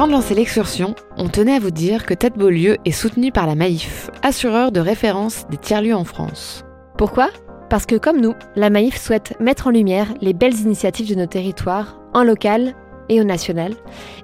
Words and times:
Avant 0.00 0.06
de 0.06 0.12
lancer 0.12 0.34
l'excursion, 0.34 0.94
on 1.18 1.28
tenait 1.28 1.56
à 1.56 1.58
vous 1.58 1.70
dire 1.70 2.06
que 2.06 2.14
Tête 2.14 2.38
Beaulieu 2.38 2.78
est 2.86 2.90
soutenu 2.90 3.32
par 3.32 3.46
la 3.46 3.54
Maïf, 3.54 4.10
assureur 4.22 4.72
de 4.72 4.80
référence 4.80 5.46
des 5.50 5.58
tiers-lieux 5.58 5.94
en 5.94 6.04
France. 6.04 6.64
Pourquoi? 6.96 7.28
Parce 7.68 7.84
que 7.84 7.96
comme 7.96 8.18
nous, 8.18 8.32
la 8.56 8.70
Maïf 8.70 8.98
souhaite 8.98 9.38
mettre 9.40 9.66
en 9.66 9.70
lumière 9.72 10.06
les 10.22 10.32
belles 10.32 10.58
initiatives 10.58 11.10
de 11.10 11.16
nos 11.16 11.26
territoires, 11.26 12.00
en 12.14 12.24
local 12.24 12.74
et 13.10 13.20
au 13.20 13.24
national. 13.24 13.74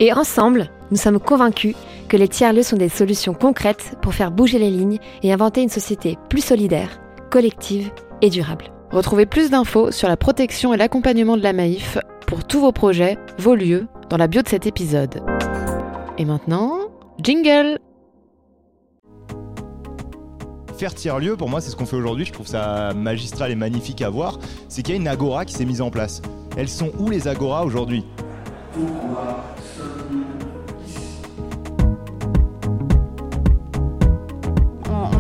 Et 0.00 0.14
ensemble, 0.14 0.70
nous 0.90 0.96
sommes 0.96 1.20
convaincus 1.20 1.74
que 2.08 2.16
les 2.16 2.28
tiers-lieux 2.28 2.62
sont 2.62 2.78
des 2.78 2.88
solutions 2.88 3.34
concrètes 3.34 3.98
pour 4.00 4.14
faire 4.14 4.30
bouger 4.30 4.58
les 4.58 4.70
lignes 4.70 4.98
et 5.22 5.30
inventer 5.30 5.60
une 5.60 5.68
société 5.68 6.16
plus 6.30 6.42
solidaire, 6.42 7.02
collective 7.28 7.90
et 8.22 8.30
durable. 8.30 8.72
Retrouvez 8.92 9.26
plus 9.26 9.50
d'infos 9.50 9.90
sur 9.90 10.08
la 10.08 10.16
protection 10.16 10.72
et 10.72 10.78
l'accompagnement 10.78 11.36
de 11.36 11.42
la 11.42 11.52
Maïf 11.52 11.98
pour 12.26 12.44
tous 12.44 12.60
vos 12.60 12.72
projets, 12.72 13.18
vos 13.38 13.54
lieux, 13.54 13.86
dans 14.10 14.16
la 14.16 14.26
bio 14.26 14.42
de 14.42 14.48
cet 14.48 14.66
épisode. 14.66 15.22
Et 16.18 16.24
maintenant, 16.24 16.90
jingle 17.22 17.78
Faire 20.76 20.94
tiers-lieu, 20.94 21.36
pour 21.36 21.48
moi, 21.48 21.60
c'est 21.60 21.70
ce 21.70 21.76
qu'on 21.76 21.86
fait 21.86 21.96
aujourd'hui. 21.96 22.26
Je 22.26 22.32
trouve 22.32 22.46
ça 22.46 22.92
magistral 22.94 23.50
et 23.50 23.54
magnifique 23.54 24.02
à 24.02 24.10
voir. 24.10 24.38
C'est 24.68 24.82
qu'il 24.82 24.94
y 24.94 24.98
a 24.98 25.00
une 25.00 25.08
agora 25.08 25.44
qui 25.44 25.54
s'est 25.54 25.64
mise 25.64 25.80
en 25.80 25.90
place. 25.90 26.20
Elles 26.56 26.68
sont 26.68 26.90
où 26.98 27.08
les 27.08 27.28
agoras 27.28 27.64
aujourd'hui? 27.64 28.04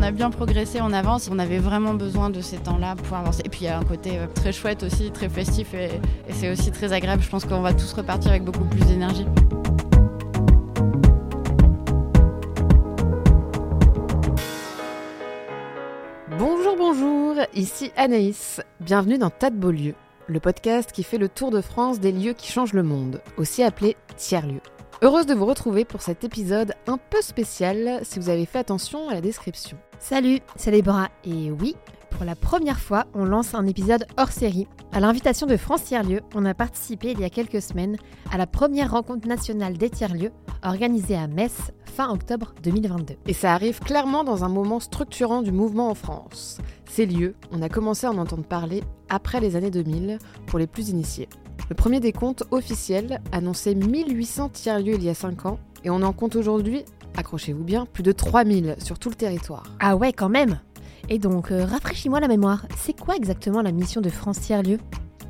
A 0.06 0.12
bien 0.12 0.30
progressé, 0.30 0.80
on 0.80 0.92
avance, 0.92 1.28
on 1.32 1.38
avait 1.40 1.58
vraiment 1.58 1.92
besoin 1.94 2.30
de 2.30 2.40
ces 2.40 2.58
temps-là 2.58 2.94
pour 2.94 3.16
avancer. 3.16 3.42
Et 3.44 3.48
puis 3.48 3.62
il 3.62 3.64
y 3.64 3.68
a 3.68 3.76
un 3.76 3.82
côté 3.82 4.18
euh, 4.18 4.28
très 4.32 4.52
chouette 4.52 4.84
aussi, 4.84 5.10
très 5.10 5.28
festif 5.28 5.74
et, 5.74 5.86
et 6.28 6.32
c'est 6.32 6.48
aussi 6.48 6.70
très 6.70 6.92
agréable. 6.92 7.22
Je 7.22 7.28
pense 7.28 7.44
qu'on 7.44 7.60
va 7.60 7.74
tous 7.74 7.92
repartir 7.92 8.30
avec 8.30 8.44
beaucoup 8.44 8.64
plus 8.64 8.86
d'énergie. 8.86 9.26
Bonjour, 16.38 16.76
bonjour, 16.76 17.34
ici 17.54 17.90
Anaïs. 17.96 18.60
Bienvenue 18.80 19.18
dans 19.18 19.30
Tas 19.30 19.50
de 19.50 19.56
Beaulieu, 19.56 19.94
le 20.28 20.38
podcast 20.38 20.92
qui 20.92 21.02
fait 21.02 21.18
le 21.18 21.28
tour 21.28 21.50
de 21.50 21.60
France 21.60 21.98
des 21.98 22.12
lieux 22.12 22.32
qui 22.32 22.52
changent 22.52 22.74
le 22.74 22.84
monde, 22.84 23.20
aussi 23.36 23.64
appelé 23.64 23.96
tiers-lieux. 24.16 24.60
Heureuse 25.02 25.26
de 25.26 25.34
vous 25.34 25.44
retrouver 25.44 25.84
pour 25.84 26.00
cet 26.00 26.24
épisode 26.24 26.72
un 26.86 26.96
peu 26.96 27.20
spécial 27.20 28.00
si 28.02 28.18
vous 28.18 28.30
avez 28.30 28.46
fait 28.46 28.58
attention 28.58 29.10
à 29.10 29.14
la 29.14 29.20
description. 29.20 29.76
Salut, 29.98 30.38
c'est 30.56 30.70
Déborah. 30.70 31.10
Et 31.22 31.50
oui, 31.50 31.76
pour 32.08 32.24
la 32.24 32.34
première 32.34 32.80
fois, 32.80 33.04
on 33.12 33.26
lance 33.26 33.54
un 33.54 33.66
épisode 33.66 34.06
hors 34.16 34.32
série. 34.32 34.66
À 34.92 35.00
l'invitation 35.00 35.46
de 35.46 35.58
France 35.58 35.84
Tiers-Lieux, 35.84 36.22
on 36.34 36.46
a 36.46 36.54
participé 36.54 37.10
il 37.10 37.20
y 37.20 37.24
a 37.24 37.30
quelques 37.30 37.60
semaines 37.60 37.98
à 38.32 38.38
la 38.38 38.46
première 38.46 38.92
rencontre 38.92 39.28
nationale 39.28 39.76
des 39.76 39.90
tiers-lieux 39.90 40.32
organisée 40.62 41.16
à 41.16 41.26
Metz 41.26 41.72
fin 41.84 42.10
octobre 42.10 42.54
2022. 42.62 43.16
Et 43.26 43.34
ça 43.34 43.52
arrive 43.52 43.80
clairement 43.80 44.24
dans 44.24 44.44
un 44.44 44.48
moment 44.48 44.80
structurant 44.80 45.42
du 45.42 45.52
mouvement 45.52 45.90
en 45.90 45.94
France. 45.94 46.56
Ces 46.88 47.04
lieux, 47.04 47.34
on 47.52 47.60
a 47.60 47.68
commencé 47.68 48.06
à 48.06 48.12
en 48.12 48.18
entendre 48.18 48.44
parler 48.44 48.82
après 49.10 49.40
les 49.40 49.56
années 49.56 49.70
2000 49.70 50.18
pour 50.46 50.58
les 50.58 50.66
plus 50.66 50.88
initiés. 50.88 51.28
Le 51.68 51.74
premier 51.74 52.00
décompte 52.00 52.44
officiel 52.50 53.20
annonçait 53.32 53.74
1800 53.74 54.50
tiers-lieux 54.50 54.94
il 54.94 55.04
y 55.04 55.08
a 55.08 55.14
5 55.14 55.46
ans 55.46 55.58
et 55.84 55.90
on 55.90 56.02
en 56.02 56.12
compte 56.12 56.36
aujourd'hui, 56.36 56.84
accrochez-vous 57.16 57.64
bien, 57.64 57.86
plus 57.86 58.02
de 58.02 58.12
3000 58.12 58.76
sur 58.78 58.98
tout 58.98 59.08
le 59.08 59.14
territoire. 59.14 59.64
Ah 59.80 59.96
ouais, 59.96 60.12
quand 60.12 60.28
même 60.28 60.60
Et 61.08 61.18
donc, 61.18 61.50
euh, 61.50 61.64
rafraîchis-moi 61.64 62.20
la 62.20 62.28
mémoire, 62.28 62.66
c'est 62.76 62.98
quoi 62.98 63.16
exactement 63.16 63.62
la 63.62 63.72
mission 63.72 64.00
de 64.00 64.10
France 64.10 64.40
Tiers-Lieux? 64.40 64.78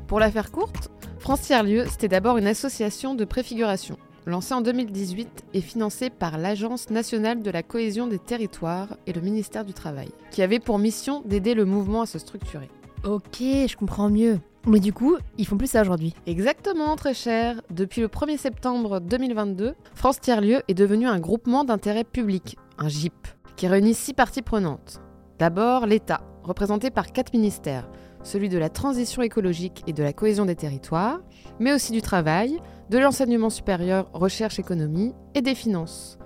Pour 0.07 0.19
la 0.19 0.31
faire 0.31 0.51
courte, 0.51 0.89
France 1.19 1.41
Tiers-Lieux, 1.41 1.85
c'était 1.89 2.07
d'abord 2.07 2.37
une 2.37 2.47
association 2.47 3.15
de 3.15 3.25
préfiguration, 3.25 3.97
lancée 4.25 4.53
en 4.53 4.61
2018 4.61 5.45
et 5.53 5.61
financée 5.61 6.09
par 6.09 6.37
l'Agence 6.37 6.89
nationale 6.89 7.41
de 7.41 7.51
la 7.51 7.63
cohésion 7.63 8.07
des 8.07 8.19
territoires 8.19 8.95
et 9.07 9.13
le 9.13 9.21
ministère 9.21 9.65
du 9.65 9.73
Travail, 9.73 10.09
qui 10.31 10.41
avait 10.41 10.59
pour 10.59 10.79
mission 10.79 11.21
d'aider 11.25 11.53
le 11.53 11.65
mouvement 11.65 12.01
à 12.01 12.05
se 12.05 12.19
structurer. 12.19 12.69
Ok, 13.03 13.39
je 13.39 13.75
comprends 13.75 14.09
mieux. 14.09 14.39
Mais 14.67 14.81
du 14.81 14.91
coup, 14.91 15.15
ils 15.37 15.47
font 15.47 15.55
plus 15.55 15.71
ça 15.71 15.81
aujourd'hui. 15.81 16.13
Exactement, 16.25 16.97
très 16.97 17.13
cher. 17.13 17.61
Depuis 17.71 18.01
le 18.01 18.09
1er 18.09 18.37
septembre 18.37 18.99
2022, 18.99 19.75
France 19.95 20.19
Tiers-Lieux 20.19 20.61
est 20.67 20.73
devenu 20.73 21.07
un 21.07 21.19
groupement 21.19 21.63
d'intérêt 21.63 22.03
public, 22.03 22.57
un 22.77 22.89
GIP, 22.89 23.27
qui 23.55 23.67
réunit 23.67 23.93
six 23.93 24.13
parties 24.13 24.41
prenantes. 24.41 24.99
D'abord, 25.39 25.85
l'État, 25.85 26.19
représenté 26.43 26.91
par 26.91 27.13
quatre 27.13 27.31
ministères, 27.31 27.89
celui 28.23 28.49
de 28.49 28.57
la 28.57 28.67
transition 28.67 29.21
écologique 29.21 29.83
et 29.87 29.93
de 29.93 30.03
la 30.03 30.11
cohésion 30.11 30.43
des 30.43 30.55
territoires, 30.55 31.21
mais 31.61 31.71
aussi 31.73 31.93
du 31.93 32.01
travail, 32.01 32.59
de 32.89 32.97
l'enseignement 32.97 33.49
supérieur, 33.49 34.09
recherche, 34.11 34.59
économie 34.59 35.13
et 35.33 35.41
des 35.41 35.55
finances. 35.55 36.17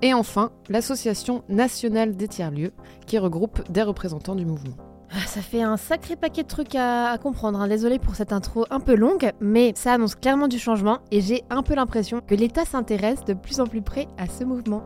Et 0.00 0.14
enfin, 0.14 0.52
l'Association 0.70 1.44
nationale 1.50 2.16
des 2.16 2.28
tiers-lieux, 2.28 2.72
qui 3.06 3.18
regroupe 3.18 3.70
des 3.70 3.82
représentants 3.82 4.36
du 4.36 4.46
mouvement. 4.46 4.89
Ah, 5.12 5.26
Ça 5.26 5.40
fait 5.40 5.62
un 5.62 5.76
sacré 5.76 6.14
paquet 6.16 6.42
de 6.44 6.48
trucs 6.48 6.74
à, 6.76 7.16
comprendre. 7.18 7.60
hein. 7.60 7.68
Désolée 7.68 7.98
pour 7.98 8.14
cette 8.14 8.32
intro 8.32 8.66
un 8.70 8.80
peu 8.80 8.94
longue, 8.94 9.32
mais 9.40 9.72
ça 9.74 9.94
annonce 9.94 10.14
clairement 10.14 10.46
du 10.48 10.58
changement 10.58 10.98
et 11.10 11.20
j'ai 11.20 11.42
un 11.50 11.62
peu 11.62 11.74
l'impression 11.74 12.20
que 12.20 12.34
l'État 12.34 12.64
s'intéresse 12.64 13.24
de 13.24 13.34
plus 13.34 13.60
en 13.60 13.66
plus 13.66 13.82
près 13.82 14.06
à 14.18 14.26
ce 14.26 14.44
mouvement. 14.44 14.84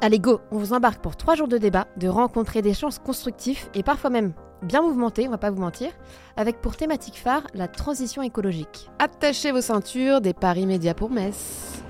Allez, 0.00 0.20
go 0.20 0.40
On 0.52 0.58
vous 0.58 0.72
embarque 0.72 1.02
pour 1.02 1.16
trois 1.16 1.34
jours 1.34 1.48
de 1.48 1.58
débat, 1.58 1.88
de 1.96 2.06
rencontres 2.06 2.56
et 2.56 2.62
d'échanges 2.62 3.00
constructifs 3.00 3.68
et 3.74 3.82
parfois 3.82 4.10
même 4.10 4.32
bien 4.62 4.82
mouvementés, 4.82 5.26
on 5.26 5.30
va 5.30 5.38
pas 5.38 5.50
vous 5.50 5.60
mentir, 5.60 5.90
avec 6.36 6.60
pour 6.60 6.76
thématique 6.76 7.18
phare 7.18 7.42
la 7.54 7.66
transition 7.68 8.22
écologique. 8.22 8.88
Attachez 9.00 9.50
vos 9.50 9.60
ceintures, 9.60 10.20
des 10.20 10.34
paris 10.34 10.66
médias 10.66 10.94
pour 10.94 11.10
Metz. 11.10 11.82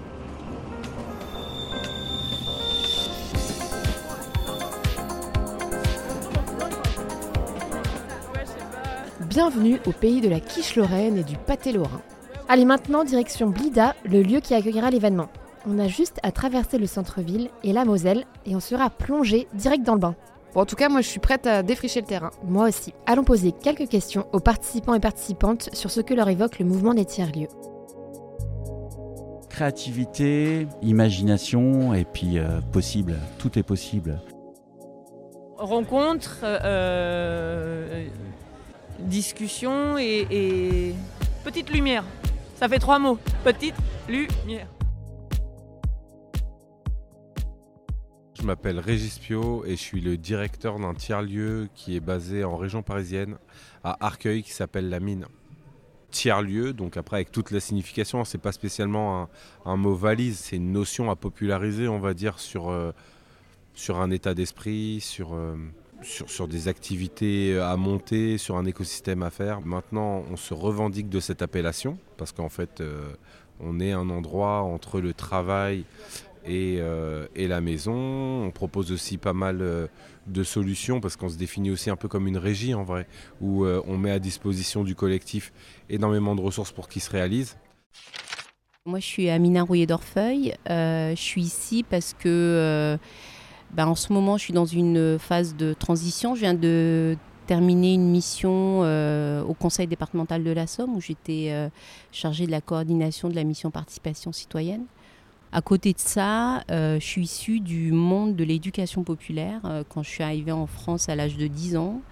Bienvenue 9.38 9.78
au 9.86 9.92
pays 9.92 10.20
de 10.20 10.28
la 10.28 10.40
quiche 10.40 10.74
lorraine 10.74 11.16
et 11.16 11.22
du 11.22 11.36
pâté 11.36 11.70
lorrain. 11.70 12.02
Allez, 12.48 12.64
maintenant, 12.64 13.04
direction 13.04 13.48
Blida, 13.48 13.94
le 14.04 14.20
lieu 14.20 14.40
qui 14.40 14.52
accueillera 14.52 14.90
l'événement. 14.90 15.28
On 15.64 15.78
a 15.78 15.86
juste 15.86 16.18
à 16.24 16.32
traverser 16.32 16.76
le 16.76 16.88
centre-ville 16.88 17.48
et 17.62 17.72
la 17.72 17.84
Moselle 17.84 18.24
et 18.46 18.56
on 18.56 18.60
sera 18.60 18.90
plongé 18.90 19.46
direct 19.54 19.84
dans 19.86 19.94
le 19.94 20.00
bain. 20.00 20.16
Bon, 20.54 20.62
en 20.62 20.66
tout 20.66 20.74
cas, 20.74 20.88
moi 20.88 21.02
je 21.02 21.06
suis 21.06 21.20
prête 21.20 21.46
à 21.46 21.62
défricher 21.62 22.00
le 22.00 22.06
terrain. 22.08 22.30
Moi 22.42 22.66
aussi. 22.66 22.94
Allons 23.06 23.22
poser 23.22 23.52
quelques 23.52 23.88
questions 23.88 24.26
aux 24.32 24.40
participants 24.40 24.94
et 24.94 24.98
participantes 24.98 25.70
sur 25.72 25.92
ce 25.92 26.00
que 26.00 26.14
leur 26.14 26.28
évoque 26.28 26.58
le 26.58 26.64
mouvement 26.64 26.94
des 26.94 27.04
tiers-lieux. 27.04 27.46
Créativité, 29.50 30.66
imagination 30.82 31.94
et 31.94 32.04
puis 32.04 32.40
euh, 32.40 32.60
possible. 32.72 33.14
Tout 33.38 33.56
est 33.56 33.62
possible. 33.62 34.20
rencontre, 35.58 36.40
euh, 36.42 38.08
discussion 38.98 39.98
et, 39.98 40.26
et 40.30 40.94
petite 41.44 41.70
lumière. 41.70 42.04
Ça 42.56 42.68
fait 42.68 42.78
trois 42.78 42.98
mots. 42.98 43.18
Petite 43.44 43.76
lumière. 44.08 44.68
Je 48.40 48.44
m'appelle 48.44 48.78
Régis 48.78 49.18
Pio 49.18 49.64
et 49.64 49.72
je 49.72 49.82
suis 49.82 50.00
le 50.00 50.16
directeur 50.16 50.78
d'un 50.78 50.94
tiers-lieu 50.94 51.68
qui 51.74 51.96
est 51.96 52.00
basé 52.00 52.44
en 52.44 52.56
région 52.56 52.82
parisienne, 52.82 53.36
à 53.82 54.06
Arcueil, 54.06 54.44
qui 54.44 54.52
s'appelle 54.52 54.88
La 54.88 55.00
Mine. 55.00 55.26
Tiers-lieu, 56.10 56.72
donc 56.72 56.96
après 56.96 57.16
avec 57.16 57.32
toute 57.32 57.50
la 57.50 57.60
signification, 57.60 58.24
c'est 58.24 58.38
pas 58.38 58.52
spécialement 58.52 59.22
un, 59.22 59.28
un 59.64 59.76
mot 59.76 59.94
valise, 59.94 60.38
c'est 60.38 60.56
une 60.56 60.72
notion 60.72 61.10
à 61.10 61.16
populariser, 61.16 61.88
on 61.88 61.98
va 61.98 62.14
dire, 62.14 62.38
sur, 62.38 62.70
euh, 62.70 62.92
sur 63.74 64.00
un 64.00 64.10
état 64.10 64.34
d'esprit, 64.34 65.00
sur, 65.00 65.34
euh, 65.34 65.56
sur, 66.02 66.48
des 66.48 66.68
activités 66.68 67.58
à 67.58 67.76
monter, 67.76 68.38
sur 68.38 68.56
un 68.56 68.64
écosystème 68.64 69.22
à 69.22 69.30
faire. 69.30 69.60
Maintenant, 69.60 70.24
on 70.30 70.36
se 70.36 70.54
revendique 70.54 71.08
de 71.08 71.20
cette 71.20 71.42
appellation, 71.42 71.98
parce 72.16 72.32
qu'en 72.32 72.48
fait, 72.48 72.80
euh, 72.80 73.08
on 73.60 73.80
est 73.80 73.92
un 73.92 74.08
endroit 74.10 74.62
entre 74.62 75.00
le 75.00 75.12
travail 75.12 75.84
et, 76.44 76.76
euh, 76.78 77.26
et 77.34 77.48
la 77.48 77.60
maison. 77.60 77.94
On 77.94 78.50
propose 78.50 78.92
aussi 78.92 79.18
pas 79.18 79.32
mal 79.32 79.58
euh, 79.60 79.86
de 80.26 80.42
solutions 80.44 81.00
parce 81.00 81.16
qu'on 81.16 81.28
se 81.28 81.36
définit 81.36 81.70
aussi 81.70 81.90
un 81.90 81.96
peu 81.96 82.06
comme 82.06 82.28
une 82.28 82.38
régie 82.38 82.74
en 82.74 82.84
vrai, 82.84 83.06
où 83.40 83.64
on 83.64 83.96
met 83.96 84.10
à 84.10 84.18
disposition 84.18 84.84
du 84.84 84.94
collectif 84.94 85.52
énormément 85.88 86.34
de 86.36 86.42
ressources 86.42 86.70
pour 86.70 86.88
qu'il 86.88 87.02
se 87.02 87.10
réalise. 87.10 87.56
Moi, 88.84 89.00
je 89.00 89.06
suis 89.06 89.28
Amina 89.28 89.62
Rouillet 89.62 89.86
d'Orfeuille. 89.86 90.54
Je 90.66 91.14
suis 91.16 91.42
ici 91.42 91.82
parce 91.82 92.14
que, 92.14 92.98
ben, 93.72 93.86
en 93.86 93.94
ce 93.94 94.12
moment, 94.12 94.36
je 94.36 94.44
suis 94.44 94.52
dans 94.52 94.66
une 94.66 95.18
phase 95.18 95.54
de 95.56 95.74
transition. 95.74 96.34
Je 96.34 96.40
viens 96.40 96.54
de 96.54 97.16
terminer 97.48 97.94
une 97.94 98.10
mission 98.10 98.80
euh, 98.82 99.42
au 99.42 99.54
conseil 99.54 99.86
départemental 99.86 100.44
de 100.44 100.50
la 100.50 100.66
Somme 100.66 100.94
où 100.94 101.00
j'étais 101.00 101.48
euh, 101.48 101.70
chargée 102.12 102.46
de 102.46 102.50
la 102.50 102.60
coordination 102.60 103.30
de 103.30 103.34
la 103.34 103.42
mission 103.42 103.70
participation 103.70 104.32
citoyenne. 104.32 104.84
À 105.50 105.62
côté 105.62 105.94
de 105.94 105.98
ça, 105.98 106.62
euh, 106.70 107.00
je 107.00 107.06
suis 107.06 107.22
issue 107.22 107.60
du 107.60 107.90
monde 107.90 108.36
de 108.36 108.44
l'éducation 108.44 109.02
populaire 109.02 109.62
quand 109.88 110.02
je 110.02 110.10
suis 110.10 110.22
arrivée 110.22 110.52
en 110.52 110.66
France 110.66 111.08
à 111.08 111.16
l'âge 111.16 111.38
de 111.38 111.46
10 111.46 111.78
ans. 111.78 112.02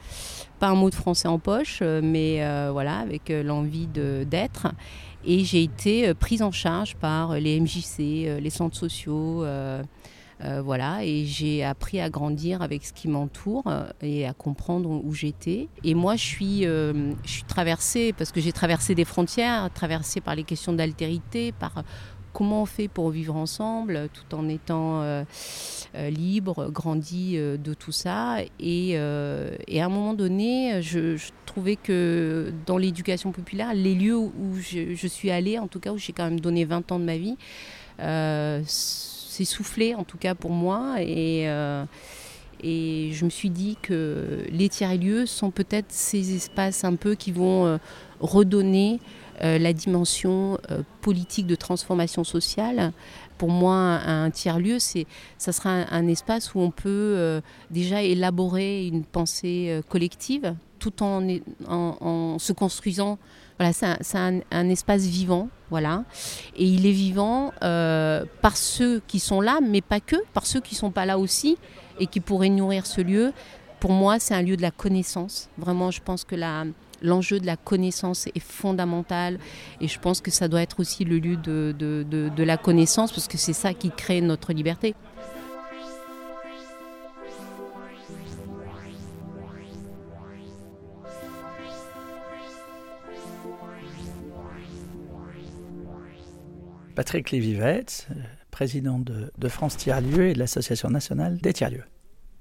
Pas 0.59 0.69
un 0.69 0.75
mot 0.75 0.89
de 0.89 0.95
français 0.95 1.29
en 1.29 1.39
poche, 1.39 1.83
mais 1.83 2.41
voilà, 2.71 2.97
avec 2.97 3.29
l'envie 3.29 3.89
d'être. 3.89 4.69
Et 5.27 5.45
j'ai 5.45 5.63
été 5.63 6.15
prise 6.15 6.41
en 6.41 6.51
charge 6.51 6.97
par 6.97 7.35
les 7.35 7.61
MJC, 7.61 8.41
les 8.41 8.51
centres 8.51 8.77
sociaux. 8.77 9.45
Euh, 10.45 10.61
voilà, 10.63 11.03
et 11.03 11.25
j'ai 11.25 11.65
appris 11.65 11.99
à 11.99 12.11
grandir 12.11 12.61
avec 12.61 12.85
ce 12.85 12.93
qui 12.93 13.09
m'entoure 13.09 13.65
euh, 13.67 13.89
et 14.03 14.27
à 14.27 14.35
comprendre 14.35 14.91
où 14.91 15.15
j'étais. 15.15 15.69
Et 15.83 15.95
moi, 15.95 16.17
je 16.17 16.25
suis, 16.25 16.67
euh, 16.67 17.13
je 17.25 17.31
suis 17.31 17.45
traversée, 17.45 18.13
parce 18.13 18.33
que 18.33 18.41
j'ai 18.41 18.53
traversé 18.53 18.95
des 18.95 19.07
frontières, 19.07 19.71
traversée 19.73 20.21
par 20.21 20.35
les 20.35 20.45
questions 20.45 20.75
d'altérité, 20.75 21.53
par 21.53 21.85
comment 22.35 22.63
on 22.63 22.67
fait 22.67 22.89
pour 22.89 23.09
vivre 23.09 23.35
ensemble 23.35 24.11
tout 24.13 24.35
en 24.35 24.47
étant 24.51 25.03
libre, 25.95 26.71
grandi 26.71 27.39
de 27.39 27.73
tout 27.73 27.93
ça. 27.93 28.37
Et, 28.61 28.99
à 28.99 29.85
un 29.85 29.89
moment 29.89 30.13
donné, 30.13 30.83
je, 30.83 31.17
je 31.17 31.31
trouvais 31.47 31.77
que 31.77 32.53
dans 32.67 32.77
l'éducation 32.77 33.33
populaire, 33.33 33.73
les 33.73 33.95
lieux 33.95 34.19
où 34.19 34.55
je, 34.61 34.95
je 34.95 35.07
suis 35.07 35.31
allée, 35.31 35.59
en 35.59 35.67
tout 35.67 35.81
cas 35.81 35.93
où 35.93 35.99
j'ai 35.99 36.13
quand 36.13 36.25
même 36.25 36.41
donné 36.41 36.67
20 36.67 36.93
ans 36.93 36.99
de 36.99 37.05
ma 37.05 37.17
vie, 37.17 37.39
c'est 39.37 39.45
soufflé 39.45 39.95
en 39.95 40.05
tout 40.05 40.17
cas 40.17 40.35
pour 40.35 40.51
moi. 40.51 40.97
Et, 41.01 41.49
euh, 41.49 41.85
et 42.63 43.11
je 43.13 43.25
me 43.25 43.31
suis 43.31 43.51
dit 43.51 43.77
que 43.83 44.45
les 44.51 44.69
tiers-lieux 44.69 45.27
sont 45.27 45.51
peut-être 45.51 45.91
ces 45.91 46.35
espaces 46.35 46.85
un 46.85 46.95
peu 46.95 47.15
qui 47.15 47.33
vont 47.33 47.67
euh, 47.67 47.77
redonner 48.21 48.99
euh, 49.43 49.59
la 49.59 49.75
dimension 49.75 50.59
politique 51.03 51.47
de 51.47 51.55
transformation 51.55 52.25
sociale. 52.25 52.93
Pour 53.37 53.51
moi, 53.51 53.77
un, 53.77 54.31
tiers-lieu, 54.31 54.79
ça 54.79 55.53
sera 55.53 55.71
un, 55.71 56.09
espace 56.09 56.55
où 56.55 56.61
on 56.61 56.71
peut 56.71 57.43
déjà 57.71 58.03
élaborer 58.03 58.87
une 58.87 59.05
pensée 59.05 59.83
collective 59.91 60.55
tout 60.79 61.03
en, 61.03 61.23
en 61.69 62.39
se 62.39 62.55
construisant. 62.55 63.19
Voilà, 63.59 63.73
c'est 63.73 64.19
un, 64.19 64.69
espace 64.69 65.07
vivant, 65.07 65.49
voilà. 65.71 66.05
Et 66.57 66.65
il 66.65 66.85
est 66.85 66.93
vivant 66.93 67.53
euh, 67.63 68.25
par 68.43 68.57
ceux 68.57 69.01
qui 69.07 69.19
sont 69.19 69.41
là, 69.41 69.61
mais 69.63 69.81
pas 69.81 70.01
que, 70.01 70.17
par 70.35 70.47
ceux 70.47 70.61
qui 70.61 70.75
ne 70.75 70.79
sont 70.79 70.91
pas 70.91 71.07
là 71.07 71.19
aussi 71.19 71.57
et 71.99 72.07
qui 72.07 72.21
pourraient 72.21 72.51
nourrir 72.51 72.87
ce 72.87 73.01
lieu. 73.01 73.33
Pour 73.81 73.93
moi, 73.93 74.19
c'est 74.19 74.35
un 74.35 74.43
lieu 74.43 74.57
de 74.57 74.63
la 74.63 74.71
connaissance. 74.71 75.49
Vraiment, 75.57 75.91
je 75.91 76.03
pense 76.03 76.25
que 76.25 76.37
l'enjeu 77.01 77.41
de 77.41 77.47
la 77.47 77.57
connaissance 77.57 78.27
est 78.27 78.41
fondamental 78.41 79.39
et 79.81 79.89
je 79.89 79.99
pense 79.99 80.21
que 80.21 80.31
ça 80.31 80.49
doit 80.49 80.61
être 80.61 80.81
aussi 80.81 81.05
le 81.05 81.19
lieu 81.19 81.37
de 81.37 82.43
la 82.43 82.57
connaissance 82.59 83.11
parce 83.11 83.27
que 83.27 83.39
c'est 83.39 83.55
ça 83.55 83.73
qui 83.73 83.91
crée 83.91 84.21
notre 84.21 84.53
liberté. 84.53 84.95
Patrick 96.97 97.31
Lévivette, 97.31 98.09
euh, 98.11 98.15
président 98.51 98.99
de, 98.99 99.31
de 99.37 99.49
France 99.49 99.77
Tiers-Lieux 99.77 100.31
et 100.31 100.33
de 100.33 100.39
l'Association 100.39 100.89
nationale 100.89 101.37
des 101.37 101.53
Tiers-Lieux. 101.53 101.85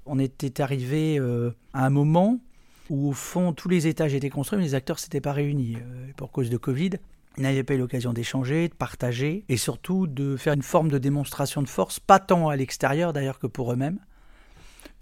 On 0.06 0.18
était 0.18 0.62
arrivé 0.62 1.18
euh, 1.18 1.50
à 1.74 1.84
un 1.84 1.90
moment 1.90 2.40
où, 2.88 3.10
au 3.10 3.12
fond, 3.12 3.52
tous 3.52 3.68
les 3.68 3.86
étages 3.86 4.14
étaient 4.14 4.30
construits, 4.30 4.58
mais 4.58 4.64
les 4.64 4.74
acteurs 4.74 4.96
ne 4.96 5.00
s'étaient 5.00 5.20
pas 5.20 5.34
réunis. 5.34 5.76
Euh, 5.76 6.06
pour 6.16 6.32
cause 6.32 6.48
de 6.48 6.56
Covid, 6.56 6.92
ils 7.36 7.42
n'avaient 7.42 7.64
pas 7.64 7.74
eu 7.74 7.78
l'occasion 7.78 8.14
d'échanger, 8.14 8.68
de 8.68 8.74
partager, 8.74 9.44
et 9.50 9.58
surtout 9.58 10.06
de 10.06 10.38
faire 10.38 10.54
une 10.54 10.62
forme 10.62 10.90
de 10.90 10.96
démonstration 10.96 11.60
de 11.60 11.68
force, 11.68 12.00
pas 12.00 12.18
tant 12.18 12.48
à 12.48 12.56
l'extérieur 12.56 13.12
d'ailleurs 13.12 13.38
que 13.38 13.46
pour 13.46 13.70
eux-mêmes, 13.74 13.98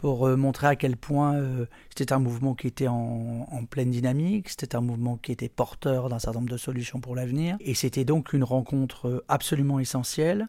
pour 0.04 0.26
euh, 0.26 0.36
montrer 0.36 0.66
à 0.66 0.76
quel 0.76 0.98
point 0.98 1.36
euh, 1.36 1.64
c'était 1.88 2.12
un 2.12 2.18
mouvement 2.18 2.54
qui 2.54 2.66
était 2.66 2.88
en, 2.88 3.46
pleine 3.70 3.90
dynamique, 3.90 4.50
c'était 4.50 4.76
un 4.76 4.82
mouvement 4.82 5.16
qui 5.16 5.32
était 5.32 5.48
porteur 5.48 6.10
d'un 6.10 6.18
certain 6.18 6.40
nombre 6.40 6.52
de 6.52 6.58
solutions 6.58 7.00
pour 7.00 7.16
l'avenir, 7.16 7.56
et 7.60 7.72
c'était 7.72 8.04
donc 8.04 8.34
une 8.34 8.44
rencontre 8.44 9.08
euh, 9.08 9.24
absolument 9.28 9.80
essentielle 9.80 10.48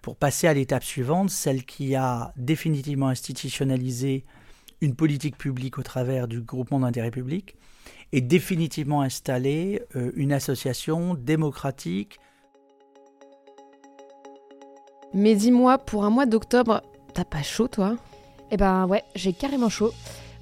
pour 0.00 0.16
passer 0.16 0.46
à 0.46 0.54
l'étape 0.54 0.84
suivante, 0.84 1.28
celle 1.28 1.66
qui 1.66 1.96
a 1.96 2.32
définitivement 2.38 3.08
institutionnalisé 3.08 4.24
une 4.80 4.94
politique 4.94 5.36
publique 5.36 5.76
au 5.76 5.82
travers 5.82 6.26
du 6.26 6.40
groupement 6.40 6.80
d'intérêt 6.80 7.10
public 7.10 7.56
et 8.12 8.22
définitivement 8.22 9.02
installé 9.02 9.82
une 10.14 10.32
association 10.32 11.12
démocratique. 11.12 12.20
Mais 15.12 15.34
dis-moi, 15.34 15.76
pour 15.76 16.04
un 16.06 16.10
mois 16.10 16.24
d'octobre, 16.24 16.80
t'as 17.12 17.26
pas 17.26 17.42
chaud 17.42 17.68
toi? 17.68 17.98
Eh 18.50 18.56
ben 18.56 18.86
ouais, 18.86 19.04
j'ai 19.14 19.32
carrément 19.32 19.68
chaud. 19.68 19.92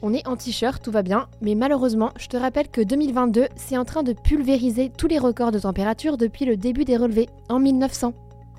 On 0.02 0.12
est 0.12 0.26
en 0.28 0.36
t-shirt, 0.36 0.82
tout 0.82 0.90
va 0.90 1.02
bien, 1.02 1.26
mais 1.40 1.54
malheureusement, 1.54 2.10
je 2.18 2.28
te 2.28 2.36
rappelle 2.36 2.68
que 2.68 2.82
2022, 2.82 3.46
c'est 3.56 3.78
en 3.78 3.84
train 3.84 4.02
de 4.02 4.12
pulvériser 4.12 4.90
tous 4.96 5.06
les 5.06 5.18
records 5.18 5.52
de 5.52 5.58
température 5.58 6.16
depuis 6.16 6.44
le 6.44 6.56
début 6.56 6.84
des 6.84 6.96
relevés, 6.96 7.28
en 7.48 7.58
1900. 7.58 8.12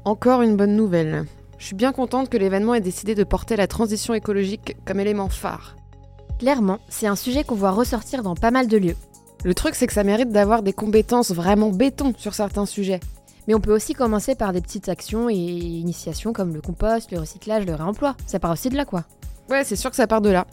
Encore 0.04 0.42
une 0.42 0.58
bonne 0.58 0.76
nouvelle. 0.76 1.26
Je 1.60 1.66
suis 1.66 1.76
bien 1.76 1.92
contente 1.92 2.30
que 2.30 2.38
l'événement 2.38 2.74
ait 2.74 2.82
décidé 2.82 3.16
de 3.16 3.24
porter 3.24 3.56
la 3.56 3.68
transition 3.68 4.14
écologique 4.14 4.76
comme 4.86 5.00
élément 5.00 5.30
phare. 5.30 5.76
Clairement, 6.40 6.80
c'est 6.90 7.08
un 7.08 7.16
sujet 7.16 7.44
qu'on 7.44 7.56
voit 7.56 7.72
ressortir 7.72 8.24
dans 8.24 8.36
pas 8.36 8.52
mal 8.52 8.68
de 8.68 8.78
lieux. 8.78 8.98
Le 9.44 9.54
truc, 9.54 9.76
c'est 9.76 9.88
que 9.88 9.94
ça 9.94 10.04
mérite 10.04 10.30
d'avoir 10.30 10.64
des 10.64 10.74
compétences 10.74 11.32
vraiment 11.32 11.70
béton 11.70 12.14
sur 12.18 12.34
certains 12.34 12.66
sujets. 12.66 13.00
Mais 13.48 13.54
on 13.54 13.62
peut 13.62 13.74
aussi 13.74 13.94
commencer 13.94 14.36
par 14.36 14.54
des 14.54 14.62
petites 14.62 14.90
actions 14.90 15.30
et 15.30 15.36
initiations 15.36 16.34
comme 16.34 16.54
le 16.54 16.62
compost, 16.62 17.12
le 17.12 17.20
recyclage, 17.20 17.66
le 17.66 17.76
réemploi. 17.76 18.16
Ça 18.26 18.40
part 18.40 18.52
aussi 18.52 18.70
de 18.70 18.76
là, 18.76 18.86
quoi. 18.86 19.06
Ouais, 19.50 19.64
c'est 19.64 19.76
sûr 19.76 19.90
que 19.90 19.96
ça 19.96 20.08
part 20.08 20.22
de 20.22 20.30
là. 20.30 20.46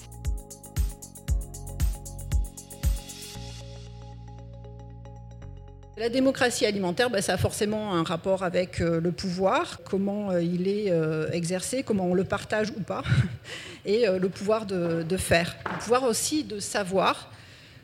La 5.96 6.08
démocratie 6.08 6.66
alimentaire, 6.66 7.08
bah, 7.08 7.22
ça 7.22 7.34
a 7.34 7.36
forcément 7.36 7.94
un 7.94 8.02
rapport 8.02 8.42
avec 8.42 8.80
euh, 8.80 9.00
le 9.00 9.12
pouvoir, 9.12 9.80
comment 9.84 10.32
euh, 10.32 10.42
il 10.42 10.66
est 10.66 10.90
euh, 10.90 11.30
exercé, 11.30 11.84
comment 11.84 12.06
on 12.06 12.14
le 12.14 12.24
partage 12.24 12.70
ou 12.70 12.80
pas, 12.80 13.04
et 13.86 14.06
le 14.06 14.28
pouvoir 14.28 14.66
de, 14.66 15.16
faire. 15.16 15.56
Le 15.72 15.78
pouvoir 15.78 16.02
aussi 16.04 16.42
de 16.42 16.58
savoir 16.58 17.30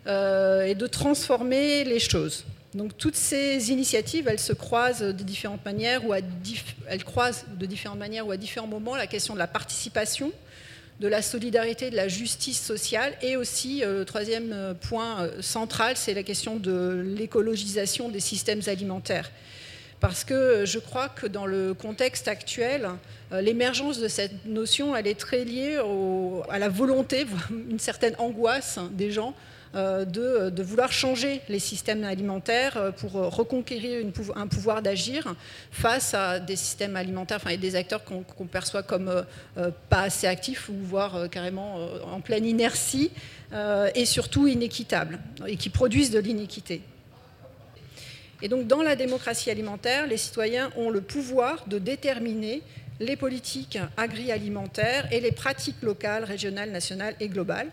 et 0.07 0.75
de 0.75 0.87
transformer 0.87 1.85
les 1.85 1.99
choses. 1.99 2.47
Donc 2.75 2.97
toutes 2.97 3.17
ces 3.17 3.71
initiatives, 3.71 4.27
elles 4.27 4.39
se 4.41 4.55
croisent 4.55 5.03
de 5.03 5.13
différentes 5.13 5.65
manières 5.65 6.05
ou 6.07 6.15
elles 6.15 7.05
croisent 7.05 7.45
de 7.55 7.67
différentes 7.67 7.99
manières 7.99 8.27
ou 8.27 8.33
à 8.33 8.39
différents 8.39 8.67
moments 8.67 8.97
la 8.97 9.07
question 9.07 9.35
de 9.35 9.39
la 9.39 9.47
participation, 9.47 10.33
de 11.01 11.09
la 11.09 11.23
solidarité, 11.23 11.91
de 11.91 11.97
la 11.97 12.09
justice 12.09 12.61
sociale 12.61 13.15
et 13.23 13.37
aussi 13.37 13.83
euh, 13.83 14.01
le 14.01 14.05
troisième 14.05 14.53
euh, 14.53 14.75
point 14.75 15.23
euh, 15.23 15.41
central, 15.41 15.97
c'est 15.97 16.13
la 16.13 16.23
question 16.23 16.57
de 16.57 17.03
l'écologisation 17.17 18.11
des 18.11 18.21
systèmes 18.21 18.61
alimentaires. 18.67 19.31
Parce 19.99 20.25
que 20.25 20.65
je 20.67 20.79
crois 20.79 21.09
que 21.09 21.27
dans 21.27 21.47
le 21.47 21.75
contexte 21.75 22.27
actuel, 22.27 22.89
l'émergence 23.33 23.99
de 23.99 24.09
cette 24.09 24.47
notion, 24.47 24.97
elle 24.97 25.07
est 25.07 25.19
très 25.19 25.45
liée 25.45 25.77
à 26.49 26.59
la 26.59 26.71
volonté, 26.71 27.27
une 27.71 27.79
certaine 27.79 28.15
angoisse 28.17 28.79
des 28.93 29.11
gens 29.11 29.35
de, 29.75 30.51
de 30.51 30.63
vouloir 30.65 30.91
changer 30.91 31.43
les 31.49 31.61
systèmes 31.61 32.03
alimentaires 32.03 32.77
euh, 32.77 32.91
pour 32.91 33.17
euh, 33.17 33.29
reconquérir 33.29 34.05
un 34.35 34.49
pouvoir 34.49 34.83
d'agir 34.83 35.35
face 35.71 36.13
à 36.13 36.41
des 36.41 36.57
systèmes 36.57 36.97
alimentaires, 36.97 37.41
et 37.49 37.57
des 37.57 37.77
acteurs 37.77 38.03
qu'on 38.05 38.47
perçoit 38.47 38.83
comme 38.83 39.09
euh, 39.09 39.23
euh, 39.59 39.71
pas 39.89 40.03
assez 40.03 40.27
actifs 40.27 40.69
ou 40.69 40.75
voire 40.75 41.15
euh, 41.15 41.29
carrément 41.29 41.79
euh, 41.79 42.01
en 42.03 42.21
pleine 42.21 42.47
inertie 42.47 43.13
euh, 43.53 43.91
et 43.95 44.07
surtout 44.07 44.49
inéquitables 44.49 45.21
et 45.47 45.57
qui 45.57 45.71
produisent 45.71 46.11
de 46.11 46.19
l'iniquité. 46.19 46.83
Et 48.43 48.49
donc 48.49 48.67
dans 48.67 48.83
la 48.83 48.97
démocratie 48.97 49.51
alimentaire, 49.51 50.07
les 50.09 50.17
citoyens 50.17 50.73
ont 50.77 50.91
le 50.91 51.01
pouvoir 51.01 51.65
de 51.69 51.79
déterminer 51.79 52.63
les 52.99 53.17
politiques 53.17 53.79
agri-alimentaires 53.97 55.07
et 55.13 55.21
les 55.21 55.33
pratiques 55.33 55.81
locales, 55.83 56.25
régionales, 56.25 56.71
nationales 56.71 57.15
et 57.21 57.29
globales. 57.29 57.69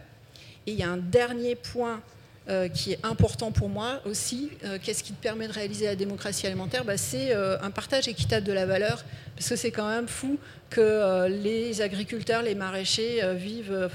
Et 0.67 0.71
il 0.71 0.77
y 0.77 0.83
a 0.83 0.89
un 0.89 0.97
dernier 0.97 1.55
point 1.55 2.01
euh, 2.49 2.67
qui 2.67 2.91
est 2.91 2.99
important 3.05 3.51
pour 3.51 3.69
moi 3.69 4.01
aussi. 4.05 4.51
Euh, 4.65 4.77
Qu'est-ce 4.83 5.01
qui 5.01 5.13
te 5.13 5.21
permet 5.21 5.47
de 5.47 5.53
réaliser 5.53 5.85
la 5.85 5.95
démocratie 5.95 6.45
alimentaire? 6.45 6.83
Bah, 6.83 6.97
C'est 6.97 7.33
euh, 7.33 7.57
un 7.61 7.71
partage 7.71 8.09
équitable 8.09 8.45
de 8.45 8.51
la 8.51 8.65
valeur, 8.65 9.05
parce 9.35 9.47
que 9.47 9.55
c'est 9.55 9.71
quand 9.71 9.87
même 9.87 10.09
fou 10.09 10.37
que 10.69 11.27
les 11.29 11.81
agriculteurs, 11.81 12.41
les 12.41 12.53
maraîchers 12.53 13.21
vivent 13.35 13.89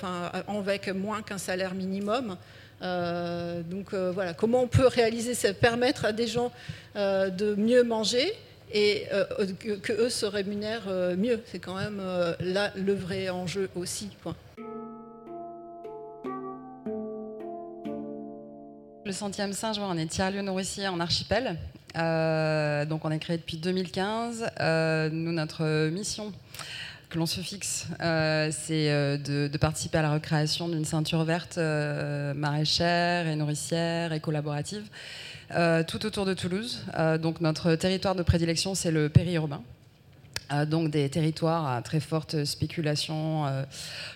avec 0.48 0.88
moins 0.88 1.20
qu'un 1.20 1.36
salaire 1.36 1.74
minimum. 1.74 2.38
Donc 2.80 3.92
voilà, 3.92 4.32
comment 4.32 4.62
on 4.62 4.68
peut 4.68 4.86
réaliser 4.86 5.34
ça, 5.34 5.52
permettre 5.52 6.06
à 6.06 6.12
des 6.12 6.26
gens 6.26 6.50
de 6.94 7.54
mieux 7.56 7.82
manger 7.82 8.32
et 8.72 9.06
que, 9.82 9.92
eux 9.92 10.08
se 10.08 10.24
rémunèrent 10.24 10.88
mieux? 11.18 11.40
C'est 11.50 11.58
quand 11.58 11.74
même 11.74 12.00
là 12.40 12.72
le 12.74 12.94
vrai 12.94 13.28
enjeu 13.28 13.68
aussi. 13.76 14.08
Le 19.04 19.10
centième 19.10 19.52
singe, 19.52 19.80
on 19.80 19.96
est 19.98 20.06
tiers-lieu 20.06 20.42
nourricier 20.42 20.86
en 20.86 21.00
archipel. 21.00 21.56
donc 21.94 23.04
on 23.04 23.10
est 23.10 23.18
créé 23.18 23.36
depuis 23.36 23.56
2015. 23.56 24.46
nous, 25.12 25.32
notre 25.32 25.88
mission 25.88 26.32
que 27.10 27.18
l'on 27.18 27.26
se 27.26 27.40
fixe, 27.40 27.88
c'est 27.98 29.18
de, 29.18 29.58
participer 29.58 29.98
à 29.98 30.02
la 30.02 30.12
recréation 30.12 30.68
d'une 30.68 30.84
ceinture 30.84 31.24
verte 31.24 31.58
maraîchère 31.58 33.26
et 33.26 33.34
nourricière 33.34 34.12
et 34.12 34.20
collaborative 34.20 34.84
tout 35.50 36.06
autour 36.06 36.24
de 36.24 36.34
Toulouse. 36.34 36.84
donc 37.20 37.40
notre 37.40 37.74
territoire 37.74 38.14
de 38.14 38.22
prédilection, 38.22 38.76
c'est 38.76 38.92
le 38.92 39.08
périurbain. 39.08 39.62
Euh, 40.50 40.66
donc 40.66 40.90
des 40.90 41.08
territoires 41.08 41.66
à 41.66 41.82
très 41.82 42.00
forte 42.00 42.44
spéculation 42.44 43.46
euh, 43.46 43.64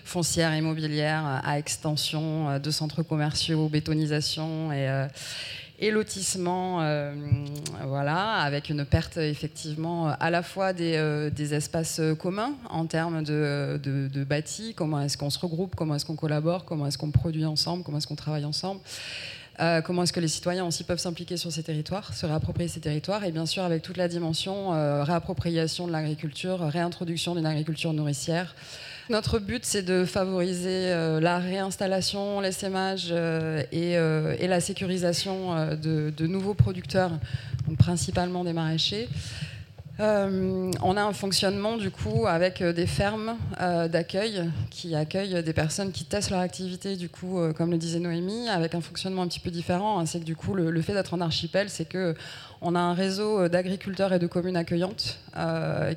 foncière, 0.03 0.55
immobilière, 0.55 1.41
à 1.43 1.57
extension 1.57 2.49
euh, 2.49 2.59
de 2.59 2.71
centres 2.71 3.03
commerciaux, 3.03 3.69
bétonisation 3.69 4.71
et, 4.71 5.07
et 5.79 5.91
lotissement, 5.91 6.77
voilà, 7.85 8.33
avec 8.37 8.69
une 8.69 8.83
perte 8.83 9.17
effectivement 9.17 10.07
à 10.07 10.31
la 10.31 10.41
fois 10.41 10.73
des, 10.73 11.29
des 11.31 11.53
espaces 11.53 12.01
communs 12.19 12.53
en 12.69 12.87
termes 12.87 13.23
de, 13.23 13.79
de, 13.83 14.07
de 14.07 14.23
bâtis, 14.23 14.73
comment 14.75 15.01
est-ce 15.01 15.17
qu'on 15.17 15.29
se 15.29 15.37
regroupe, 15.37 15.75
comment 15.75 15.95
est-ce 15.95 16.05
qu'on 16.05 16.15
collabore, 16.15 16.65
comment 16.65 16.87
est-ce 16.87 16.97
qu'on 16.97 17.11
produit 17.11 17.45
ensemble, 17.45 17.83
comment 17.83 17.99
est-ce 17.99 18.07
qu'on 18.07 18.15
travaille 18.15 18.45
ensemble. 18.45 18.81
Euh, 19.59 19.81
comment 19.81 20.03
est-ce 20.03 20.13
que 20.13 20.19
les 20.19 20.27
citoyens 20.27 20.65
aussi 20.65 20.83
peuvent 20.83 20.99
s'impliquer 20.99 21.35
sur 21.35 21.51
ces 21.51 21.63
territoires, 21.63 22.13
se 22.13 22.25
réapproprier 22.25 22.69
ces 22.69 22.79
territoires, 22.79 23.23
et 23.23 23.31
bien 23.31 23.47
sûr 23.47 23.63
avec 23.63 23.81
toute 23.81 23.97
la 23.97 24.07
dimension 24.07 24.73
euh, 24.73 25.03
réappropriation 25.03 25.87
de 25.87 25.91
l'agriculture, 25.91 26.59
réintroduction 26.59 27.33
d'une 27.33 27.45
agriculture 27.45 27.91
nourricière. 27.93 28.55
Notre 29.09 29.39
but, 29.39 29.65
c'est 29.65 29.83
de 29.83 30.05
favoriser 30.05 30.91
euh, 30.91 31.19
la 31.19 31.39
réinstallation, 31.39 32.39
l'essaimage 32.39 33.11
et, 33.71 33.93
et, 33.93 34.47
la 34.47 34.59
sécurisation 34.59 35.75
de, 35.75 36.27
nouveaux 36.27 36.53
producteurs, 36.53 37.11
principalement 37.79 38.43
des 38.43 38.53
maraîchers. 38.53 39.07
Euh, 39.99 40.71
on 40.83 40.95
a 40.95 41.01
un 41.01 41.13
fonctionnement 41.13 41.75
du 41.75 41.89
coup 41.89 42.27
avec 42.27 42.61
euh, 42.61 42.71
des 42.71 42.85
fermes 42.85 43.35
euh, 43.59 43.87
d'accueil 43.87 44.43
qui 44.69 44.93
accueillent 44.93 45.41
des 45.41 45.53
personnes 45.53 45.91
qui 45.91 46.05
testent 46.05 46.29
leur 46.29 46.39
activité 46.39 46.95
du 46.95 47.09
coup, 47.09 47.39
comme 47.55 47.71
le 47.71 47.77
disait 47.77 47.99
Noémie, 47.99 48.47
avec 48.49 48.75
un 48.75 48.81
fonctionnement 48.81 49.23
un 49.23 49.27
petit 49.27 49.39
peu 49.39 49.49
différent. 49.49 49.99
Hein. 49.99 50.05
c'est 50.05 50.19
que 50.19 50.25
du 50.25 50.35
coup 50.35 50.53
le, 50.53 50.81
fait 50.81 50.93
d'être 50.93 51.13
en 51.13 51.21
archipel, 51.21 51.69
c'est 51.69 51.85
que 51.85 52.15
on 52.61 52.75
a 52.75 52.79
un 52.79 52.93
réseau 52.93 53.47
d'agriculteurs 53.47 54.13
et 54.13 54.19
de 54.19 54.27
communes 54.27 54.57
accueillantes 54.57 55.19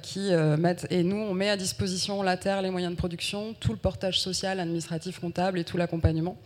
qui 0.03 0.31
mettent 0.59 0.87
et 0.91 1.03
nous 1.03 1.17
on 1.17 1.35
met 1.35 1.49
à 1.51 1.57
disposition 1.57 2.23
la 2.23 2.37
terre, 2.37 2.63
les 2.63 2.71
moyens 2.71 2.93
de 2.93 2.99
production, 2.99 3.55
tout 3.61 3.73
le 3.73 3.79
portage 3.79 4.21
social, 4.21 4.61
administratif, 4.61 5.21
comptable 5.21 5.59
et 5.59 5.65
tout 5.65 5.77
l'accompagnement. 5.77 6.37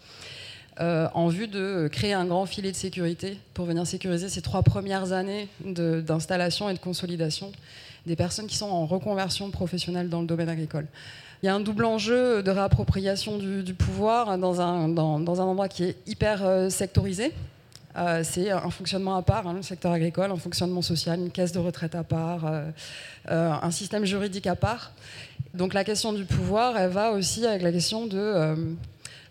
Euh, 0.80 1.06
en 1.14 1.28
vue 1.28 1.46
de 1.46 1.88
créer 1.92 2.14
un 2.14 2.24
grand 2.24 2.46
filet 2.46 2.72
de 2.72 2.76
sécurité 2.76 3.38
pour 3.54 3.64
venir 3.64 3.86
sécuriser 3.86 4.28
ces 4.28 4.42
trois 4.42 4.64
premières 4.64 5.12
années 5.12 5.48
d'installation 5.64 6.68
et 6.68 6.74
de 6.74 6.80
consolidation 6.80 7.52
des 8.06 8.16
personnes 8.16 8.48
qui 8.48 8.56
sont 8.56 8.68
en 8.68 8.84
reconversion 8.84 9.50
professionnelle 9.52 10.08
dans 10.08 10.20
le 10.20 10.26
domaine 10.26 10.48
agricole. 10.48 10.86
Il 11.42 11.46
y 11.46 11.48
a 11.48 11.54
un 11.54 11.60
double 11.60 11.84
enjeu 11.84 12.42
de 12.42 12.50
réappropriation 12.50 13.38
du, 13.38 13.72
pouvoir 13.74 14.36
dans 14.36 14.60
un, 14.60 14.96
endroit 14.96 15.68
qui 15.68 15.84
est 15.84 15.96
hyper 16.08 16.44
euh, 16.44 16.68
sectorisé. 16.70 17.32
Euh, 17.96 18.22
c'est 18.24 18.50
un 18.50 18.70
fonctionnement 18.70 19.14
à 19.14 19.22
part, 19.22 19.46
hein, 19.46 19.52
le 19.52 19.62
secteur 19.62 19.92
agricole, 19.92 20.32
un 20.32 20.36
fonctionnement 20.36 20.82
social, 20.82 21.20
une 21.20 21.30
caisse 21.30 21.52
de 21.52 21.60
retraite 21.60 21.94
à 21.94 22.02
part, 22.02 22.50
un 23.28 23.70
système 23.70 24.04
juridique 24.04 24.48
à 24.48 24.56
part. 24.56 24.90
Donc 25.54 25.72
la 25.72 25.84
question 25.84 26.12
du 26.12 26.24
pouvoir, 26.24 26.76
elle 26.76 26.90
va 26.90 27.12
aussi 27.12 27.46
avec 27.46 27.62
la 27.62 27.70
question 27.70 28.08
de 28.08 28.74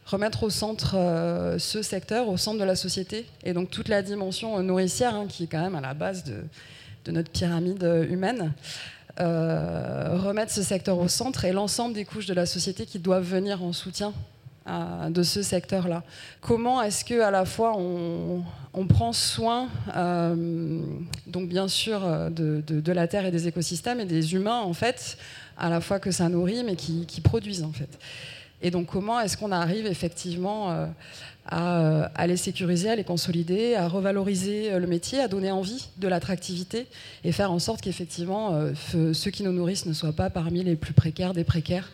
remettre 0.06 0.44
au 0.44 0.50
centre 0.50 0.96
euh, 0.96 1.58
ce 1.58 1.82
secteur, 1.82 2.28
au 2.28 2.38
centre 2.38 2.60
de 2.60 2.64
la 2.64 2.76
société, 2.76 3.26
et 3.44 3.54
donc 3.54 3.70
toute 3.70 3.88
la 3.88 4.02
dimension 4.02 4.58
euh, 4.58 4.62
nourricière, 4.62 5.16
hein, 5.16 5.26
qui 5.28 5.44
est 5.44 5.48
quand 5.48 5.62
même 5.62 5.76
à 5.76 5.82
la 5.82 5.94
base 5.94 6.24
de, 6.24 7.12
notre 7.12 7.32
pyramide 7.32 7.84
euh, 7.84 8.08
humaine. 8.08 8.54
remettre 9.18 10.52
ce 10.52 10.64
secteur 10.64 10.98
au 10.98 11.08
centre 11.08 11.46
et 11.46 11.54
l'ensemble 11.54 11.94
des 11.94 12.06
couches 12.06 12.26
de 12.26 12.34
la 12.34 12.46
société 12.46 12.86
qui 12.86 13.00
doivent 13.00 13.24
venir 13.24 13.64
en 13.64 13.74
soutien 13.74 14.14
de 15.10 15.24
ce 15.24 15.42
secteur-là. 15.42 16.04
Comment 16.40 16.82
est-ce 16.82 17.04
que 17.04 17.20
à 17.20 17.32
la 17.32 17.44
fois 17.44 17.76
on, 17.78 18.88
prend 18.88 19.12
soin, 19.12 19.68
donc 21.28 21.50
bien 21.50 21.68
sûr 21.68 22.00
de, 22.32 22.92
la 22.94 23.08
terre 23.08 23.26
et 23.26 23.32
des 23.32 23.50
écosystèmes 23.50 24.00
et 24.00 24.06
des 24.06 24.34
humains 24.34 24.62
en 24.62 24.74
fait, 24.74 25.18
à 25.58 25.70
la 25.70 25.82
fois 25.82 26.00
que 26.00 26.12
ça 26.12 26.30
nourrit 26.30 26.64
mais 26.64 26.78
qui, 26.78 27.06
qui 27.06 27.20
produisent 27.20 27.64
en 27.64 27.74
fait. 27.74 28.00
Et 28.64 28.72
donc 28.72 28.88
comment 28.88 29.20
est-ce 29.20 29.38
qu'on 29.38 29.52
arrive 29.52 29.86
effectivement 29.86 30.72
euh, 30.72 30.88
euh, 31.52 32.08
à, 32.16 32.28
les 32.28 32.38
sécuriser, 32.38 32.90
à 32.90 32.96
les 32.96 33.04
consolider, 33.04 33.76
à 33.76 33.90
revaloriser 33.90 34.72
euh, 34.72 34.80
le 34.80 34.88
métier, 34.88 35.20
à 35.20 35.28
donner 35.28 35.52
envie 35.52 35.90
de 35.98 36.08
l'attractivité 36.08 36.88
et 37.26 37.34
faire 37.34 37.52
en 37.52 37.60
sorte 37.60 37.82
qu'effectivement 37.82 38.58
ceux 39.14 39.32
qui 39.32 39.44
nous 39.44 39.52
nourrissent 39.52 39.86
ne 39.86 39.94
soient 39.94 40.14
pas 40.14 40.30
parmi 40.30 40.64
les 40.64 40.78
plus 40.78 40.94
précaires 40.94 41.34
des 41.34 41.44
précaires, 41.44 41.92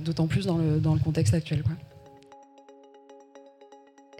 d'autant 0.00 0.28
plus 0.28 0.46
dans 0.46 0.56
le, 0.56 1.00
contexte 1.02 1.34
actuel. 1.34 1.64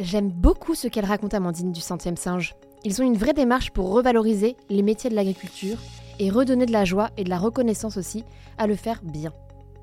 J'aime 0.01 0.31
beaucoup 0.31 0.75
ce 0.75 0.89
qu'elle 0.89 1.05
raconte 1.05 1.35
Amandine 1.35 1.71
du 1.71 1.81
centième 1.81 2.17
singe. 2.17 2.57
Ils 2.85 3.01
ont 3.01 3.05
une 3.05 3.17
vraie 3.17 3.35
démarche 3.35 3.71
pour 3.71 3.91
revaloriser 3.93 4.57
les 4.69 4.83
métiers 4.83 5.11
de 5.11 5.15
l'agriculture 5.15 5.79
et 6.19 6.31
redonner 6.31 6.67
de 6.67 6.73
la 6.73 6.85
joie 6.85 7.11
et 7.17 7.23
de 7.23 7.31
la 7.31 7.39
reconnaissance 7.39 7.97
aussi 7.97 8.25
à 8.59 8.67
le 8.67 8.75
faire 8.75 9.01
bien. 9.05 9.33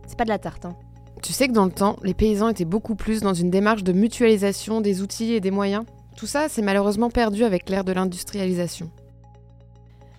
C'est 0.08 0.18
pas 0.18 0.26
de 0.26 0.30
la 0.30 0.40
tarte, 0.40 0.66
hein. 0.66 0.76
Tu 1.22 1.34
sais 1.34 1.48
que 1.48 1.54
dans 1.54 1.66
le 1.66 1.72
temps, 1.72 1.98
les 2.04 2.14
paysans 2.14 2.50
étaient 2.50 2.66
beaucoup 2.66 2.96
plus 2.96 3.22
dans 3.22 3.34
une 3.34 3.50
démarche 3.50 3.84
de 3.84 3.92
mutualisation 3.92 4.82
des 4.82 5.02
outils 5.02 5.34
et 5.34 5.42
des 5.42 5.52
moyens. 5.52 5.86
Tout 6.16 6.28
ça, 6.28 6.48
c'est 6.50 6.62
malheureusement 6.62 7.10
perdu 7.10 7.44
avec 7.44 7.70
l'ère 7.70 7.84
de 7.84 7.92
l'industrialisation. 7.92 8.90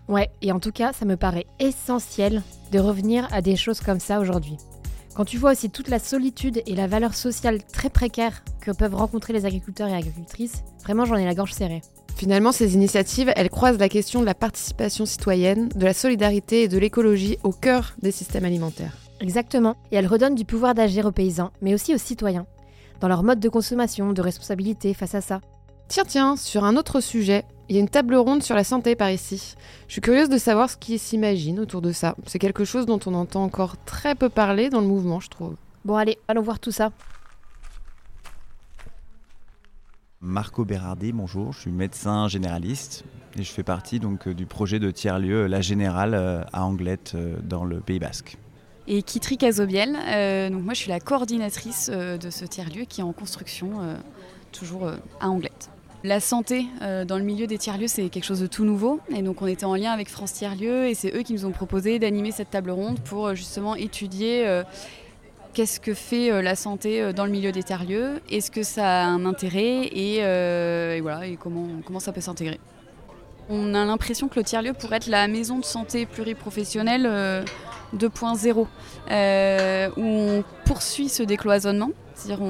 Ouais, 0.08 0.30
et 0.42 0.52
en 0.52 0.60
tout 0.60 0.72
cas, 0.72 0.92
ça 0.92 1.04
me 1.04 1.16
paraît 1.16 1.46
essentiel 1.58 2.42
de 2.72 2.78
revenir 2.78 3.28
à 3.32 3.42
des 3.42 3.56
choses 3.56 3.80
comme 3.80 4.00
ça 4.00 4.20
aujourd'hui. 4.20 4.56
Quand 5.14 5.24
tu 5.24 5.38
vois 5.38 5.52
aussi 5.52 5.70
toute 5.70 5.88
la 5.88 5.98
solitude 5.98 6.62
et 6.66 6.74
la 6.74 6.86
valeur 6.86 7.14
sociale 7.14 7.62
très 7.64 7.90
précaire 7.90 8.42
que 8.60 8.70
peuvent 8.70 8.94
rencontrer 8.94 9.32
les 9.32 9.46
agriculteurs 9.46 9.88
et 9.88 9.94
agricultrices, 9.94 10.62
vraiment 10.82 11.04
j'en 11.04 11.16
ai 11.16 11.24
la 11.24 11.34
gorge 11.34 11.52
serrée. 11.52 11.82
Finalement, 12.16 12.52
ces 12.52 12.74
initiatives, 12.74 13.32
elles 13.36 13.50
croisent 13.50 13.78
la 13.78 13.88
question 13.88 14.20
de 14.20 14.26
la 14.26 14.34
participation 14.34 15.06
citoyenne, 15.06 15.68
de 15.74 15.84
la 15.84 15.94
solidarité 15.94 16.62
et 16.62 16.68
de 16.68 16.78
l'écologie 16.78 17.38
au 17.42 17.52
cœur 17.52 17.94
des 18.02 18.12
systèmes 18.12 18.44
alimentaires. 18.44 18.96
Exactement, 19.20 19.76
et 19.92 19.96
elle 19.96 20.06
redonne 20.06 20.34
du 20.34 20.46
pouvoir 20.46 20.74
d'agir 20.74 21.04
aux 21.04 21.12
paysans, 21.12 21.50
mais 21.60 21.74
aussi 21.74 21.94
aux 21.94 21.98
citoyens, 21.98 22.46
dans 23.00 23.08
leur 23.08 23.22
mode 23.22 23.38
de 23.38 23.48
consommation, 23.50 24.14
de 24.14 24.22
responsabilité 24.22 24.94
face 24.94 25.14
à 25.14 25.20
ça. 25.20 25.40
Tiens, 25.88 26.04
tiens, 26.06 26.36
sur 26.36 26.64
un 26.64 26.76
autre 26.76 27.00
sujet, 27.00 27.44
il 27.68 27.76
y 27.76 27.78
a 27.78 27.82
une 27.82 27.88
table 27.88 28.14
ronde 28.14 28.42
sur 28.42 28.54
la 28.54 28.64
santé 28.64 28.96
par 28.96 29.10
ici. 29.10 29.54
Je 29.88 29.92
suis 29.92 30.00
curieuse 30.00 30.30
de 30.30 30.38
savoir 30.38 30.70
ce 30.70 30.76
qui 30.76 30.98
s'imagine 30.98 31.60
autour 31.60 31.82
de 31.82 31.92
ça. 31.92 32.16
C'est 32.26 32.38
quelque 32.38 32.64
chose 32.64 32.86
dont 32.86 32.98
on 33.06 33.14
entend 33.14 33.44
encore 33.44 33.76
très 33.84 34.14
peu 34.14 34.28
parler 34.28 34.70
dans 34.70 34.80
le 34.80 34.86
mouvement, 34.86 35.20
je 35.20 35.28
trouve. 35.28 35.54
Bon, 35.84 35.96
allez, 35.96 36.18
allons 36.26 36.42
voir 36.42 36.58
tout 36.58 36.72
ça. 36.72 36.90
Marco 40.22 40.64
Berardi, 40.64 41.12
bonjour, 41.12 41.52
je 41.52 41.60
suis 41.60 41.70
médecin 41.70 42.28
généraliste 42.28 43.04
et 43.38 43.42
je 43.42 43.50
fais 43.50 43.62
partie 43.62 44.00
donc 44.00 44.28
euh, 44.28 44.34
du 44.34 44.46
projet 44.46 44.78
de 44.78 44.90
tiers-lieu 44.90 45.46
La 45.46 45.60
Générale 45.60 46.14
euh, 46.14 46.42
à 46.52 46.64
Anglette 46.64 47.12
euh, 47.14 47.36
dans 47.42 47.64
le 47.64 47.80
Pays 47.80 47.98
Basque 47.98 48.36
et 48.86 49.02
Kitri 49.02 49.36
Casobiel. 49.36 49.96
Euh, 50.08 50.50
donc 50.50 50.62
moi, 50.62 50.74
je 50.74 50.80
suis 50.80 50.90
la 50.90 51.00
coordinatrice 51.00 51.90
euh, 51.92 52.18
de 52.18 52.30
ce 52.30 52.44
tiers-lieu 52.44 52.84
qui 52.84 53.00
est 53.00 53.04
en 53.04 53.12
construction, 53.12 53.80
euh, 53.80 53.94
toujours 54.52 54.88
à 55.20 55.28
Anglette. 55.28 55.70
La 56.02 56.18
santé 56.18 56.64
dans 56.80 57.18
le 57.18 57.24
milieu 57.24 57.46
des 57.46 57.58
tiers-lieux, 57.58 57.86
c'est 57.86 58.08
quelque 58.08 58.24
chose 58.24 58.40
de 58.40 58.46
tout 58.46 58.64
nouveau. 58.64 59.00
Et 59.14 59.20
donc, 59.20 59.42
on 59.42 59.46
était 59.46 59.66
en 59.66 59.74
lien 59.74 59.92
avec 59.92 60.08
France 60.08 60.32
Tiers-Lieux 60.32 60.86
et 60.86 60.94
c'est 60.94 61.14
eux 61.14 61.22
qui 61.22 61.34
nous 61.34 61.44
ont 61.44 61.50
proposé 61.50 61.98
d'animer 61.98 62.32
cette 62.32 62.48
table 62.48 62.70
ronde 62.70 62.98
pour 63.00 63.34
justement 63.34 63.74
étudier 63.74 64.62
qu'est-ce 65.52 65.78
que 65.78 65.92
fait 65.92 66.40
la 66.40 66.56
santé 66.56 67.12
dans 67.12 67.26
le 67.26 67.30
milieu 67.30 67.52
des 67.52 67.62
tiers-lieux, 67.62 68.22
est-ce 68.30 68.50
que 68.50 68.62
ça 68.62 69.02
a 69.02 69.06
un 69.08 69.26
intérêt 69.26 69.90
et, 69.92 70.22
voilà, 71.02 71.26
et 71.26 71.36
comment, 71.36 71.68
comment 71.84 72.00
ça 72.00 72.12
peut 72.12 72.22
s'intégrer. 72.22 72.58
On 73.52 73.74
a 73.74 73.84
l'impression 73.84 74.28
que 74.28 74.38
le 74.38 74.44
tiers-lieu 74.44 74.72
pourrait 74.72 74.98
être 74.98 75.08
la 75.08 75.26
maison 75.26 75.58
de 75.58 75.64
santé 75.64 76.06
pluriprofessionnelle 76.06 77.44
2.0, 77.96 78.66
euh, 79.10 79.90
où 79.96 80.02
on 80.02 80.44
poursuit 80.64 81.08
ce 81.08 81.24
décloisonnement. 81.24 81.90
C'est-à-dire 82.14 82.44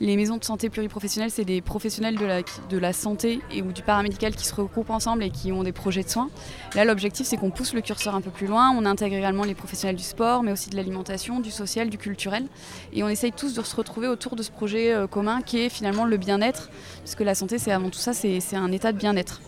les 0.00 0.16
maisons 0.16 0.36
de 0.36 0.44
santé 0.44 0.70
pluriprofessionnelles, 0.70 1.32
c'est 1.32 1.44
des 1.44 1.60
professionnels 1.60 2.16
de 2.16 2.78
la, 2.78 2.92
santé 2.92 3.40
et 3.50 3.60
ou 3.60 3.72
du 3.72 3.82
paramédical 3.82 4.36
qui 4.36 4.46
se 4.46 4.54
regroupent 4.54 4.90
ensemble 4.90 5.24
et 5.24 5.30
qui 5.30 5.50
ont 5.50 5.64
des 5.64 5.72
projets 5.72 6.04
de 6.04 6.08
soins. 6.08 6.30
Là, 6.76 6.84
l'objectif, 6.84 7.26
c'est 7.26 7.36
qu'on 7.36 7.50
pousse 7.50 7.74
le 7.74 7.80
curseur 7.80 8.14
un 8.14 8.20
peu 8.20 8.30
plus 8.30 8.46
loin. 8.46 8.70
On 8.70 8.86
intègre 8.86 9.16
également 9.16 9.42
les 9.42 9.56
professionnels 9.56 9.96
du 9.96 10.04
sport, 10.04 10.44
mais 10.44 10.52
aussi 10.52 10.70
de 10.70 10.76
l'alimentation, 10.76 11.40
du 11.40 11.50
social, 11.50 11.90
du 11.90 11.98
culturel. 11.98 12.46
Et 12.92 13.02
on 13.02 13.08
essaye 13.08 13.32
tous 13.32 13.54
de 13.54 13.62
se 13.62 13.74
retrouver 13.74 14.06
autour 14.06 14.36
de 14.36 14.44
ce 14.44 14.52
projet 14.52 14.92
euh, 14.92 15.08
commun 15.08 15.42
qui 15.42 15.58
est 15.58 15.70
finalement 15.70 16.04
le 16.04 16.16
bien-être, 16.16 16.70
parce 16.98 17.16
que 17.16 17.24
la 17.24 17.34
santé, 17.34 17.58
c'est 17.58 17.72
avant 17.72 17.90
tout 17.90 17.98
ça, 17.98 18.12
c'est 18.12 18.40
un 18.54 18.70
état 18.70 18.92
de 18.92 18.98
bien-être. 18.98 19.40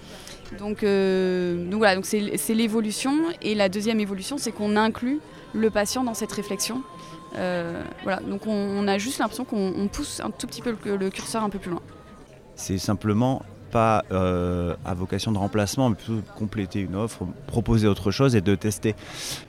Donc, 0.59 0.83
euh, 0.83 1.69
donc 1.69 1.79
voilà, 1.79 1.97
donc 1.97 2.07
c'est 2.07 2.55
l'évolution. 2.55 3.15
Et 3.43 3.55
la 3.55 3.69
deuxième 3.69 4.01
évolution, 4.01 4.39
c'est 4.39 4.53
qu'on 4.53 4.77
inclut 4.77 5.21
le 5.55 5.71
patient 5.71 6.05
dans 6.05 6.15
cette 6.15 6.33
réflexion. 6.33 6.83
Euh, 7.37 7.83
voilà, 8.03 8.21
donc 8.21 8.47
on, 8.47 8.87
a 8.89 8.99
juste 8.99 9.19
l'impression 9.19 9.45
qu'on 9.45 9.89
pousse 9.93 10.21
un 10.21 10.31
tout 10.31 10.47
petit 10.47 10.63
peu 10.63 10.75
le, 10.85 11.11
curseur 11.11 11.43
un 11.43 11.51
peu 11.51 11.59
plus 11.59 11.71
loin. 11.71 11.83
C'est 12.55 12.79
simplement 12.79 13.43
pas 13.71 14.05
euh, 14.13 14.75
à 14.85 14.95
vocation 14.95 15.33
de 15.33 15.39
remplacement, 15.39 15.91
mais 15.91 15.97
plutôt 15.97 16.15
de 16.15 16.39
compléter 16.39 16.81
une 16.81 16.95
offre, 16.95 17.27
proposer 17.47 17.89
autre 17.89 18.11
chose 18.11 18.37
et 18.37 18.41
de 18.41 18.55
tester. 18.55 18.95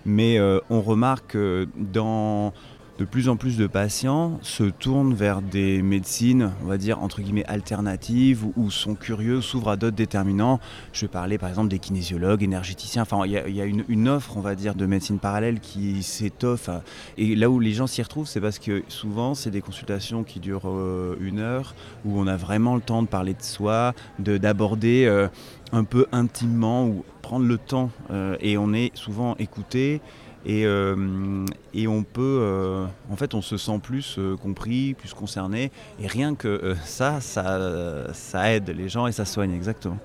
Mais 0.06 0.40
on 0.70 0.82
remarque 0.82 1.28
que 1.32 1.68
dans 1.76 2.54
de 2.98 3.06
plus 3.06 3.30
en 3.30 3.36
plus 3.36 3.58
de 3.58 3.68
patients 3.68 4.40
se 4.42 4.64
tournent 4.64 5.14
vers 5.14 5.42
des 5.42 5.82
médecines, 5.84 6.52
on 6.64 6.68
va 6.68 6.78
dire, 6.78 7.02
entre 7.02 7.22
guillemets, 7.22 7.46
alternatives 7.46 8.46
ou, 8.56 8.72
sont 8.72 8.96
curieux, 8.96 9.42
s'ouvrent 9.42 9.70
à 9.70 9.76
d'autres 9.78 9.96
déterminants. 9.96 10.60
Je 10.94 11.02
vais 11.02 11.08
parler 11.08 11.38
par 11.38 11.50
exemple 11.50 11.70
des 11.70 11.80
kinésiologues, 11.80 12.42
énergéticiens. 12.42 13.04
Enfin, 13.04 13.22
il 13.26 13.32
y 13.32 13.62
a, 13.62 13.66
une, 13.66 14.10
offre, 14.10 14.36
on 14.38 14.42
va 14.42 14.56
dire, 14.56 14.74
de 14.74 14.86
médecine 14.86 15.20
parallèle 15.20 15.60
qui 15.60 16.02
s'étoffe. 16.02 16.70
Et 17.18 17.36
là 17.36 17.50
où 17.50 17.60
les 17.60 17.74
gens 17.74 17.88
s'y 17.88 18.02
retrouvent, 18.02 18.28
c'est 18.28 18.42
parce 18.42 18.58
que 18.58 18.84
souvent, 18.88 19.36
c'est 19.36 19.52
des 19.52 19.62
consultations 19.62 20.24
qui 20.24 20.40
durent 20.40 20.68
euh, 20.68 21.18
une 21.20 21.40
heure, 21.40 21.76
où 22.04 22.20
on 22.20 22.26
a 22.26 22.36
vraiment 22.36 22.76
le 22.76 22.82
temps 22.82 23.04
de 23.04 23.08
parler 23.08 23.34
de 23.34 23.44
soi, 23.44 23.94
d'aborder 24.18 25.06
euh, 25.06 25.28
un 25.72 25.84
peu 25.84 26.08
intimement 26.12 26.88
ou 26.88 27.04
prendre 27.22 27.46
le 27.46 27.58
temps. 27.58 27.92
Euh, 28.10 28.38
et 28.40 28.58
on 28.58 28.74
est 28.74 28.96
souvent 28.96 29.36
écouté. 29.38 30.02
Et, 30.46 30.66
euh, 30.66 31.46
et, 31.74 31.88
on 31.88 32.04
peut, 32.04 32.40
euh, 32.42 32.86
en 33.10 33.16
fait, 33.16 33.34
on 33.34 33.42
se 33.42 33.58
sent 33.58 33.80
plus 33.82 34.16
euh, 34.18 34.38
compris, 34.38 34.94
plus 34.94 35.14
concerné. 35.14 35.72
Et 36.00 36.08
rien 36.08 36.36
que 36.36 36.76
ça, 36.84 37.20
ça, 37.22 38.52
aide 38.54 38.70
les 38.70 38.88
gens 38.88 39.08
et 39.08 39.12
ça 39.12 39.26
soigne 39.26 39.52
exactement. 39.52 39.98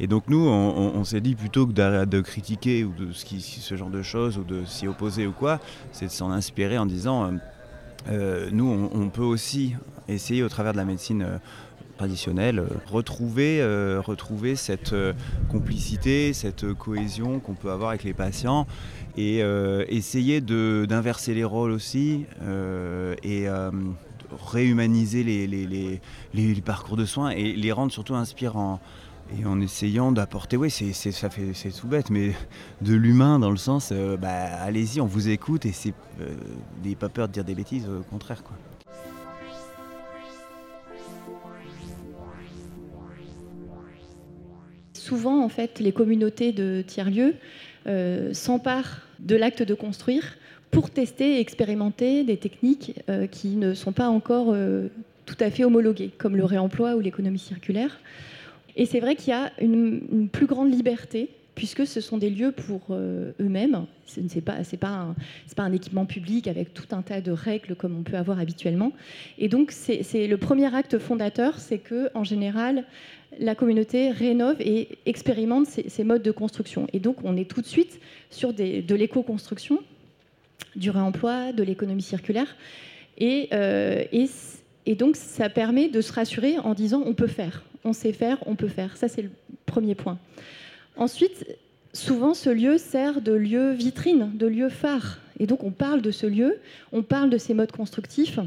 Et 0.00 0.06
donc 0.06 0.24
nous, 0.28 0.46
on, 0.46 1.04
s'est 1.04 1.20
dit 1.20 1.34
plutôt 1.34 1.66
que 1.66 1.72
de, 1.72 2.20
critiquer 2.20 2.84
ou 2.84 2.92
de 2.92 3.12
ce, 3.12 3.76
genre 3.76 3.90
de 3.90 4.02
choses 4.02 4.38
ou 4.38 4.44
de 4.44 4.64
s'y 4.64 4.86
opposer 4.86 5.26
ou 5.26 5.32
quoi, 5.32 5.60
c'est 5.92 6.06
de 6.06 6.10
s'en 6.10 6.30
inspirer 6.30 6.78
en 6.78 6.86
disant, 6.86 7.32
nous, 8.52 8.90
on, 8.92 9.08
peut 9.08 9.22
aussi 9.22 9.76
essayer 10.08 10.42
au 10.42 10.48
travers 10.48 10.72
de 10.72 10.78
la 10.78 10.84
médecine 10.84 11.40
traditionnelle, 11.96 12.62
retrouver, 12.92 13.62
retrouver 14.04 14.56
cette 14.56 14.94
complicité, 15.48 16.32
cette 16.32 16.72
cohésion 16.74 17.40
qu'on 17.40 17.54
peut 17.54 17.70
avoir 17.70 17.90
avec 17.90 18.04
les 18.04 18.14
patients 18.14 18.66
et 19.16 19.42
euh, 19.42 19.84
essayer 19.88 20.40
d'inverser 20.40 21.34
les 21.34 21.44
rôles 21.44 21.72
aussi 21.72 22.24
euh, 22.42 23.14
et 23.22 23.48
euh, 23.48 23.70
réhumaniser 24.52 25.24
les, 25.24 25.46
les, 25.46 26.00
les, 26.34 26.60
parcours 26.60 26.96
de 26.96 27.04
soins 27.04 27.30
et 27.30 27.52
les 27.52 27.72
rendre 27.72 27.92
surtout 27.92 28.14
inspirants 28.14 28.80
et 29.36 29.44
en 29.44 29.60
essayant 29.60 30.12
d'apporter, 30.12 30.56
oui, 30.56 30.70
c'est, 30.70 30.92
tout 31.72 31.88
bête, 31.88 32.10
mais 32.10 32.32
de 32.80 32.94
l'humain 32.94 33.40
dans 33.40 33.50
le 33.50 33.56
sens, 33.56 33.92
bah, 34.20 34.28
allez-y, 34.62 35.00
on 35.00 35.06
vous 35.06 35.28
écoute 35.28 35.66
et 35.66 35.72
c'est, 35.72 35.94
n'ayez 36.84 36.94
pas 36.94 37.08
peur 37.08 37.26
de 37.26 37.32
dire 37.32 37.42
des 37.44 37.56
bêtises, 37.56 37.88
au 37.88 38.04
contraire, 38.04 38.44
quoi. 38.44 38.56
Souvent, 45.06 45.44
en 45.44 45.48
fait, 45.48 45.78
les 45.78 45.92
communautés 45.92 46.52
de 46.52 46.82
tiers-lieux 46.84 47.36
s'emparent 48.32 49.00
de 49.20 49.36
l'acte 49.36 49.62
de 49.62 49.74
construire 49.74 50.36
pour 50.70 50.90
tester 50.90 51.36
et 51.36 51.40
expérimenter 51.40 52.24
des 52.24 52.36
techniques 52.36 53.00
euh, 53.08 53.26
qui 53.26 53.56
ne 53.56 53.74
sont 53.74 53.92
pas 53.92 54.08
encore 54.08 54.48
euh, 54.50 54.88
tout 55.24 55.36
à 55.40 55.50
fait 55.50 55.64
homologuées, 55.64 56.10
comme 56.18 56.36
le 56.36 56.44
réemploi 56.44 56.96
ou 56.96 57.00
l'économie 57.00 57.38
circulaire. 57.38 57.98
Et 58.76 58.84
c'est 58.84 59.00
vrai 59.00 59.16
qu'il 59.16 59.30
y 59.30 59.32
a 59.32 59.52
une, 59.60 60.28
plus 60.30 60.46
grande 60.46 60.70
liberté, 60.70 61.30
puisque 61.56 61.86
ce 61.86 62.00
sont 62.00 62.18
des 62.18 62.30
lieux 62.30 62.52
pour 62.52 62.82
euh, 62.90 63.32
eux-mêmes. 63.40 63.86
Ce 64.06 64.20
n'est 64.20 64.76
pas, 64.78 65.14
un 65.56 65.72
équipement 65.72 66.06
public 66.06 66.46
avec 66.46 66.72
tout 66.72 66.86
un 66.92 67.02
tas 67.02 67.20
de 67.20 67.32
règles 67.32 67.74
comme 67.74 67.98
on 67.98 68.02
peut 68.02 68.16
avoir 68.16 68.38
habituellement. 68.38 68.92
Et 69.38 69.48
donc, 69.48 69.72
c'est 69.72 70.28
le 70.28 70.36
premier 70.36 70.72
acte 70.72 70.98
fondateur, 70.98 71.58
c'est 71.58 71.78
que 71.78 72.10
en 72.14 72.22
général, 72.22 72.84
la 73.40 73.56
communauté 73.56 74.10
rénove 74.10 74.60
et 74.60 74.98
expérimente 75.06 75.66
ces, 75.66 76.04
modes 76.04 76.22
de 76.22 76.30
construction. 76.30 76.86
Et 76.92 77.00
donc, 77.00 77.16
on 77.24 77.36
est 77.36 77.50
tout 77.50 77.62
de 77.62 77.66
suite 77.66 78.00
sur 78.30 78.52
de 78.52 78.94
l'éco-construction, 78.94 79.80
du 80.76 80.90
réemploi, 80.90 81.52
de 81.52 81.62
l'économie 81.62 82.02
circulaire. 82.02 82.54
Euh, 83.22 84.04
et, 84.12 84.94
donc, 84.94 85.16
ça 85.16 85.48
permet 85.48 85.88
de 85.88 86.00
se 86.02 86.12
rassurer 86.12 86.58
en 86.58 86.74
disant 86.74 87.02
on 87.06 87.14
peut 87.14 87.26
faire, 87.26 87.64
on 87.84 87.94
sait 87.94 88.12
faire, 88.12 88.38
on 88.46 88.54
peut 88.54 88.68
faire. 88.68 88.96
Ça, 88.96 89.08
c'est 89.08 89.22
le 89.22 89.30
premier 89.64 89.94
point. 89.94 90.18
Ensuite, 90.96 91.46
souvent, 91.92 92.34
ce 92.34 92.50
lieu 92.50 92.78
sert 92.78 93.20
de 93.20 93.32
lieu 93.32 93.72
vitrine, 93.72 94.30
de 94.34 94.46
lieu 94.46 94.68
phare. 94.68 95.20
Et 95.38 95.46
donc, 95.46 95.62
on 95.64 95.70
parle 95.70 96.00
de 96.02 96.10
ce 96.10 96.26
lieu, 96.26 96.58
on 96.92 97.02
parle 97.02 97.30
de 97.30 97.38
ces 97.38 97.54
modes 97.54 97.72
constructifs. 97.72 98.38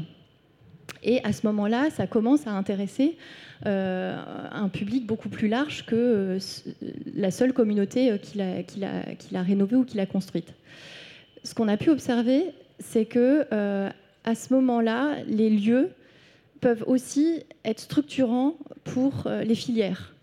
Et 1.02 1.22
à 1.24 1.32
ce 1.32 1.46
moment-là, 1.46 1.90
ça 1.90 2.06
commence 2.06 2.46
à 2.46 2.50
intéresser 2.50 3.16
euh, 3.66 4.16
un 4.52 4.68
public 4.68 5.06
beaucoup 5.06 5.28
plus 5.28 5.48
large 5.48 5.86
que 5.86 5.94
euh, 5.94 6.38
la 7.14 7.30
seule 7.30 7.52
communauté 7.52 8.10
euh, 8.10 8.18
qui 8.18 8.38
l'a 9.30 9.42
rénovée 9.42 9.76
ou 9.76 9.84
qui 9.84 9.96
l'a 9.96 10.06
construite. 10.06 10.52
Ce 11.44 11.54
qu'on 11.54 11.68
a 11.68 11.76
pu 11.76 11.90
observer, 11.90 12.46
c'est 12.78 13.06
que 13.06 13.46
à 14.24 14.34
ce 14.34 14.52
moment-là, 14.52 15.16
les 15.26 15.48
lieux 15.48 15.90
peuvent 16.60 16.84
aussi 16.86 17.42
être 17.64 17.80
structurants 17.80 18.56
pour 18.84 19.26
les 19.42 19.54
filières. 19.54 20.14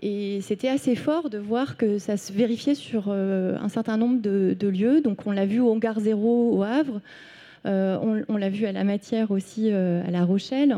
Et 0.00 0.40
c'était 0.42 0.68
assez 0.68 0.94
fort 0.94 1.30
de 1.30 1.38
voir 1.38 1.76
que 1.76 1.98
ça 1.98 2.16
se 2.16 2.32
vérifiait 2.32 2.74
sur 2.74 3.10
un 3.10 3.68
certain 3.68 3.96
nombre 3.96 4.20
de, 4.20 4.68
lieux. 4.68 5.00
Donc 5.00 5.26
on 5.26 5.32
l'a 5.32 5.46
vu 5.46 5.60
au 5.60 5.72
Hangar 5.72 5.98
Zéro 6.00 6.54
au 6.54 6.62
Havre, 6.62 7.00
euh, 7.66 7.98
on, 8.28 8.36
l'a 8.36 8.48
vu 8.48 8.66
à 8.66 8.72
la 8.72 8.84
matière 8.84 9.30
aussi 9.30 9.70
euh, 9.72 10.06
à 10.06 10.10
La 10.10 10.24
Rochelle. 10.24 10.76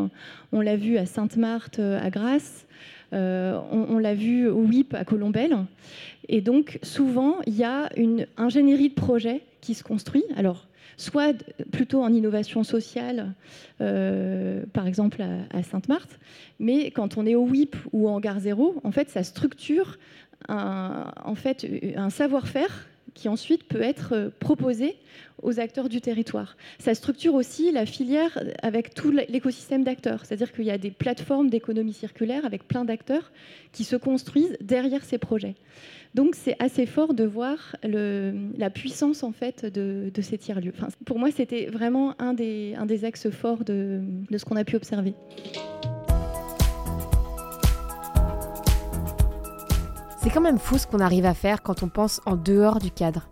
On 0.53 0.61
l'a 0.61 0.77
vu 0.77 0.97
à 0.97 1.07
Sainte-Marthe 1.07 1.81
euh, 1.81 2.01
à 2.03 2.11
Grasse. 2.11 2.67
on, 3.13 3.99
l'a 3.99 4.15
vu 4.15 4.49
au 4.49 4.63
WIP 4.63 4.95
à 4.95 5.05
Colombelle. 5.05 5.57
Et 6.29 6.41
donc, 6.41 6.79
souvent, 6.83 7.37
il 7.47 7.57
y 7.57 7.65
a 7.65 7.91
une 7.97 8.27
ingénierie 8.37 8.89
de 8.91 8.95
projet 8.95 9.43
qui 9.61 9.75
se 9.75 9.83
construit. 9.83 10.25
Alors, 10.37 10.67
soit 10.99 11.35
plutôt 11.73 12.03
en 12.03 12.13
innovation 12.13 12.63
sociale, 12.65 13.33
par 13.79 14.87
exemple 14.87 15.23
à, 15.23 15.63
Sainte-Marthe, 15.63 16.19
mais 16.59 16.91
quand 16.91 17.17
on 17.17 17.25
est 17.25 17.35
au 17.35 17.45
WIP 17.45 17.77
ou 17.93 18.09
en 18.09 18.21
Gare 18.21 18.41
Zéro, 18.41 18.81
en 18.85 18.93
fait, 18.93 19.09
ça 19.09 19.23
structure 19.23 19.97
en 20.49 21.35
fait, 21.35 21.67
un 21.97 22.11
savoir-faire 22.11 22.87
qui 23.19 23.29
ensuite 23.29 23.65
peut 23.65 23.83
être 23.83 24.13
euh, 24.13 24.29
proposé 24.39 24.97
aux 25.43 25.59
acteurs 25.59 25.89
du 25.89 26.01
territoire. 26.01 26.57
Ça 26.79 26.95
structure 26.95 27.35
aussi 27.35 27.73
la 27.73 27.85
filière 27.85 28.39
avec 28.63 28.95
tout 28.95 29.11
l'écosystème 29.11 29.83
d'acteurs, 29.83 30.25
c'est-à-dire 30.25 30.53
qu'il 30.53 30.65
y 30.65 30.71
a 30.71 30.79
des 30.79 30.93
plateformes 30.93 31.51
d'économie 31.51 31.93
circulaire 31.93 32.45
avec 32.45 32.69
plein 32.69 32.85
d'acteurs 32.85 33.33
qui 33.73 33.83
se 33.83 33.97
construisent 33.97 34.57
derrière 34.61 35.05
ces 35.05 35.19
projets. 35.19 35.57
Donc 36.15 36.35
c'est 36.35 36.57
assez 36.59 36.87
fort 36.87 37.15
de 37.15 37.25
voir 37.25 37.77
la 37.83 38.71
puissance 38.71 39.23
en 39.23 39.33
fait 39.33 39.65
de, 39.65 40.11
ces 40.21 40.39
tiers-lieux. 40.39 40.73
pour 41.05 41.19
moi, 41.19 41.31
c'était 41.31 41.67
vraiment 41.67 42.15
un 42.19 42.35
des, 42.35 43.05
axes 43.05 43.31
forts 43.31 43.65
de 43.65 44.03
ce 44.37 44.45
qu'on 44.45 44.57
a 44.57 44.65
pu 44.65 44.77
observer. 44.77 45.15
C'est 50.21 50.31
quand 50.31 50.41
même 50.41 50.59
fou 50.59 50.77
ce 50.79 50.87
qu'on 50.87 51.01
arrive 51.01 51.25
à 51.25 51.33
faire 51.33 51.63
quand 51.63 51.83
on 51.83 51.89
pense 51.89 52.21
en 52.27 52.37
dehors 52.37 52.81
du 52.81 52.91
cadre. 52.91 53.29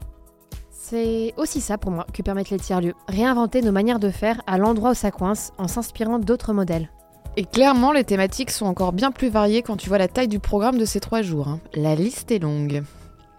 C'est 0.70 1.34
aussi 1.36 1.60
ça 1.60 1.78
pour 1.78 1.90
moi 1.90 2.06
que 2.14 2.22
permettent 2.22 2.50
les 2.50 2.58
tiers-lieux, 2.58 2.94
réinventer 3.08 3.60
nos 3.60 3.72
manières 3.72 3.98
de 3.98 4.08
faire 4.08 4.40
à 4.46 4.56
l'endroit 4.56 4.92
où 4.92 4.94
ça 4.94 5.10
coince 5.10 5.52
en 5.58 5.66
s'inspirant 5.66 6.20
d'autres 6.20 6.52
modèles. 6.52 6.88
Et 7.38 7.44
clairement, 7.44 7.92
les 7.92 8.04
thématiques 8.04 8.50
sont 8.50 8.64
encore 8.64 8.94
bien 8.94 9.10
plus 9.10 9.28
variées 9.28 9.60
quand 9.60 9.76
tu 9.76 9.90
vois 9.90 9.98
la 9.98 10.08
taille 10.08 10.28
du 10.28 10.38
programme 10.38 10.78
de 10.78 10.86
ces 10.86 11.00
trois 11.00 11.20
jours. 11.20 11.48
Hein. 11.48 11.60
La 11.74 11.94
liste 11.94 12.30
est 12.30 12.38
longue. 12.38 12.82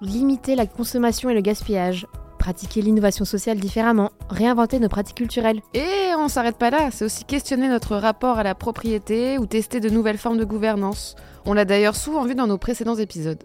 Limiter 0.01 0.55
la 0.55 0.67
consommation 0.67 1.31
et 1.31 1.33
le 1.33 1.41
gaspillage, 1.41 2.05
pratiquer 2.37 2.83
l'innovation 2.83 3.25
sociale 3.25 3.59
différemment, 3.59 4.11
réinventer 4.29 4.77
nos 4.77 4.87
pratiques 4.87 5.17
culturelles. 5.17 5.61
Et 5.73 6.13
on 6.15 6.27
s'arrête 6.27 6.57
pas 6.57 6.69
là, 6.69 6.91
c'est 6.91 7.05
aussi 7.05 7.25
questionner 7.25 7.69
notre 7.69 7.95
rapport 7.95 8.37
à 8.37 8.43
la 8.43 8.53
propriété 8.53 9.39
ou 9.39 9.47
tester 9.47 9.79
de 9.79 9.89
nouvelles 9.89 10.19
formes 10.19 10.37
de 10.37 10.45
gouvernance. 10.45 11.15
On 11.45 11.53
l'a 11.53 11.65
d'ailleurs 11.65 11.95
souvent 11.95 12.23
vu 12.23 12.35
dans 12.35 12.45
nos 12.45 12.59
précédents 12.59 12.97
épisodes. 12.97 13.43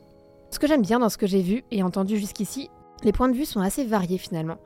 Ce 0.51 0.59
que 0.59 0.67
j'aime 0.67 0.83
bien 0.83 0.99
dans 0.99 1.09
ce 1.09 1.17
que 1.17 1.27
j'ai 1.27 1.41
vu 1.41 1.65
et 1.71 1.83
entendu 1.83 2.19
jusqu'ici, 2.19 2.69
les 3.05 3.13
points 3.13 3.31
de 3.31 3.37
vue 3.37 3.47
sont 3.47 3.61
assez 3.61 3.87
variés 3.87 4.19
finalement. 4.19 4.59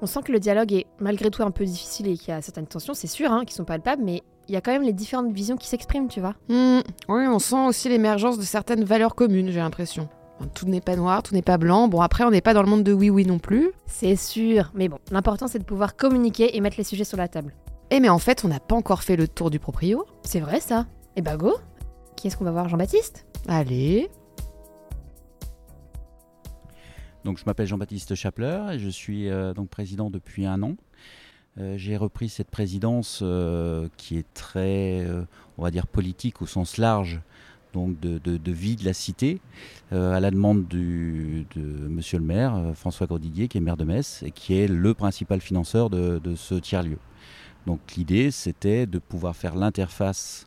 On 0.00 0.06
sent 0.06 0.20
que 0.24 0.32
le 0.32 0.40
dialogue 0.40 0.72
est 0.72 0.86
malgré 0.98 1.30
tout 1.30 1.42
un 1.42 1.50
peu 1.50 1.66
difficile 1.66 2.08
et 2.08 2.16
qu'il 2.16 2.28
y 2.28 2.32
a 2.32 2.40
certaines 2.40 2.66
tensions, 2.66 2.94
c'est 2.94 3.06
sûr, 3.06 3.30
hein, 3.30 3.44
qui 3.44 3.52
sont 3.52 3.64
palpables, 3.64 4.02
mais 4.02 4.22
il 4.48 4.54
y 4.54 4.56
a 4.56 4.60
quand 4.60 4.72
même 4.72 4.82
les 4.82 4.92
différentes 4.92 5.32
visions 5.32 5.56
qui 5.56 5.66
s'expriment, 5.66 6.08
tu 6.08 6.20
vois. 6.20 6.34
Hmm, 6.48 6.80
oui, 7.08 7.26
on 7.26 7.38
sent 7.38 7.66
aussi 7.66 7.88
l'émergence 7.88 8.38
de 8.38 8.44
certaines 8.44 8.84
valeurs 8.84 9.14
communes, 9.14 9.50
j'ai 9.50 9.60
l'impression. 9.60 10.08
Tout 10.54 10.66
n'est 10.66 10.80
pas 10.80 10.96
noir, 10.96 11.22
tout 11.22 11.34
n'est 11.34 11.42
pas 11.42 11.56
blanc. 11.56 11.88
Bon, 11.88 12.02
après, 12.02 12.24
on 12.24 12.30
n'est 12.30 12.42
pas 12.42 12.54
dans 12.54 12.62
le 12.62 12.68
monde 12.68 12.84
de 12.84 12.92
oui-oui 12.92 13.24
non 13.24 13.38
plus. 13.38 13.70
C'est 13.86 14.16
sûr, 14.16 14.70
mais 14.74 14.88
bon, 14.88 14.98
l'important 15.10 15.48
c'est 15.48 15.58
de 15.58 15.64
pouvoir 15.64 15.96
communiquer 15.96 16.56
et 16.56 16.60
mettre 16.60 16.76
les 16.78 16.84
sujets 16.84 17.04
sur 17.04 17.16
la 17.16 17.28
table. 17.28 17.54
Eh, 17.90 18.00
mais 18.00 18.08
en 18.08 18.18
fait, 18.18 18.44
on 18.44 18.48
n'a 18.48 18.60
pas 18.60 18.74
encore 18.74 19.02
fait 19.02 19.16
le 19.16 19.28
tour 19.28 19.50
du 19.50 19.58
proprio. 19.58 20.04
C'est 20.22 20.40
vrai 20.40 20.60
ça. 20.60 20.86
Eh 21.16 21.22
bah 21.22 21.36
go 21.36 21.54
qui 22.16 22.28
est-ce 22.28 22.36
qu'on 22.36 22.44
va 22.44 22.50
voir? 22.50 22.68
Jean-Baptiste? 22.68 23.26
Allez. 23.46 24.08
Donc 27.24 27.38
je 27.38 27.44
m'appelle 27.44 27.66
Jean-Baptiste 27.66 28.14
Chapler 28.14 28.62
et 28.72 28.78
je 28.78 28.88
suis 28.88 29.28
euh, 29.28 29.52
donc 29.52 29.68
président 29.68 30.10
depuis 30.10 30.46
un 30.46 30.62
an. 30.62 30.76
Euh, 31.58 31.76
j'ai 31.76 31.96
repris 31.96 32.28
cette 32.28 32.50
présidence 32.50 33.20
euh, 33.22 33.88
qui 33.96 34.18
est 34.18 34.26
très, 34.34 35.06
on 35.58 35.62
va 35.62 35.70
dire, 35.70 35.86
politique 35.86 36.42
au 36.42 36.46
sens 36.46 36.76
large 36.76 37.20
donc 37.72 38.00
de, 38.00 38.18
de, 38.18 38.52
vie 38.52 38.74
de 38.76 38.86
la 38.86 38.94
cité, 38.94 39.38
à 39.92 40.18
la 40.18 40.30
demande 40.30 40.66
du, 40.66 41.46
de 41.54 41.60
Monsieur 41.60 42.18
le 42.18 42.24
maire, 42.24 42.72
François 42.74 43.06
Cordidier, 43.06 43.48
qui 43.48 43.58
est 43.58 43.60
maire 43.60 43.76
de 43.76 43.84
Metz 43.84 44.22
et 44.22 44.30
qui 44.30 44.54
est 44.54 44.66
le 44.66 44.94
principal 44.94 45.42
financeur 45.42 45.90
de, 45.90 46.18
de 46.18 46.36
ce 46.36 46.54
tiers-lieu. 46.54 46.96
Donc 47.66 47.80
l'idée, 47.96 48.30
c'était 48.30 48.86
de 48.86 48.98
pouvoir 48.98 49.36
faire 49.36 49.56
l'interface 49.56 50.45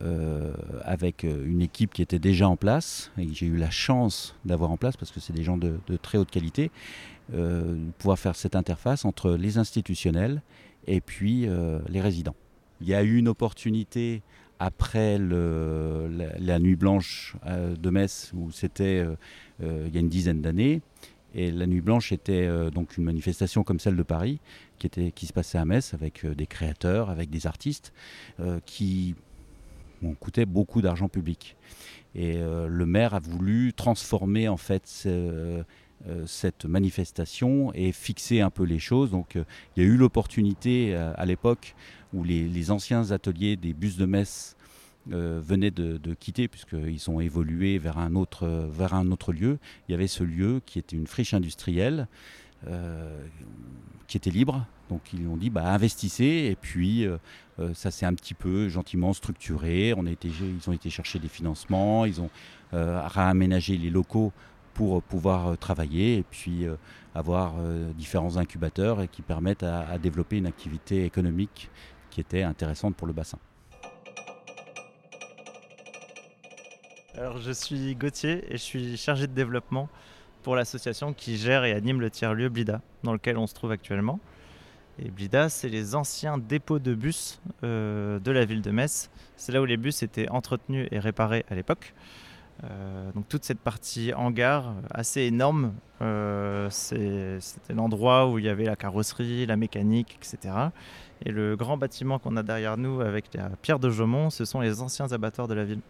euh, 0.00 0.52
avec 0.82 1.22
euh, 1.22 1.44
une 1.46 1.60
équipe 1.60 1.92
qui 1.92 2.02
était 2.02 2.18
déjà 2.18 2.48
en 2.48 2.56
place, 2.56 3.12
et 3.18 3.28
j'ai 3.32 3.46
eu 3.46 3.56
la 3.56 3.70
chance 3.70 4.34
d'avoir 4.44 4.70
en 4.70 4.76
place, 4.76 4.96
parce 4.96 5.12
que 5.12 5.20
c'est 5.20 5.34
des 5.34 5.42
gens 5.42 5.58
de, 5.58 5.78
très 6.00 6.18
haute 6.18 6.30
qualité, 6.30 6.70
euh, 7.34 7.76
pouvoir 7.98 8.18
faire 8.18 8.34
cette 8.34 8.56
interface 8.56 9.04
entre 9.04 9.32
les 9.32 9.58
institutionnels 9.58 10.42
et 10.86 11.00
puis 11.00 11.46
les 11.88 12.00
résidents. 12.00 12.34
Il 12.80 12.88
y 12.88 12.94
a 12.94 13.04
eu 13.04 13.16
une 13.16 13.28
opportunité 13.28 14.22
après 14.58 15.18
la, 15.18 16.58
nuit 16.58 16.74
blanche 16.74 17.36
de 17.46 17.90
Metz, 17.90 18.32
où 18.34 18.50
c'était 18.50 19.06
il 19.60 19.94
y 19.94 19.96
a 19.96 20.00
une 20.00 20.08
dizaine 20.08 20.42
d'années, 20.42 20.82
et 21.34 21.52
la 21.52 21.68
nuit 21.68 21.80
blanche 21.80 22.10
était 22.10 22.48
donc 22.72 22.96
une 22.96 23.04
manifestation 23.04 23.62
comme 23.62 23.78
celle 23.78 23.94
de 23.94 24.02
Paris, 24.02 24.40
qui, 24.80 24.88
était, 24.88 25.12
qui 25.12 25.26
se 25.26 25.32
passait 25.32 25.58
à 25.58 25.64
Metz 25.64 25.94
avec 25.94 26.26
des 26.26 26.46
créateurs, 26.48 27.08
avec 27.08 27.30
des 27.30 27.46
artistes, 27.46 27.92
qui 28.66 29.14
on 30.02 30.14
coûtait 30.14 30.46
beaucoup 30.46 30.82
d'argent 30.82 31.08
public. 31.08 31.56
Et 32.14 32.36
euh, 32.36 32.66
le 32.66 32.86
maire 32.86 33.14
a 33.14 33.20
voulu 33.20 33.72
transformer 33.72 34.48
en 34.48 34.56
fait 34.56 35.04
euh, 35.06 35.62
cette 36.26 36.64
manifestation 36.64 37.72
et 37.74 37.92
fixer 37.92 38.40
un 38.40 38.50
peu 38.50 38.64
les 38.64 38.78
choses. 38.78 39.10
Donc 39.10 39.36
euh, 39.36 39.44
il 39.76 39.82
y 39.82 39.86
a 39.86 39.88
eu 39.88 39.96
l'opportunité 39.96 40.94
à 40.94 41.24
l'époque 41.24 41.74
où 42.12 42.24
les, 42.24 42.70
anciens 42.70 43.10
ateliers 43.12 43.56
des 43.56 43.72
bus 43.72 43.96
de 43.96 44.06
Metz 44.06 44.56
venaient 45.06 45.70
de, 45.70 46.14
quitter 46.14 46.46
puisqu'ils 46.46 47.10
ont 47.10 47.20
évolué 47.20 47.78
vers 47.78 47.98
un, 47.98 48.14
autre, 48.14 48.46
vers 48.70 48.94
un 48.94 49.10
autre 49.10 49.32
lieu. 49.32 49.58
Il 49.88 49.92
y 49.92 49.94
avait 49.94 50.06
ce 50.06 50.22
lieu 50.22 50.60
qui 50.66 50.78
était 50.78 50.96
une 50.96 51.06
friche 51.06 51.34
industrielle 51.34 52.06
qui 54.06 54.16
était 54.16 54.30
libre. 54.30 54.66
Donc 54.92 55.00
ils 55.14 55.26
ont 55.26 55.38
dit 55.38 55.48
bah, 55.48 55.72
investissez 55.72 56.50
et 56.50 56.56
puis 56.60 57.08
euh, 57.58 57.72
ça 57.72 57.90
s'est 57.90 58.04
un 58.04 58.12
petit 58.12 58.34
peu 58.34 58.68
gentiment 58.68 59.14
structuré. 59.14 59.94
On 59.96 60.04
a 60.04 60.10
été, 60.10 60.28
ils 60.28 60.68
ont 60.68 60.72
été 60.74 60.90
chercher 60.90 61.18
des 61.18 61.28
financements, 61.28 62.04
ils 62.04 62.20
ont 62.20 62.28
euh, 62.74 63.00
réaménagé 63.06 63.78
les 63.78 63.88
locaux 63.88 64.32
pour 64.74 65.02
pouvoir 65.02 65.48
euh, 65.48 65.56
travailler 65.56 66.18
et 66.18 66.22
puis 66.22 66.66
avoir 67.14 67.54
différents 67.96 68.36
incubateurs 68.36 69.08
qui 69.10 69.22
permettent 69.22 69.62
à, 69.62 69.98
développer 69.98 70.36
une 70.36 70.46
activité 70.46 71.04
économique 71.06 71.70
qui 72.10 72.20
était 72.20 72.42
intéressante 72.42 72.94
pour 72.94 73.06
le 73.06 73.14
bassin. 73.14 73.38
Alors, 77.16 77.38
je 77.38 77.52
suis 77.52 77.94
Gauthier 77.94 78.44
et 78.48 78.52
je 78.52 78.62
suis 78.62 78.96
chargé 78.96 79.26
de 79.26 79.32
développement 79.32 79.88
pour 80.42 80.56
l'association 80.56 81.12
qui 81.12 81.36
gère 81.36 81.64
et 81.64 81.72
anime 81.72 82.00
le 82.00 82.10
tiers-lieu 82.10 82.48
Blida, 82.48 82.80
dans 83.04 83.12
lequel 83.12 83.36
on 83.38 83.46
se 83.46 83.54
trouve 83.54 83.70
actuellement. 83.70 84.18
Et 84.98 85.10
Blida, 85.10 85.48
c'est 85.48 85.68
les 85.68 85.94
anciens 85.94 86.36
dépôts 86.36 86.78
de 86.78 86.94
bus 86.94 87.40
euh, 87.64 88.18
de 88.18 88.30
la 88.30 88.44
ville 88.44 88.60
de 88.60 88.70
Metz. 88.70 89.10
C'est 89.36 89.52
là 89.52 89.62
où 89.62 89.64
les 89.64 89.78
bus 89.78 90.02
étaient 90.02 90.28
entretenus 90.28 90.86
et 90.90 90.98
réparés 90.98 91.46
à 91.48 91.54
l'époque. 91.54 91.94
Euh, 92.64 93.10
donc 93.12 93.26
toute 93.28 93.44
cette 93.44 93.58
partie 93.58 94.12
hangar 94.12 94.74
assez 94.90 95.22
énorme, 95.22 95.72
euh, 96.02 96.68
c'était 96.70 97.72
l'endroit 97.72 98.28
où 98.28 98.38
il 98.38 98.44
y 98.44 98.48
avait 98.48 98.66
la 98.66 98.76
carrosserie, 98.76 99.46
la 99.46 99.56
mécanique, 99.56 100.18
etc. 100.20 100.54
Et 101.24 101.32
le 101.32 101.56
grand 101.56 101.78
bâtiment 101.78 102.18
qu'on 102.18 102.36
a 102.36 102.42
derrière 102.42 102.76
nous 102.76 103.00
avec 103.00 103.32
la 103.34 103.48
pierre 103.62 103.78
de 103.78 103.88
Jaumont, 103.88 104.28
ce 104.28 104.44
sont 104.44 104.60
les 104.60 104.82
anciens 104.82 105.10
abattoirs 105.10 105.48
de 105.48 105.54
la 105.54 105.64
ville. 105.64 105.80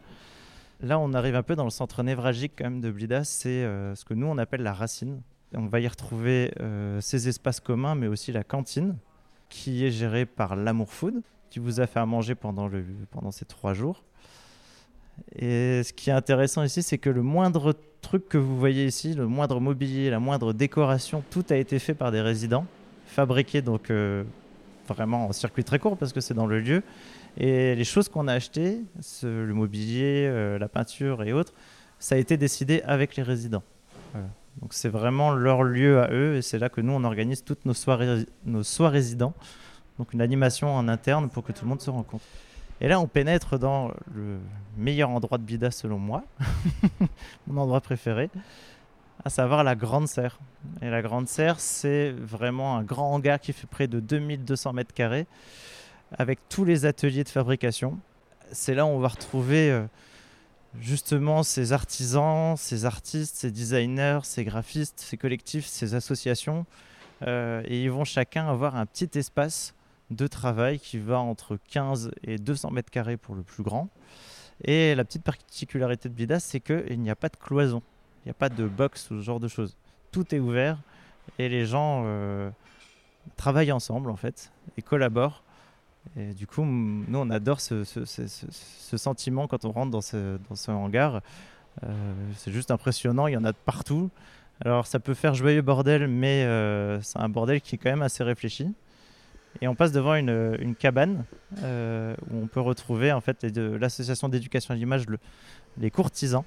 Là, 0.80 0.98
on 0.98 1.12
arrive 1.12 1.34
un 1.34 1.42
peu 1.42 1.56
dans 1.56 1.64
le 1.64 1.70
centre 1.70 2.02
névralgique 2.02 2.52
quand 2.56 2.64
même 2.64 2.80
de 2.80 2.90
Blida, 2.90 3.24
c'est 3.24 3.62
ce 3.94 4.04
que 4.04 4.14
nous 4.14 4.26
on 4.26 4.38
appelle 4.38 4.62
la 4.62 4.72
racine. 4.72 5.20
On 5.54 5.66
va 5.66 5.80
y 5.80 5.88
retrouver 5.88 6.52
euh, 6.60 7.00
ces 7.00 7.28
espaces 7.28 7.60
communs, 7.60 7.94
mais 7.94 8.06
aussi 8.06 8.32
la 8.32 8.44
cantine, 8.44 8.96
qui 9.48 9.84
est 9.84 9.90
gérée 9.90 10.24
par 10.24 10.56
l'Amour 10.56 10.90
Food, 10.90 11.22
qui 11.50 11.58
vous 11.58 11.80
a 11.80 11.86
fait 11.86 12.00
à 12.00 12.06
manger 12.06 12.34
pendant, 12.34 12.70
ces 13.30 13.44
trois 13.44 13.74
jours. 13.74 14.02
Et 15.36 15.82
ce 15.82 15.92
qui 15.92 16.08
est 16.08 16.14
intéressant 16.14 16.62
ici, 16.62 16.82
c'est 16.82 16.96
que 16.96 17.10
le 17.10 17.22
moindre 17.22 17.74
truc 18.00 18.28
que 18.28 18.38
vous 18.38 18.58
voyez 18.58 18.86
ici, 18.86 19.12
le 19.12 19.26
moindre 19.26 19.60
mobilier, 19.60 20.08
la 20.08 20.20
moindre 20.20 20.54
décoration, 20.54 21.22
tout 21.30 21.44
a 21.50 21.56
été 21.56 21.78
fait 21.78 21.94
par 21.94 22.10
des 22.10 22.22
résidents, 22.22 22.66
fabriqué 23.06 23.60
donc 23.60 23.90
euh, 23.90 24.24
vraiment 24.88 25.26
en 25.26 25.32
circuit 25.32 25.64
très 25.64 25.78
court 25.78 25.98
parce 25.98 26.14
que 26.14 26.20
c'est 26.22 26.34
dans 26.34 26.46
le 26.46 26.60
lieu. 26.60 26.82
Et 27.36 27.74
les 27.74 27.84
choses 27.84 28.08
qu'on 28.08 28.26
a 28.28 28.32
achetées, 28.32 28.80
le 29.22 29.52
mobilier, 29.52 30.26
euh, 30.26 30.58
la 30.58 30.68
peinture 30.68 31.22
et 31.22 31.32
autres, 31.34 31.52
ça 31.98 32.14
a 32.14 32.18
été 32.18 32.38
décidé 32.38 32.82
avec 32.86 33.16
les 33.16 33.22
résidents. 33.22 33.62
Voilà. 34.12 34.28
Donc 34.60 34.74
c'est 34.74 34.88
vraiment 34.88 35.32
leur 35.32 35.62
lieu 35.62 36.00
à 36.00 36.10
eux 36.12 36.36
et 36.36 36.42
c'est 36.42 36.58
là 36.58 36.68
que 36.68 36.80
nous 36.80 36.92
on 36.92 37.04
organise 37.04 37.42
toutes 37.44 37.64
nos 37.64 37.74
soirées, 37.74 38.26
nos 38.44 38.62
soirées 38.62 38.98
résidents. 38.98 39.34
Donc 39.98 40.12
une 40.12 40.20
animation 40.20 40.74
en 40.74 40.88
interne 40.88 41.30
pour 41.30 41.44
que 41.44 41.52
tout 41.52 41.64
le 41.64 41.70
monde 41.70 41.80
se 41.80 41.90
rencontre. 41.90 42.24
Et 42.80 42.88
là 42.88 43.00
on 43.00 43.06
pénètre 43.06 43.58
dans 43.58 43.88
le 44.14 44.38
meilleur 44.76 45.10
endroit 45.10 45.38
de 45.38 45.42
Bida 45.44 45.70
selon 45.70 45.98
moi, 45.98 46.24
mon 47.46 47.62
endroit 47.62 47.80
préféré, 47.80 48.28
à 49.24 49.30
savoir 49.30 49.64
la 49.64 49.74
Grande 49.74 50.08
Serre. 50.08 50.38
Et 50.82 50.90
la 50.90 51.00
Grande 51.00 51.28
Serre 51.28 51.58
c'est 51.58 52.10
vraiment 52.10 52.76
un 52.76 52.82
grand 52.82 53.12
hangar 53.14 53.40
qui 53.40 53.52
fait 53.52 53.66
près 53.66 53.86
de 53.86 54.00
2200 54.00 54.72
mètres 54.74 54.94
carrés 54.94 55.26
avec 56.18 56.40
tous 56.50 56.64
les 56.64 56.84
ateliers 56.84 57.24
de 57.24 57.28
fabrication. 57.30 57.98
C'est 58.50 58.74
là 58.74 58.84
où 58.84 58.88
on 58.90 58.98
va 58.98 59.08
retrouver... 59.08 59.70
Euh, 59.70 59.86
justement 60.78 61.42
ces 61.42 61.72
artisans, 61.72 62.56
ces 62.56 62.84
artistes, 62.84 63.36
ces 63.36 63.50
designers, 63.50 64.20
ces 64.24 64.44
graphistes, 64.44 65.00
ces 65.00 65.16
collectifs, 65.16 65.66
ces 65.66 65.94
associations. 65.94 66.66
Euh, 67.26 67.62
et 67.66 67.82
ils 67.82 67.90
vont 67.90 68.04
chacun 68.04 68.48
avoir 68.48 68.76
un 68.76 68.86
petit 68.86 69.18
espace 69.18 69.74
de 70.10 70.26
travail 70.26 70.78
qui 70.78 70.98
va 70.98 71.20
entre 71.20 71.58
15 71.70 72.10
et 72.24 72.38
200 72.38 72.70
mètres 72.70 72.90
carrés 72.90 73.16
pour 73.16 73.34
le 73.34 73.42
plus 73.42 73.62
grand. 73.62 73.88
Et 74.64 74.94
la 74.94 75.04
petite 75.04 75.22
particularité 75.22 76.08
de 76.08 76.14
Bidas, 76.14 76.40
c'est 76.40 76.60
qu'il 76.60 77.00
n'y 77.00 77.10
a 77.10 77.16
pas 77.16 77.28
de 77.28 77.36
cloison, 77.36 77.82
il 78.24 78.28
n'y 78.28 78.30
a 78.30 78.34
pas 78.34 78.48
de 78.48 78.66
box 78.66 79.10
ou 79.10 79.18
ce 79.18 79.22
genre 79.22 79.40
de 79.40 79.48
choses. 79.48 79.76
Tout 80.10 80.34
est 80.34 80.38
ouvert 80.38 80.78
et 81.38 81.48
les 81.48 81.66
gens 81.66 82.02
euh, 82.04 82.50
travaillent 83.36 83.72
ensemble 83.72 84.10
en 84.10 84.16
fait 84.16 84.52
et 84.76 84.82
collaborent 84.82 85.41
et 86.16 86.34
du 86.34 86.46
coup, 86.46 86.64
nous, 86.64 87.18
on 87.18 87.30
adore 87.30 87.60
ce, 87.60 87.84
sentiment 88.96 89.46
quand 89.46 89.64
on 89.64 89.72
rentre 89.72 89.90
dans 89.90 90.00
ce, 90.00 90.70
hangar. 90.70 91.20
Euh, 91.84 92.12
c'est 92.36 92.52
juste 92.52 92.70
impressionnant, 92.70 93.26
il 93.26 93.32
y 93.32 93.36
en 93.36 93.44
a 93.44 93.52
de 93.52 93.58
partout. 93.64 94.10
Alors, 94.64 94.86
ça 94.86 95.00
peut 95.00 95.14
faire 95.14 95.34
joyeux 95.34 95.62
bordel, 95.62 96.06
mais 96.06 96.44
euh, 96.44 97.00
c'est 97.00 97.18
un 97.18 97.28
bordel 97.28 97.60
qui 97.60 97.76
est 97.76 97.78
quand 97.78 97.90
même 97.90 98.02
assez 98.02 98.22
réfléchi. 98.22 98.72
Et 99.60 99.68
on 99.68 99.74
passe 99.74 99.92
devant 99.92 100.14
une, 100.14 100.74
cabane 100.78 101.24
euh, 101.62 102.14
où 102.30 102.42
on 102.42 102.46
peut 102.46 102.60
retrouver 102.60 103.12
en 103.12 103.20
fait 103.20 103.44
l'association 103.56 104.28
d'éducation 104.28 104.74
à 104.74 104.76
l'image, 104.76 105.04
les 105.78 105.90
courtisans, 105.90 106.44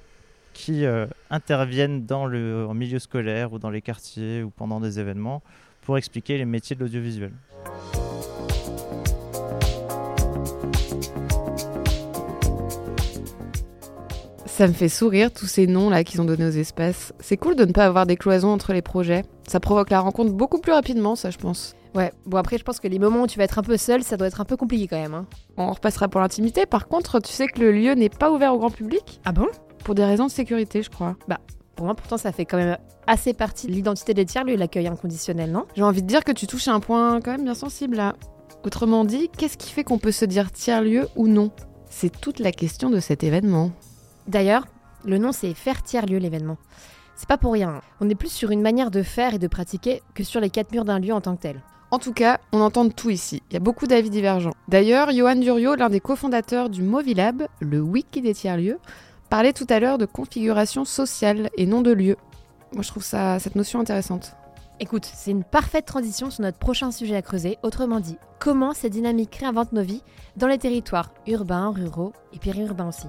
qui 0.52 0.84
interviennent 1.28 2.06
dans 2.06 2.24
le 2.24 2.66
milieu 2.72 2.98
scolaire 2.98 3.52
ou 3.52 3.58
dans 3.58 3.70
les 3.70 3.82
quartiers 3.82 4.42
ou 4.42 4.50
pendant 4.50 4.80
des 4.80 4.98
événements 4.98 5.42
pour 5.82 5.98
expliquer 5.98 6.38
les 6.38 6.46
métiers 6.46 6.74
de 6.74 6.80
l'audiovisuel. 6.80 7.32
Ça 14.56 14.66
me 14.66 14.72
fait 14.72 14.88
sourire 14.88 15.30
tous 15.30 15.44
ces 15.44 15.66
noms 15.66 15.90
là 15.90 16.02
qu'ils 16.02 16.18
ont 16.22 16.24
donnés 16.24 16.46
aux 16.46 16.48
espaces. 16.48 17.12
C'est 17.20 17.36
cool 17.36 17.56
de 17.56 17.66
ne 17.66 17.72
pas 17.72 17.84
avoir 17.84 18.06
des 18.06 18.16
cloisons 18.16 18.48
entre 18.48 18.72
les 18.72 18.80
projets. 18.80 19.22
Ça 19.46 19.60
provoque 19.60 19.90
la 19.90 20.00
rencontre 20.00 20.32
beaucoup 20.32 20.56
plus 20.56 20.72
rapidement, 20.72 21.14
ça 21.14 21.28
je 21.28 21.36
pense. 21.36 21.74
Ouais, 21.94 22.10
bon 22.24 22.38
après 22.38 22.56
je 22.56 22.64
pense 22.64 22.80
que 22.80 22.88
les 22.88 22.98
moments 22.98 23.24
où 23.24 23.26
tu 23.26 23.36
vas 23.36 23.44
être 23.44 23.58
un 23.58 23.62
peu 23.62 23.76
seul, 23.76 24.02
ça 24.02 24.16
doit 24.16 24.28
être 24.28 24.40
un 24.40 24.46
peu 24.46 24.56
compliqué 24.56 24.88
quand 24.88 24.98
même. 24.98 25.12
Hein. 25.12 25.26
On 25.58 25.70
repassera 25.70 26.08
pour 26.08 26.22
l'intimité. 26.22 26.64
Par 26.64 26.88
contre, 26.88 27.20
tu 27.20 27.30
sais 27.30 27.48
que 27.48 27.60
le 27.60 27.70
lieu 27.70 27.92
n'est 27.92 28.08
pas 28.08 28.32
ouvert 28.32 28.54
au 28.54 28.58
grand 28.58 28.70
public? 28.70 29.20
Ah 29.26 29.32
bon? 29.32 29.46
Pour 29.84 29.94
des 29.94 30.06
raisons 30.06 30.24
de 30.24 30.30
sécurité, 30.30 30.82
je 30.82 30.88
crois. 30.88 31.16
Bah, 31.28 31.40
pour 31.74 31.84
moi 31.84 31.94
pourtant 31.94 32.16
ça 32.16 32.32
fait 32.32 32.46
quand 32.46 32.56
même 32.56 32.78
assez 33.06 33.34
partie 33.34 33.66
de 33.66 33.72
l'identité 33.72 34.14
des 34.14 34.24
tiers-lieux, 34.24 34.56
l'accueil 34.56 34.86
inconditionnel, 34.86 35.52
non? 35.52 35.66
J'ai 35.76 35.82
envie 35.82 36.00
de 36.00 36.06
dire 36.06 36.24
que 36.24 36.32
tu 36.32 36.46
touches 36.46 36.68
à 36.68 36.72
un 36.72 36.80
point 36.80 37.20
quand 37.20 37.32
même 37.32 37.44
bien 37.44 37.54
sensible 37.54 37.96
là. 37.96 38.14
Autrement 38.64 39.04
dit, 39.04 39.28
qu'est-ce 39.36 39.58
qui 39.58 39.70
fait 39.70 39.84
qu'on 39.84 39.98
peut 39.98 40.12
se 40.12 40.24
dire 40.24 40.50
tiers-lieu 40.50 41.08
ou 41.14 41.28
non? 41.28 41.50
C'est 41.90 42.22
toute 42.22 42.38
la 42.38 42.52
question 42.52 42.88
de 42.88 43.00
cet 43.00 43.22
événement. 43.22 43.70
D'ailleurs, 44.28 44.66
le 45.04 45.18
nom 45.18 45.32
c'est 45.32 45.54
faire 45.54 45.82
tiers-lieu 45.82 46.18
l'événement. 46.18 46.56
C'est 47.16 47.28
pas 47.28 47.38
pour 47.38 47.52
rien. 47.52 47.80
On 48.00 48.10
est 48.10 48.14
plus 48.14 48.32
sur 48.32 48.50
une 48.50 48.60
manière 48.60 48.90
de 48.90 49.02
faire 49.02 49.34
et 49.34 49.38
de 49.38 49.46
pratiquer 49.48 50.02
que 50.14 50.22
sur 50.22 50.40
les 50.40 50.50
quatre 50.50 50.72
murs 50.72 50.84
d'un 50.84 50.98
lieu 50.98 51.14
en 51.14 51.20
tant 51.20 51.34
que 51.36 51.42
tel. 51.42 51.62
En 51.90 51.98
tout 51.98 52.12
cas, 52.12 52.40
on 52.52 52.60
entend 52.60 52.88
tout 52.88 53.10
ici. 53.10 53.42
Il 53.48 53.54
y 53.54 53.56
a 53.56 53.60
beaucoup 53.60 53.86
d'avis 53.86 54.10
divergents. 54.10 54.52
D'ailleurs, 54.68 55.12
Johan 55.12 55.36
Durio, 55.36 55.76
l'un 55.76 55.88
des 55.88 56.00
cofondateurs 56.00 56.68
du 56.68 56.82
Movilab, 56.82 57.46
le 57.60 57.80
wiki 57.80 58.20
des 58.20 58.34
tiers-lieux, 58.34 58.78
parlait 59.30 59.52
tout 59.52 59.66
à 59.70 59.78
l'heure 59.78 59.96
de 59.96 60.04
configuration 60.04 60.84
sociale 60.84 61.48
et 61.56 61.66
non 61.66 61.82
de 61.82 61.92
lieu. 61.92 62.16
Moi, 62.72 62.82
je 62.82 62.88
trouve 62.88 63.04
ça, 63.04 63.38
cette 63.38 63.54
notion 63.54 63.80
intéressante. 63.80 64.34
Écoute, 64.78 65.08
c'est 65.10 65.30
une 65.30 65.44
parfaite 65.44 65.86
transition 65.86 66.30
sur 66.30 66.42
notre 66.42 66.58
prochain 66.58 66.90
sujet 66.90 67.16
à 67.16 67.22
creuser, 67.22 67.56
autrement 67.62 68.00
dit, 68.00 68.18
comment 68.40 68.74
ces 68.74 68.90
dynamiques 68.90 69.36
réinventent 69.36 69.72
nos 69.72 69.82
vies 69.82 70.02
dans 70.36 70.48
les 70.48 70.58
territoires 70.58 71.12
urbains, 71.26 71.72
ruraux 71.74 72.12
et 72.34 72.38
périurbains 72.38 72.88
aussi. 72.88 73.06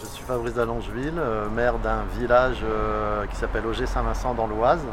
Je 0.00 0.06
suis 0.06 0.24
Fabrice 0.24 0.54
d'Allongeville, 0.54 1.18
euh, 1.18 1.48
maire 1.50 1.78
d'un 1.78 2.04
village 2.18 2.60
euh, 2.64 3.26
qui 3.26 3.36
s'appelle 3.36 3.66
Auger 3.66 3.86
Saint-Vincent 3.86 4.34
dans 4.34 4.46
l'Oise, 4.46 4.84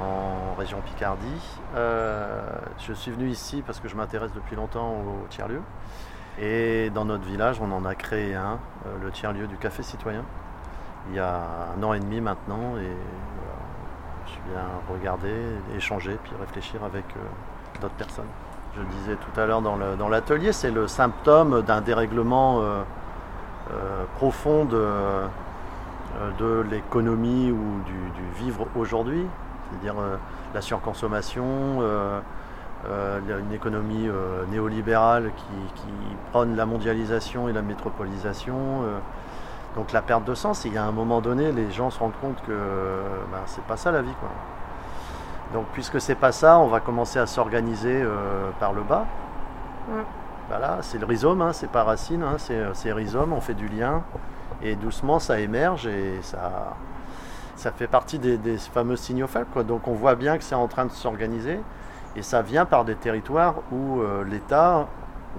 en 0.00 0.54
région 0.58 0.80
Picardie. 0.80 1.60
Euh, 1.74 2.42
je 2.78 2.92
suis 2.92 3.10
venu 3.10 3.28
ici 3.28 3.62
parce 3.66 3.80
que 3.80 3.88
je 3.88 3.96
m'intéresse 3.96 4.32
depuis 4.34 4.56
longtemps 4.56 4.92
au 4.92 5.26
tiers-lieu. 5.28 5.60
Et 6.38 6.90
dans 6.90 7.04
notre 7.04 7.24
village, 7.24 7.60
on 7.60 7.70
en 7.72 7.84
a 7.84 7.94
créé 7.94 8.34
un, 8.34 8.58
le 9.02 9.10
tiers-lieu 9.10 9.46
du 9.46 9.56
Café 9.56 9.82
Citoyen, 9.82 10.24
il 11.08 11.16
y 11.16 11.18
a 11.18 11.42
un 11.76 11.82
an 11.82 11.94
et 11.94 12.00
demi 12.00 12.20
maintenant. 12.20 12.76
Et 12.76 12.96
je 14.26 14.50
viens 14.50 14.66
regarder, 14.92 15.34
échanger, 15.76 16.18
puis 16.22 16.32
réfléchir 16.40 16.82
avec 16.84 17.04
d'autres 17.80 17.94
personnes. 17.94 18.26
Je 18.76 18.98
disais 18.98 19.16
tout 19.16 19.40
à 19.40 19.46
l'heure 19.46 19.62
dans 19.62 20.08
l'atelier, 20.08 20.52
c'est 20.52 20.70
le 20.70 20.86
symptôme 20.86 21.62
d'un 21.62 21.80
dérèglement 21.80 22.60
euh, 23.72 24.04
profonde 24.18 24.74
euh, 24.74 25.26
de 26.38 26.64
l'économie 26.70 27.50
ou 27.50 27.82
du, 27.84 28.44
vivre 28.44 28.68
aujourd'hui, 28.76 29.26
c'est-à-dire 29.68 30.00
euh, 30.00 30.16
la 30.54 30.60
surconsommation, 30.60 31.82
une 32.84 33.52
économie 33.52 34.08
néolibérale 34.52 35.32
qui, 35.36 35.82
prône 36.30 36.54
la 36.54 36.64
mondialisation 36.64 37.48
et 37.48 37.52
la 37.52 37.62
métropolisation. 37.62 38.54
donc 39.74 39.92
la 39.92 40.02
perte 40.02 40.24
de 40.24 40.34
sens, 40.34 40.64
il 40.64 40.74
y 40.74 40.78
a 40.78 40.84
un 40.84 40.92
moment 40.92 41.20
donné, 41.20 41.50
les 41.50 41.70
gens 41.72 41.90
se 41.90 41.98
rendent 41.98 42.18
compte 42.20 42.40
que 42.46 42.52
ben, 43.32 43.40
c'est 43.46 43.64
pas 43.64 43.76
ça 43.76 43.90
la 43.90 44.02
vie. 44.02 44.14
Quoi. 44.20 44.28
Donc 45.52 45.66
puisque 45.72 46.00
c'est 46.00 46.14
pas 46.14 46.32
ça, 46.32 46.58
on 46.58 46.66
va 46.66 46.80
commencer 46.80 47.18
à 47.18 47.26
s'organiser 47.26 48.04
par 48.58 48.72
le 48.72 48.82
bas. 48.82 49.06
Voilà, 50.48 50.78
c'est 50.82 50.98
le 50.98 51.06
rhizome, 51.06 51.42
hein, 51.42 51.52
c'est 51.52 51.70
pas 51.70 51.84
racine, 51.84 52.22
hein, 52.22 52.36
c'est 52.38 52.92
rhizome, 52.92 53.32
on 53.32 53.40
fait 53.40 53.54
du 53.54 53.68
lien 53.68 54.02
et 54.62 54.74
doucement 54.74 55.18
ça 55.18 55.38
émerge 55.40 55.86
et 55.86 56.18
ça, 56.22 56.76
ça 57.56 57.72
fait 57.72 57.86
partie 57.86 58.18
des, 58.18 58.58
fameux 58.58 58.96
signaux 58.96 59.26
faibles. 59.26 59.64
Donc 59.64 59.88
on 59.88 59.94
voit 59.94 60.14
bien 60.14 60.38
que 60.38 60.44
c'est 60.44 60.54
en 60.54 60.68
train 60.68 60.86
de 60.86 60.92
s'organiser 60.92 61.60
et 62.14 62.22
ça 62.22 62.42
vient 62.42 62.64
par 62.64 62.84
des 62.84 62.94
territoires 62.94 63.56
où 63.72 64.00
euh, 64.00 64.24
l'État, 64.24 64.88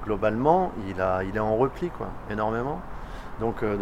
globalement, 0.04 0.72
il, 0.88 1.02
a, 1.02 1.24
il 1.24 1.36
est 1.36 1.40
en 1.40 1.56
repli 1.56 1.90
quoi, 1.90 2.08
énormément. 2.30 2.80
Donc 3.40 3.64
euh, 3.64 3.78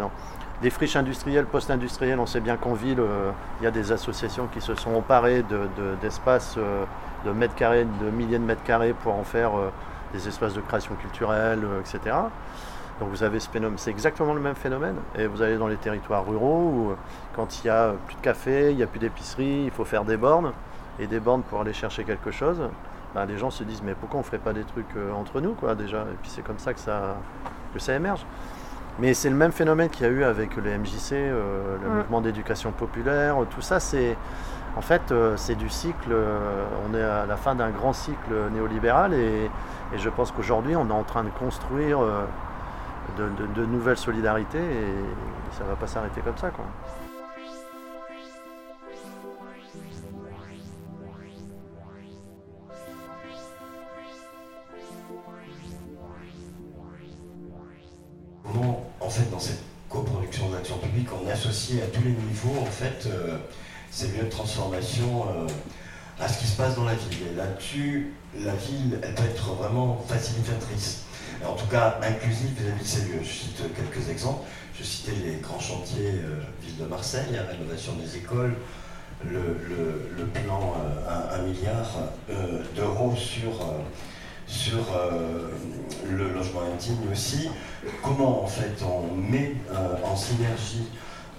des 0.62 0.70
friches 0.70 0.96
industrielles, 0.96 1.46
post-industrielles, 1.46 2.20
on 2.20 2.26
sait 2.26 2.40
bien 2.40 2.58
qu'en 2.58 2.74
ville, 2.74 3.00
euh, 3.00 3.32
il 3.60 3.66
y 3.66 3.68
a 3.68 3.72
des 3.72 3.92
associations 3.92 4.48
qui 4.48 4.62
se 4.62 4.76
sont 4.76 4.96
emparées 4.96 5.44
d'espaces 6.02 6.56
de, 6.58 7.30
de, 7.30 7.34
mètres 7.34 7.56
carrés, 7.56 7.86
de 8.02 8.10
milliers 8.10 8.40
de 8.40 8.44
mètres 8.44 8.64
carrés 8.64 8.94
pour 8.94 9.14
en 9.16 9.24
faire 9.24 9.52
des 10.16 10.28
espaces 10.28 10.54
de 10.54 10.62
création 10.62 10.96
culturelle, 10.96 11.64
euh, 11.64 11.82
etc. 11.82 12.16
Donc 13.00 13.10
vous 13.10 13.24
avez 13.24 13.40
ce 13.40 13.50
phénomène, 13.50 13.78
c'est 13.78 13.90
exactement 13.92 14.34
le 14.34 14.40
même 14.40 14.56
phénomène. 14.56 14.96
Et 15.18 15.28
vous 15.28 15.42
allez 15.42 15.58
dans 15.58 15.68
les 15.68 15.76
territoires 15.76 16.26
ruraux 16.26 16.72
où 16.74 16.92
euh, 16.92 16.96
quand 17.36 17.60
il 17.60 17.68
n'y 17.68 17.70
a 17.70 17.94
plus 18.08 18.16
de 18.16 18.22
café, 18.22 18.72
il 18.72 18.78
n'y 18.78 18.84
a 18.84 18.88
plus 18.88 19.00
d'épicerie, 19.00 19.64
il 19.66 19.72
faut 19.72 19.86
faire 19.86 20.06
des 20.06 20.18
bornes 20.18 20.54
et 21.00 21.08
des 21.08 21.20
bornes 21.20 21.44
pour 21.44 21.62
aller 21.62 21.74
chercher 21.74 22.06
quelque 22.06 22.32
chose. 22.32 22.62
Ben, 23.14 23.26
les 23.26 23.38
gens 23.38 23.50
se 23.52 23.64
disent 23.64 23.82
mais 23.84 23.96
pourquoi 23.96 24.20
on 24.20 24.24
ne 24.24 24.26
ferait 24.26 24.40
pas 24.40 24.54
des 24.54 24.64
trucs 24.64 24.96
euh, 24.96 25.12
entre 25.12 25.42
nous 25.42 25.54
quoi 25.54 25.76
déjà? 25.76 26.02
Et 26.02 26.18
puis 26.22 26.30
c'est 26.30 26.44
comme 26.44 26.60
ça, 26.60 26.74
que 26.74 26.80
ça 26.80 27.94
émerge. 27.94 28.26
Mais 29.00 29.14
c'est 29.14 29.30
le 29.30 29.36
même 29.36 29.52
phénomène 29.52 29.90
qu'il 29.90 30.06
y 30.06 30.10
a 30.10 30.12
eu 30.12 30.24
avec 30.24 30.56
le 30.56 30.78
MJC, 30.78 31.12
le 31.12 31.90
mouvement 31.90 32.22
d'éducation 32.22 32.72
populaire, 32.72 33.36
tout 33.50 33.62
ça 33.62 33.82
c'est 33.82 34.16
en 34.78 34.82
fait 34.82 35.14
c'est 35.36 35.56
du 35.56 35.68
cycle, 35.68 36.16
on 36.88 36.96
est 36.96 37.04
à 37.04 37.26
la 37.26 37.36
fin 37.36 37.56
d'un 37.56 37.72
grand 37.72 37.92
cycle 37.92 38.34
néolibéral 38.54 39.14
et, 39.14 39.50
et 39.94 39.98
je 39.98 40.10
pense 40.10 40.32
qu'aujourd'hui, 40.32 40.76
on 40.76 40.90
est 40.90 40.94
en 40.94 41.04
train 41.04 41.24
de 41.24 41.30
construire 41.30 42.02
euh, 42.02 42.26
de, 43.18 43.66
nouvelles 43.66 43.98
solidarités 43.98 44.58
et 44.58 45.56
ça 45.58 45.64
ne 45.64 45.70
va 45.70 45.76
pas 45.76 45.88
s'arrêter 45.88 46.22
comme 46.22 46.38
ça. 46.38 46.50
Quoi. 46.50 46.66
En 59.06 59.10
fait, 59.10 59.30
dans 59.30 59.40
cette 59.40 59.62
coproduction 59.88 60.50
d'action 60.50 60.78
publique, 60.80 61.08
on 61.14 61.30
associe 61.30 61.82
à 61.84 61.88
tous 61.88 62.02
les 62.02 62.12
niveaux, 62.12 62.60
en 62.60 62.66
fait, 62.66 63.06
euh, 63.06 63.38
ces 63.92 64.08
lieux 64.08 64.24
de 64.24 64.30
transformation 64.30 65.26
euh, 65.30 65.48
à 66.20 66.28
ce 66.28 66.40
qui 66.40 66.48
se 66.48 66.58
passe 66.58 66.76
dans 66.76 66.86
la 66.86 66.96
ville. 66.96 67.20
Et 67.32 67.36
là-dessus, 67.36 68.14
la 68.40 68.56
ville, 68.56 69.00
elle 69.04 69.14
peut 69.14 69.24
être 69.24 69.54
vraiment 69.54 70.04
facilitatrice. 70.08 71.04
en 71.46 71.54
tout 71.54 71.68
cas, 71.68 72.00
inclusive 72.02 72.50
vis-à-vis 72.58 72.84
de 72.84 72.88
ces 72.88 73.02
lieux. 73.02 73.22
Je 73.22 73.30
cite 73.30 73.62
quelques 73.76 74.10
exemples. 74.10 74.46
Je 74.78 74.84
citais 74.84 75.14
les 75.24 75.36
grands 75.36 75.60
chantiers 75.60 76.16
euh, 76.16 76.42
Ville 76.64 76.78
de 76.78 76.86
Marseille, 76.86 77.32
la 77.32 77.44
rénovation 77.44 77.94
des 77.94 78.18
écoles, 78.18 78.56
le, 79.24 80.26
plan 80.34 80.74
1 81.08 81.34
euh, 81.36 81.48
milliard 81.48 81.92
d'euros 82.76 83.14
sur, 83.16 83.52
sur 84.48 84.86
le 86.10 86.32
logement 86.32 86.62
indigne 86.62 87.12
aussi. 87.12 87.50
Comment 88.04 88.44
en 88.44 88.48
fait 88.48 88.84
on 88.84 89.16
met 89.16 89.54
en 90.04 90.16
synergie 90.16 90.88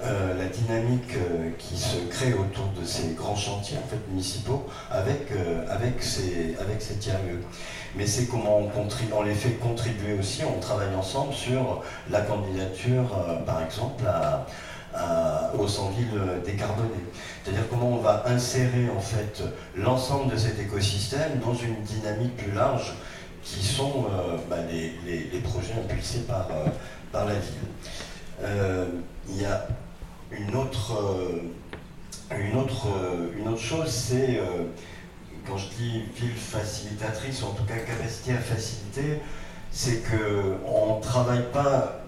euh, 0.02 0.36
la 0.36 0.44
dynamique 0.44 1.14
euh, 1.16 1.48
qui 1.56 1.74
se 1.74 1.96
crée 2.10 2.34
autour 2.34 2.66
de 2.78 2.84
ces 2.84 3.14
grands 3.14 3.34
chantiers 3.34 3.78
en 3.82 3.88
fait, 3.88 3.96
municipaux 4.10 4.66
avec, 4.90 5.32
euh, 5.32 5.64
avec, 5.70 6.02
ces, 6.02 6.54
avec 6.60 6.82
ces 6.82 6.96
tiers-lieux. 6.96 7.40
Mais 7.94 8.06
c'est 8.06 8.26
comment 8.26 8.58
on, 8.58 8.70
on, 9.16 9.22
les 9.22 9.34
fait 9.34 9.52
contribuer 9.52 10.18
aussi, 10.18 10.42
on 10.44 10.60
travaille 10.60 10.94
ensemble 10.94 11.32
sur 11.32 11.82
la 12.10 12.20
candidature, 12.20 13.08
par 13.46 13.62
exemple, 13.62 14.04
à, 14.06 14.46
aux 15.58 15.68
100 15.68 15.90
villes 15.90 16.20
décarbonées. 16.44 16.88
C'est-à-dire 17.44 17.68
comment 17.68 17.90
on 17.90 18.00
va 18.00 18.24
insérer 18.26 18.88
en 18.96 19.00
fait 19.00 19.42
l'ensemble 19.76 20.32
de 20.32 20.36
cet 20.36 20.58
écosystème 20.58 21.38
dans 21.44 21.54
une 21.54 21.82
dynamique 21.82 22.36
plus 22.36 22.52
large 22.52 22.94
qui 23.42 23.64
sont 23.64 24.06
bah, 24.50 24.56
les, 24.70 25.40
projets 25.40 25.74
impulsés 25.74 26.20
par, 26.20 26.48
par 27.12 27.26
la 27.26 27.34
ville. 27.34 28.92
Il 29.28 29.40
y 29.40 29.44
a 29.44 29.66
une 30.30 30.54
autre, 30.56 30.92
euh, 30.92 32.38
une 32.38 32.56
autre, 32.56 32.88
euh, 32.88 33.32
une 33.38 33.48
autre 33.48 33.60
chose, 33.60 33.88
c'est, 33.88 34.38
euh, 34.38 34.64
quand 35.46 35.56
je 35.56 35.68
dis 35.78 36.02
ville 36.16 36.34
facilitatrice, 36.34 37.42
en 37.42 37.52
tout 37.52 37.64
cas 37.64 37.76
capacité 37.76 38.32
à 38.32 38.38
faciliter, 38.38 39.20
c'est 39.70 40.02
qu'on 40.02 40.96
ne 40.96 41.02
travaille 41.02 41.44
pas 41.52 42.00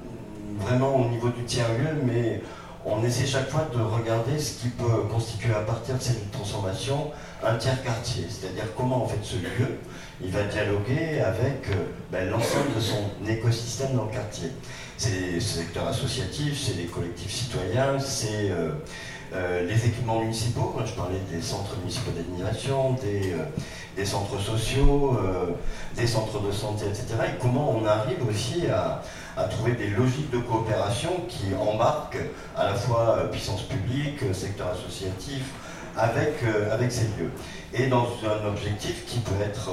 vraiment 0.59 0.96
au 0.96 1.09
niveau 1.09 1.29
du 1.29 1.44
tiers-lieu, 1.44 2.03
mais 2.05 2.42
on 2.88 3.05
essaie 3.05 3.27
chaque 3.27 3.51
fois 3.51 3.68
de 3.72 3.81
regarder 3.81 4.38
ce 4.38 4.61
qui 4.62 4.68
peut 4.68 5.03
constituer 5.11 5.55
à 5.55 5.61
partir 5.61 5.96
de 5.96 6.03
cette 6.03 6.31
transformation 6.33 7.11
un 7.44 7.57
tiers-quartier, 7.57 8.24
c'est-à-dire 8.29 8.64
comment 8.77 9.05
en 9.05 9.07
fait 9.07 9.22
ce 9.22 9.37
lieu 9.37 9.79
il 10.20 10.31
va 10.31 10.42
dialoguer 10.44 11.20
avec 11.20 11.68
ben, 12.11 12.29
l'ensemble 12.29 12.74
de 12.74 12.81
son 12.81 13.31
écosystème 13.31 13.94
dans 13.94 14.07
le 14.07 14.12
quartier 14.12 14.51
c'est 14.98 15.35
le 15.35 15.40
secteur 15.40 15.87
associatif, 15.87 16.61
c'est 16.61 16.77
les 16.77 16.87
collectifs 16.87 17.31
citoyens, 17.33 17.98
c'est 18.01 18.51
euh, 18.51 18.72
euh, 19.33 19.64
les 19.64 19.87
équipements 19.87 20.20
municipaux. 20.20 20.74
je 20.85 20.92
parlais 20.92 21.20
des 21.33 21.40
centres 21.40 21.77
municipaux 21.79 22.11
d'animation, 22.11 22.94
des, 22.94 23.33
euh, 23.98 24.04
centres 24.04 24.40
sociaux, 24.40 25.18
des 25.96 26.06
centres 26.06 26.40
de 26.40 26.52
santé, 26.52 26.87
etc. 26.87 27.06
Et 27.26 27.38
comment 27.40 27.74
on 27.76 27.87
arrive 27.87 28.26
aussi 28.28 28.64
à, 28.66 29.02
trouver 29.50 29.72
des 29.72 29.88
logiques 29.88 30.30
de 30.30 30.38
coopération 30.38 31.11
qui 31.28 31.54
embarquent 31.54 32.18
à 32.56 32.64
la 32.64 32.74
fois 32.74 33.28
puissance 33.30 33.62
publique, 33.62 34.20
secteur 34.32 34.68
associatif, 34.68 35.42
avec, 35.96 36.34
ces 36.90 37.04
lieux. 37.18 37.30
Et 37.72 37.87
dans 37.87 38.08
un 38.24 38.48
objectif 38.48 39.04
qui 39.06 39.18
peut 39.20 39.40
être 39.42 39.70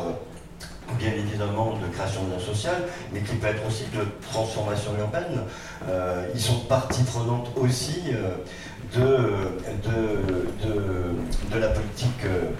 bien 0.93 1.11
évidemment 1.13 1.73
de 1.81 1.87
création 1.93 2.23
de 2.25 2.33
lien 2.33 2.39
social, 2.39 2.83
mais 3.11 3.21
qui 3.21 3.35
peut 3.35 3.47
être 3.47 3.65
aussi 3.67 3.85
de 3.93 4.05
transformation 4.31 4.91
urbaine. 4.99 5.41
Euh, 5.89 6.27
ils 6.33 6.41
sont 6.41 6.59
partie 6.61 7.03
prenante 7.03 7.49
aussi 7.55 8.03
euh, 8.13 8.35
de, 11.51 11.59
la 11.59 11.67
politique 11.69 12.25
euh, 12.25 12.51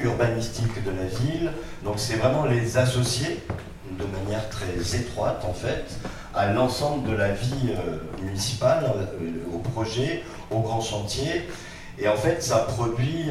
urbanistique 0.00 0.82
de 0.84 0.90
la 0.90 1.04
ville. 1.04 1.52
Donc 1.84 1.94
c'est 1.96 2.16
vraiment 2.16 2.44
les 2.44 2.76
associer 2.78 3.40
de 3.98 4.04
manière 4.04 4.48
très 4.48 4.96
étroite 4.96 5.44
en 5.44 5.52
fait 5.52 5.84
à 6.34 6.52
l'ensemble 6.52 7.10
de 7.10 7.14
la 7.14 7.32
vie 7.32 7.74
municipale, 8.22 8.84
au 9.52 9.58
projet, 9.58 10.24
aux 10.50 10.60
grands 10.60 10.80
chantiers. 10.80 11.48
Et 11.98 12.08
en 12.08 12.16
fait, 12.16 12.42
ça 12.42 12.60
produit, 12.60 13.26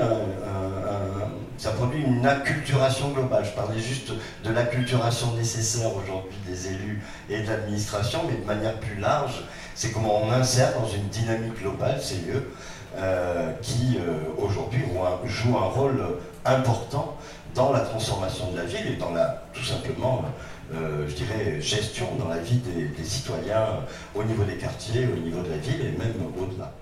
ça 1.57 1.71
produit 1.71 2.03
une 2.03 2.25
acculturation 2.25 3.09
globale. 3.09 3.43
Je 3.43 3.51
parlais 3.51 3.79
juste 3.79 4.11
de 4.43 4.51
l'acculturation 4.51 5.33
nécessaire 5.33 5.89
aujourd'hui 5.95 6.37
des 6.47 6.67
élus 6.67 7.01
et 7.29 7.41
de 7.41 7.47
l'administration, 7.47 8.19
mais 8.29 8.37
de 8.37 8.45
manière 8.45 8.79
plus 8.79 8.97
large, 8.97 9.43
c'est 9.73 9.91
comment 9.91 10.23
on 10.23 10.31
insère 10.31 10.73
dans 10.79 10.87
une 10.87 11.07
dynamique 11.07 11.59
globale 11.59 11.99
ces 12.01 12.17
lieux 12.17 12.51
euh, 12.97 13.53
qui, 13.61 13.97
euh, 13.97 14.19
aujourd'hui, 14.37 14.81
jouent 15.25 15.57
un 15.57 15.69
rôle 15.69 16.03
important 16.43 17.15
dans 17.55 17.71
la 17.71 17.79
transformation 17.81 18.51
de 18.51 18.57
la 18.57 18.65
ville 18.65 18.93
et 18.93 18.95
dans 18.97 19.13
la, 19.13 19.43
tout 19.53 19.63
simplement 19.63 20.25
euh, 20.73 21.07
je 21.07 21.15
dirais, 21.15 21.61
gestion 21.61 22.07
dans 22.19 22.27
la 22.27 22.39
vie 22.39 22.59
des, 22.59 23.03
citoyens 23.03 23.65
au 24.13 24.23
niveau 24.23 24.43
des 24.43 24.55
quartiers, 24.55 25.07
au 25.07 25.19
niveau 25.19 25.41
de 25.41 25.49
la 25.49 25.57
ville 25.57 25.81
et 25.81 25.97
même 25.97 26.15
au-delà. 26.37 26.73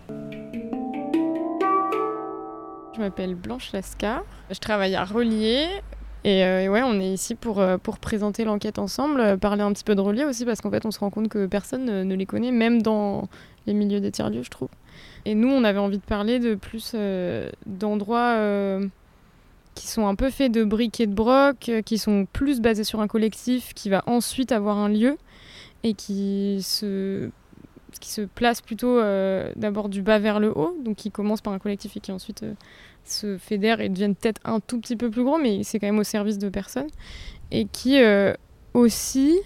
Je 2.95 3.00
m'appelle 3.00 3.36
Blanche 3.36 3.72
Lascar, 3.72 4.24
je 4.50 4.60
travaille 4.60 4.95
à 4.95 5.06
Relier. 5.06 5.67
Et, 6.24 6.67
ouais, 6.67 6.82
on 6.84 7.00
est 7.00 7.13
ici 7.13 7.36
pour, 7.36 7.63
pour 7.82 8.00
présenter 8.00 8.43
l'enquête 8.45 8.78
ensemble, 8.80 9.38
parler 9.38 9.62
un 9.62 9.72
petit 9.74 9.84
peu 9.84 9.95
de 9.95 10.02
Relier 10.02 10.26
aussi, 10.26 10.43
parce 10.43 10.60
qu'en 10.60 10.72
fait, 10.72 10.86
on 10.86 10.91
se 10.91 11.00
rend 11.00 11.12
compte 11.12 11.30
que 11.30 11.45
personne 11.45 11.86
ne, 11.86 12.04
ne 12.04 12.15
les 12.15 12.26
connaît, 12.26 12.52
même 12.52 12.82
dans 12.82 13.30
les 13.67 13.74
milieux 13.74 14.02
des 14.02 14.12
tiers-lieux, 14.12 14.43
je 14.43 14.50
trouve. 14.50 14.69
Et 15.26 15.36
nous, 15.36 15.50
on 15.50 15.64
avait 15.64 15.80
envie 15.80 15.98
de 15.98 16.04
parler 16.04 16.40
de 16.40 16.56
plus 16.56 16.94
euh, 16.96 17.50
d'endroits 17.66 18.36
euh, 18.38 18.88
qui 19.76 19.88
sont 19.88 20.08
un 20.08 20.16
peu 20.16 20.30
faits 20.30 20.52
de 20.52 20.64
briques 20.64 21.00
et 21.00 21.08
de 21.08 21.14
broc, 21.14 21.70
euh, 21.70 21.82
qui 21.82 21.98
sont 21.98 22.26
plus 22.32 22.62
basés 22.62 22.84
sur 22.84 23.02
un 23.02 23.08
collectif, 23.08 23.74
qui 23.74 23.90
va 23.90 24.04
ensuite 24.08 24.52
avoir 24.52 24.78
un 24.78 24.90
lieu, 24.90 25.18
et 25.84 25.94
qui 25.94 26.60
se, 26.62 27.30
qui 28.00 28.12
se 28.12 28.22
place 28.22 28.62
plutôt 28.62 29.00
d'abord 29.56 29.88
du 29.88 30.02
bas 30.02 30.20
vers 30.20 30.40
le 30.40 30.52
haut, 30.52 30.78
donc 30.84 30.98
qui 30.98 31.12
commence 31.12 31.42
par 31.42 31.54
un 31.54 31.60
collectif 31.60 31.96
et 31.96 32.00
qui 32.02 32.12
ensuite 32.12 32.46
se 33.06 33.38
fédèrent 33.38 33.80
et 33.80 33.88
deviennent 33.88 34.16
peut-être 34.16 34.42
un 34.44 34.60
tout 34.60 34.80
petit 34.80 34.98
peu 34.98 35.10
plus 35.10 35.24
gros, 35.24 35.38
mais 35.38 35.64
c'est 35.64 35.80
quand 35.80 35.88
même 35.88 36.00
au 36.00 36.04
service 36.04 36.38
de 36.38 36.50
personnes, 36.50 36.90
et 37.52 37.66
qui 37.66 38.02
aussi 38.74 39.40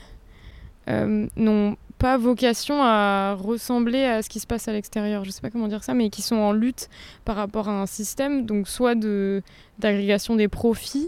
n'ont 0.87 1.77
pas 2.03 2.17
vocation 2.17 2.83
à 2.83 3.33
ressembler 3.33 4.03
à 4.03 4.21
ce 4.21 4.27
qui 4.27 4.41
se 4.41 4.45
passe 4.45 4.67
à 4.67 4.73
l'extérieur, 4.73 5.23
je 5.23 5.31
sais 5.31 5.39
pas 5.39 5.49
comment 5.49 5.69
dire 5.69 5.85
ça, 5.85 5.93
mais 5.93 6.09
qui 6.09 6.21
sont 6.21 6.35
en 6.35 6.51
lutte 6.51 6.89
par 7.23 7.37
rapport 7.37 7.69
à 7.69 7.81
un 7.81 7.85
système, 7.85 8.45
donc 8.45 8.67
soit 8.67 8.93
de 8.93 9.41
d'agrégation 9.79 10.35
des 10.35 10.49
profits, 10.49 11.07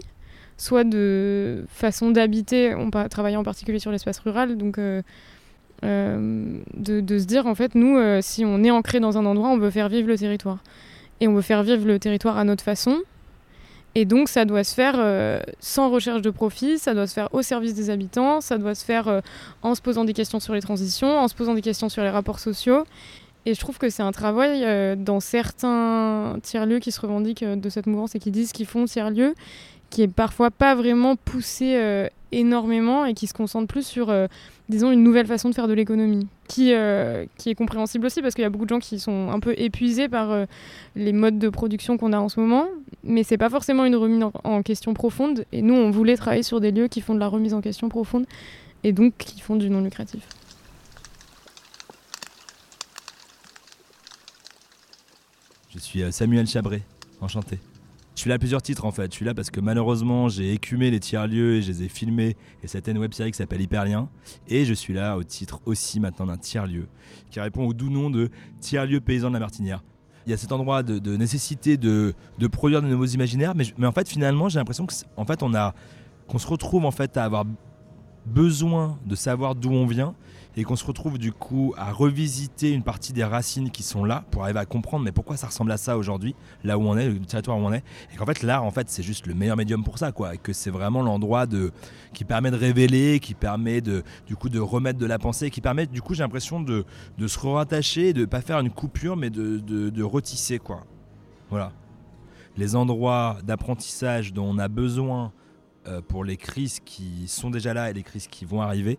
soit 0.56 0.84
de 0.84 1.66
façon 1.68 2.12
d'habiter, 2.12 2.74
on 2.74 2.90
travaille 3.10 3.36
en 3.36 3.42
particulier 3.42 3.78
sur 3.78 3.90
l'espace 3.90 4.20
rural, 4.20 4.56
donc 4.56 4.78
euh, 4.78 5.02
euh, 5.84 6.60
de, 6.72 7.02
de 7.02 7.18
se 7.18 7.26
dire 7.26 7.46
en 7.46 7.54
fait 7.54 7.74
nous 7.74 7.98
euh, 7.98 8.20
si 8.22 8.46
on 8.46 8.64
est 8.64 8.70
ancré 8.70 8.98
dans 8.98 9.18
un 9.18 9.26
endroit 9.26 9.50
on 9.50 9.58
veut 9.58 9.70
faire 9.70 9.90
vivre 9.90 10.08
le 10.08 10.16
territoire. 10.16 10.60
Et 11.20 11.28
on 11.28 11.34
veut 11.34 11.42
faire 11.42 11.62
vivre 11.62 11.86
le 11.86 11.98
territoire 11.98 12.38
à 12.38 12.44
notre 12.44 12.64
façon 12.64 13.02
et 13.98 14.04
donc 14.04 14.28
ça 14.28 14.44
doit 14.44 14.62
se 14.62 14.74
faire 14.74 14.96
euh, 14.98 15.40
sans 15.58 15.88
recherche 15.88 16.20
de 16.20 16.28
profit, 16.28 16.78
ça 16.78 16.92
doit 16.92 17.06
se 17.06 17.14
faire 17.14 17.30
au 17.32 17.40
service 17.40 17.72
des 17.72 17.88
habitants, 17.88 18.42
ça 18.42 18.58
doit 18.58 18.74
se 18.74 18.84
faire 18.84 19.08
euh, 19.08 19.20
en 19.62 19.74
se 19.74 19.80
posant 19.80 20.04
des 20.04 20.12
questions 20.12 20.38
sur 20.38 20.52
les 20.52 20.60
transitions, 20.60 21.18
en 21.18 21.28
se 21.28 21.34
posant 21.34 21.54
des 21.54 21.62
questions 21.62 21.88
sur 21.88 22.02
les 22.02 22.10
rapports 22.10 22.38
sociaux. 22.38 22.84
Et 23.46 23.54
je 23.54 23.60
trouve 23.60 23.78
que 23.78 23.88
c'est 23.88 24.02
un 24.02 24.12
travail 24.12 24.64
euh, 24.64 24.96
dans 24.96 25.20
certains 25.20 26.36
tiers-lieux 26.42 26.78
qui 26.78 26.92
se 26.92 27.00
revendiquent 27.00 27.42
de 27.42 27.68
cette 27.70 27.86
mouvance 27.86 28.14
et 28.14 28.18
qui 28.18 28.30
disent 28.30 28.52
qu'ils 28.52 28.66
font 28.66 28.84
tiers-lieux, 28.84 29.34
qui 29.88 30.02
est 30.02 30.08
parfois 30.08 30.50
pas 30.50 30.74
vraiment 30.74 31.16
poussé 31.16 32.10
énormément 32.32 33.04
et 33.04 33.14
qui 33.14 33.26
se 33.26 33.34
concentre 33.34 33.66
plus 33.66 33.86
sur, 33.86 34.10
euh, 34.10 34.26
disons, 34.68 34.90
une 34.90 35.02
nouvelle 35.02 35.26
façon 35.26 35.48
de 35.48 35.54
faire 35.54 35.68
de 35.68 35.72
l'économie, 35.72 36.26
qui, 36.48 36.72
euh, 36.72 37.24
qui 37.38 37.50
est 37.50 37.54
compréhensible 37.54 38.06
aussi 38.06 38.22
parce 38.22 38.34
qu'il 38.34 38.42
y 38.42 38.46
a 38.46 38.50
beaucoup 38.50 38.64
de 38.64 38.70
gens 38.70 38.78
qui 38.78 38.98
sont 38.98 39.30
un 39.30 39.40
peu 39.40 39.54
épuisés 39.56 40.08
par 40.08 40.30
euh, 40.30 40.46
les 40.94 41.12
modes 41.12 41.38
de 41.38 41.48
production 41.48 41.96
qu'on 41.98 42.12
a 42.12 42.18
en 42.18 42.28
ce 42.28 42.40
moment, 42.40 42.66
mais 43.04 43.22
c'est 43.22 43.38
pas 43.38 43.50
forcément 43.50 43.84
une 43.84 43.96
remise 43.96 44.24
en, 44.44 44.62
question 44.62 44.94
profonde. 44.94 45.44
Et 45.52 45.62
nous, 45.62 45.74
on 45.74 45.90
voulait 45.90 46.16
travailler 46.16 46.42
sur 46.42 46.60
des 46.60 46.72
lieux 46.72 46.88
qui 46.88 47.00
font 47.00 47.14
de 47.14 47.20
la 47.20 47.28
remise 47.28 47.54
en 47.54 47.60
question 47.60 47.88
profonde 47.88 48.26
et 48.84 48.92
donc 48.92 49.14
qui 49.18 49.40
font 49.40 49.56
du 49.56 49.70
non 49.70 49.80
lucratif. 49.80 50.26
Je 55.70 55.78
suis 55.78 56.12
Samuel 56.12 56.46
Chabré, 56.46 56.82
enchanté. 57.20 57.58
Je 58.16 58.22
suis 58.22 58.30
là 58.30 58.36
à 58.36 58.38
plusieurs 58.38 58.62
titres 58.62 58.86
en 58.86 58.92
fait. 58.92 59.12
Je 59.12 59.16
suis 59.16 59.26
là 59.26 59.34
parce 59.34 59.50
que 59.50 59.60
malheureusement 59.60 60.30
j'ai 60.30 60.54
écumé 60.54 60.90
les 60.90 61.00
tiers-lieux 61.00 61.56
et 61.56 61.62
je 61.62 61.70
les 61.70 61.82
ai 61.82 61.88
filmés 61.88 62.34
et 62.64 62.90
une 62.90 62.98
web 62.98 63.12
série 63.12 63.30
qui 63.30 63.36
s'appelle 63.36 63.60
Hyperlien. 63.60 64.08
Et 64.48 64.64
je 64.64 64.72
suis 64.72 64.94
là 64.94 65.18
au 65.18 65.22
titre 65.22 65.60
aussi 65.66 66.00
maintenant 66.00 66.24
d'un 66.24 66.38
tiers-lieu 66.38 66.88
qui 67.30 67.40
répond 67.40 67.66
au 67.66 67.74
doux 67.74 67.90
nom 67.90 68.08
de 68.08 68.30
tiers-lieu 68.58 69.00
paysan 69.00 69.28
de 69.28 69.34
la 69.34 69.40
Martinière. 69.40 69.84
Il 70.26 70.30
y 70.30 70.32
a 70.32 70.38
cet 70.38 70.50
endroit 70.50 70.82
de, 70.82 71.16
nécessité 71.16 71.76
de, 71.76 72.14
de 72.38 72.46
produire 72.46 72.80
de 72.80 72.88
nouveaux 72.88 73.04
imaginaires, 73.04 73.54
mais, 73.54 73.86
en 73.86 73.92
fait 73.92 74.08
finalement 74.08 74.48
j'ai 74.48 74.58
l'impression 74.58 74.86
que 74.86 74.94
en 75.16 75.26
fait 75.26 75.42
on 75.42 75.54
a 75.54 75.74
qu'on 76.26 76.38
se 76.38 76.46
retrouve 76.46 76.86
en 76.86 76.90
fait 76.90 77.18
à 77.18 77.24
avoir 77.24 77.44
besoin 78.26 78.98
de 79.06 79.14
savoir 79.14 79.54
d'où 79.54 79.70
on 79.70 79.86
vient 79.86 80.14
et 80.56 80.64
qu'on 80.64 80.76
se 80.76 80.84
retrouve 80.84 81.18
du 81.18 81.32
coup 81.32 81.74
à 81.76 81.92
revisiter 81.92 82.70
une 82.70 82.82
partie 82.82 83.12
des 83.12 83.24
racines 83.24 83.70
qui 83.70 83.82
sont 83.82 84.04
là 84.04 84.24
pour 84.30 84.42
arriver 84.42 84.58
à 84.58 84.64
comprendre 84.64 85.04
mais 85.04 85.12
pourquoi 85.12 85.36
ça 85.36 85.48
ressemble 85.48 85.70
à 85.70 85.76
ça 85.76 85.98
aujourd'hui, 85.98 86.34
là 86.64 86.78
où 86.78 86.82
on 86.82 86.96
est, 86.96 87.08
le 87.08 87.20
territoire 87.20 87.58
où 87.58 87.60
on 87.60 87.72
est, 87.72 87.84
et 88.12 88.16
qu'en 88.16 88.24
fait 88.24 88.42
l'art 88.42 88.64
en 88.64 88.70
fait 88.70 88.88
c'est 88.88 89.02
juste 89.02 89.26
le 89.26 89.34
meilleur 89.34 89.56
médium 89.56 89.84
pour 89.84 89.98
ça 89.98 90.12
quoi, 90.12 90.34
et 90.34 90.38
que 90.38 90.52
c'est 90.52 90.70
vraiment 90.70 91.02
l'endroit 91.02 91.46
de 91.46 91.72
qui 92.14 92.24
permet 92.24 92.50
de 92.50 92.56
révéler, 92.56 93.20
qui 93.20 93.34
permet 93.34 93.82
de 93.82 94.02
du 94.26 94.34
coup 94.34 94.48
de 94.48 94.58
remettre 94.58 94.98
de 94.98 95.06
la 95.06 95.18
pensée, 95.18 95.50
qui 95.50 95.60
permet 95.60 95.86
du 95.86 96.00
coup 96.00 96.14
j'ai 96.14 96.22
l'impression 96.22 96.60
de, 96.60 96.86
de 97.18 97.26
se 97.28 97.38
rattacher, 97.38 98.14
de 98.14 98.24
pas 98.24 98.40
faire 98.40 98.58
une 98.60 98.70
coupure 98.70 99.16
mais 99.16 99.28
de, 99.28 99.58
de, 99.58 99.90
de 99.90 100.02
retisser 100.02 100.58
quoi, 100.58 100.84
voilà. 101.50 101.72
Les 102.56 102.74
endroits 102.74 103.36
d'apprentissage 103.44 104.32
dont 104.32 104.46
on 104.46 104.58
a 104.58 104.68
besoin 104.68 105.32
pour 106.08 106.24
les 106.24 106.36
crises 106.36 106.80
qui 106.84 107.28
sont 107.28 107.50
déjà 107.50 107.74
là 107.74 107.90
et 107.90 107.92
les 107.92 108.02
crises 108.02 108.26
qui 108.26 108.44
vont 108.44 108.62
arriver, 108.62 108.98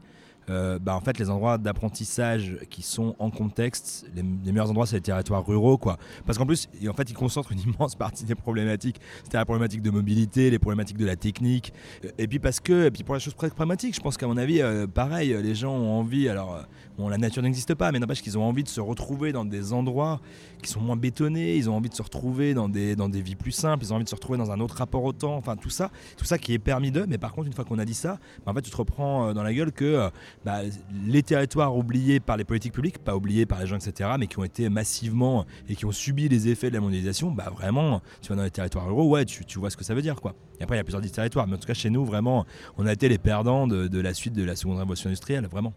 euh, 0.50 0.80
bah, 0.80 0.96
en 0.96 1.02
fait, 1.02 1.20
les 1.20 1.30
endroits 1.30 1.58
d'apprentissage 1.58 2.58
qui 2.70 2.82
sont 2.82 3.16
en 3.20 3.30
contexte, 3.30 4.06
les, 4.16 4.24
meilleurs 4.24 4.70
endroits, 4.70 4.86
c'est 4.86 4.96
les 4.96 5.02
territoires 5.02 5.46
ruraux, 5.46 5.78
quoi. 5.78 5.98
Parce 6.26 6.38
qu'en 6.38 6.46
plus, 6.46 6.70
en 6.88 6.94
fait, 6.94 7.10
ils 7.10 7.14
concentrent 7.16 7.52
une 7.52 7.60
immense 7.76 7.96
partie 7.96 8.24
des 8.24 8.36
problématiques. 8.36 9.00
C'était 9.24 9.38
la 9.38 9.46
problématique 9.46 9.82
de 9.82 9.92
mobilité, 9.92 10.50
les 10.50 10.60
problématiques 10.60 10.98
de 10.98 11.06
la 11.06 11.16
technique. 11.16 11.74
Euh, 12.06 12.12
Et 12.18 12.28
puis 12.28 12.40
parce 12.40 12.60
que, 12.60 12.86
et 12.86 12.92
puis 12.92 13.04
pour 13.04 13.16
la 13.16 13.20
chose 13.20 13.34
pragmatique, 13.34 13.96
je 13.96 14.00
pense 14.00 14.18
qu'à 14.18 14.28
mon 14.28 14.38
avis, 14.38 14.62
euh, 14.62 14.88
pareil, 14.88 15.36
les 15.42 15.56
gens 15.56 15.74
ont 15.74 16.00
envie. 16.00 16.30
Alors, 16.30 16.66
bon, 16.98 17.10
la 17.10 17.18
nature 17.18 17.44
n'existe 17.44 17.76
pas, 17.76 17.92
mais 17.92 18.00
n'empêche 18.00 18.22
qu'ils 18.22 18.38
ont 18.38 18.44
envie 18.44 18.64
de 18.64 18.70
se 18.70 18.80
retrouver 18.80 19.34
dans 19.34 19.46
des 19.46 19.74
endroits 19.74 20.22
qui 20.62 20.70
sont 20.70 20.82
moins 20.82 20.96
bétonnés. 20.96 21.58
Ils 21.58 21.70
ont 21.70 21.76
envie 21.76 21.90
de 21.90 21.94
se 21.94 22.02
retrouver 22.02 22.54
dans 22.54 22.70
des 22.70 22.96
dans 22.96 23.10
des 23.10 23.22
vies 23.22 23.36
plus 23.36 23.52
simples. 23.52 23.84
Ils 23.84 23.92
ont 23.92 23.98
envie 23.98 24.06
de 24.06 24.10
se 24.10 24.16
retrouver 24.16 24.38
dans 24.38 24.52
un 24.52 24.60
autre 24.62 24.76
rapport 24.76 25.04
au 25.04 25.12
temps. 25.12 25.36
Enfin, 25.36 25.58
tout 25.58 25.70
ça, 25.70 25.92
tout 26.16 26.26
ça 26.26 26.38
qui 26.38 26.54
est 26.54 26.60
permis 26.60 26.92
d'eux. 26.92 27.06
Mais 27.08 27.18
par 27.18 27.34
contre, 27.34 27.48
une 27.48 27.54
fois 27.54 27.66
qu'on 27.66 27.80
a 27.80 27.86
dit 27.86 27.94
ça, 27.94 28.18
bah, 28.46 28.52
en 28.52 28.56
fait, 28.56 28.62
tu 28.62 28.72
te 28.72 28.78
reprends 28.78 29.34
dans 29.34 29.44
la 29.44 29.54
gueule 29.54 29.74
que 29.74 30.10
bah, 30.48 30.62
les 31.06 31.24
territoires 31.24 31.76
oubliés 31.76 32.22
par 32.22 32.38
les 32.38 32.46
politiques 32.46 32.72
publiques, 32.72 33.00
pas 33.00 33.18
oubliés 33.18 33.46
par 33.46 33.60
les 33.60 33.68
gens, 33.68 33.76
etc., 33.76 34.12
mais 34.18 34.28
qui 34.28 34.40
ont 34.40 34.46
été 34.46 34.70
massivement 34.70 35.46
et 35.68 35.76
qui 35.76 35.84
ont 35.84 35.92
subi 35.92 36.30
les 36.30 36.48
effets 36.48 36.70
de 36.70 36.76
la 36.76 36.80
mondialisation, 36.80 37.32
bah 37.32 37.52
vraiment, 37.54 38.02
tu 38.22 38.30
vas 38.30 38.38
dans 38.38 38.44
les 38.44 38.50
territoires 38.50 38.86
ruraux, 38.86 39.10
ouais, 39.10 39.26
tu, 39.26 39.60
vois 39.60 39.70
ce 39.70 39.76
que 39.76 39.84
ça 39.84 39.94
veut 39.94 40.02
dire, 40.02 40.22
quoi. 40.22 40.36
Et 40.58 40.64
après, 40.64 40.78
il 40.78 40.80
y 40.80 40.80
a 40.80 40.86
plusieurs 40.86 41.02
territoires, 41.02 41.48
mais 41.48 41.56
en 41.56 41.58
tout 41.58 41.68
cas, 41.68 41.74
chez 41.74 41.90
nous, 41.90 42.06
vraiment, 42.06 42.46
on 42.78 42.86
a 42.86 42.94
été 42.94 43.10
les 43.10 43.18
perdants 43.18 43.68
de, 43.68 43.90
de 43.90 44.00
la 44.00 44.14
suite 44.14 44.32
de 44.32 44.44
la 44.46 44.56
seconde 44.56 44.78
révolution 44.78 45.10
industrielle, 45.10 45.48
vraiment. 45.48 45.74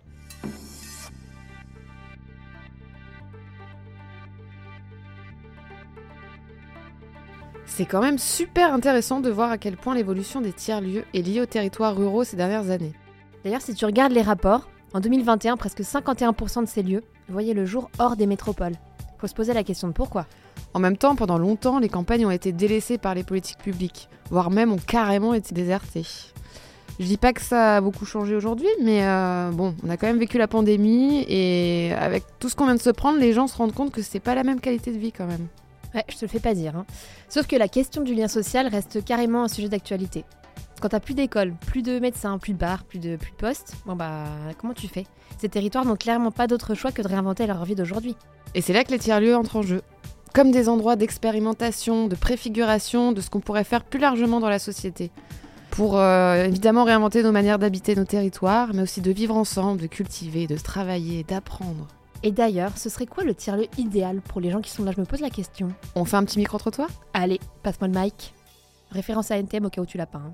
C'est 7.66 7.86
quand 7.86 8.02
même 8.02 8.18
super 8.18 8.72
intéressant 8.72 9.18
de 9.18 9.30
voir 9.30 9.50
à 9.50 9.58
quel 9.58 9.76
point 9.76 9.96
l'évolution 9.96 10.40
des 10.40 10.52
tiers-lieux 10.52 11.06
est 11.12 11.22
liée 11.22 11.40
aux 11.40 11.46
territoires 11.46 11.96
ruraux 11.96 12.22
ces 12.22 12.36
dernières 12.36 12.70
années. 12.70 12.92
D'ailleurs, 13.44 13.62
si 13.62 13.74
tu 13.74 13.84
regardes 13.84 14.12
les 14.12 14.22
rapports, 14.22 14.68
en 14.92 15.00
2021, 15.00 15.56
presque 15.56 15.80
51% 15.80 16.62
de 16.62 16.68
ces 16.68 16.82
lieux 16.82 17.02
voyaient 17.28 17.54
le 17.54 17.64
jour 17.64 17.90
hors 17.98 18.16
des 18.16 18.26
métropoles. 18.26 18.74
Faut 19.18 19.26
se 19.26 19.34
poser 19.34 19.52
la 19.54 19.62
question 19.64 19.88
de 19.88 19.92
pourquoi. 19.92 20.26
En 20.74 20.78
même 20.80 20.96
temps, 20.96 21.14
pendant 21.16 21.38
longtemps, 21.38 21.78
les 21.78 21.88
campagnes 21.88 22.26
ont 22.26 22.30
été 22.30 22.52
délaissées 22.52 22.98
par 22.98 23.14
les 23.14 23.22
politiques 23.22 23.58
publiques, 23.58 24.08
voire 24.30 24.50
même 24.50 24.72
ont 24.72 24.78
carrément 24.78 25.34
été 25.34 25.54
désertées. 25.54 26.06
Je 26.98 27.06
dis 27.06 27.16
pas 27.16 27.32
que 27.32 27.40
ça 27.40 27.76
a 27.76 27.80
beaucoup 27.80 28.04
changé 28.04 28.34
aujourd'hui, 28.36 28.68
mais 28.82 29.06
euh, 29.06 29.50
bon, 29.52 29.74
on 29.84 29.90
a 29.90 29.96
quand 29.96 30.06
même 30.06 30.18
vécu 30.18 30.36
la 30.36 30.48
pandémie 30.48 31.24
et 31.28 31.92
avec 31.98 32.24
tout 32.38 32.48
ce 32.50 32.56
qu'on 32.56 32.66
vient 32.66 32.74
de 32.74 32.80
se 32.80 32.90
prendre, 32.90 33.18
les 33.18 33.32
gens 33.32 33.46
se 33.46 33.56
rendent 33.56 33.72
compte 33.72 33.90
que 33.90 34.02
c'est 34.02 34.20
pas 34.20 34.34
la 34.34 34.44
même 34.44 34.60
qualité 34.60 34.92
de 34.92 34.98
vie 34.98 35.12
quand 35.12 35.26
même. 35.26 35.46
Ouais, 35.94 36.04
je 36.08 36.16
te 36.16 36.24
le 36.24 36.28
fais 36.28 36.40
pas 36.40 36.52
dire. 36.54 36.76
hein. 36.76 36.84
Sauf 37.28 37.46
que 37.46 37.56
la 37.56 37.68
question 37.68 38.02
du 38.02 38.14
lien 38.14 38.28
social 38.28 38.66
reste 38.68 39.02
carrément 39.04 39.44
un 39.44 39.48
sujet 39.48 39.68
d'actualité. 39.68 40.24
Quand 40.80 40.88
t'as 40.88 41.00
plus 41.00 41.12
d'école, 41.14 41.52
plus 41.66 41.82
de 41.82 41.98
médecins, 41.98 42.38
plus 42.38 42.54
de 42.54 42.58
bars, 42.58 42.84
plus 42.84 42.98
de, 42.98 43.16
plus 43.16 43.32
de 43.32 43.36
postes, 43.36 43.74
bon 43.84 43.96
bah 43.96 44.24
comment 44.58 44.72
tu 44.72 44.88
fais? 44.88 45.04
Ces 45.38 45.50
territoires 45.50 45.84
n'ont 45.84 45.96
clairement 45.96 46.30
pas 46.30 46.46
d'autre 46.46 46.74
choix 46.74 46.90
que 46.90 47.02
de 47.02 47.08
réinventer 47.08 47.46
leur 47.46 47.62
vie 47.66 47.74
d'aujourd'hui. 47.74 48.16
Et 48.54 48.62
c'est 48.62 48.72
là 48.72 48.82
que 48.82 48.90
les 48.90 48.98
tiers-lieux 48.98 49.36
entrent 49.36 49.56
en 49.56 49.62
jeu. 49.62 49.82
Comme 50.32 50.52
des 50.52 50.68
endroits 50.70 50.96
d'expérimentation, 50.96 52.06
de 52.06 52.14
préfiguration 52.16 53.12
de 53.12 53.20
ce 53.20 53.28
qu'on 53.28 53.40
pourrait 53.40 53.64
faire 53.64 53.84
plus 53.84 53.98
largement 54.00 54.40
dans 54.40 54.48
la 54.48 54.58
société. 54.58 55.10
Pour 55.70 55.98
euh, 55.98 56.44
évidemment 56.46 56.84
réinventer 56.84 57.22
nos 57.22 57.32
manières 57.32 57.58
d'habiter 57.58 57.94
nos 57.94 58.04
territoires, 58.04 58.72
mais 58.72 58.82
aussi 58.82 59.02
de 59.02 59.10
vivre 59.10 59.36
ensemble, 59.36 59.80
de 59.82 59.86
cultiver, 59.86 60.46
de 60.46 60.56
travailler, 60.56 61.24
d'apprendre. 61.24 61.88
Et 62.22 62.32
d'ailleurs, 62.32 62.76
ce 62.78 62.88
serait 62.88 63.06
quoi 63.06 63.24
le 63.24 63.34
tiers-lieu 63.34 63.66
idéal 63.76 64.20
pour 64.22 64.40
les 64.40 64.50
gens 64.50 64.60
qui 64.60 64.70
sont 64.70 64.84
là? 64.84 64.92
Je 64.92 65.00
me 65.00 65.06
pose 65.06 65.20
la 65.20 65.30
question. 65.30 65.68
On 65.94 66.04
fait 66.06 66.16
un 66.16 66.24
petit 66.24 66.38
micro-trottoir? 66.38 66.88
Allez, 67.12 67.38
passe-moi 67.62 67.88
le 67.88 68.00
mic. 68.00 68.34
Référence 68.90 69.30
à 69.30 69.36
NTM 69.36 69.66
au 69.66 69.70
cas 69.70 69.82
où 69.82 69.86
tu 69.86 69.98
l'as 69.98 70.06
pas. 70.06 70.18
hein. 70.18 70.32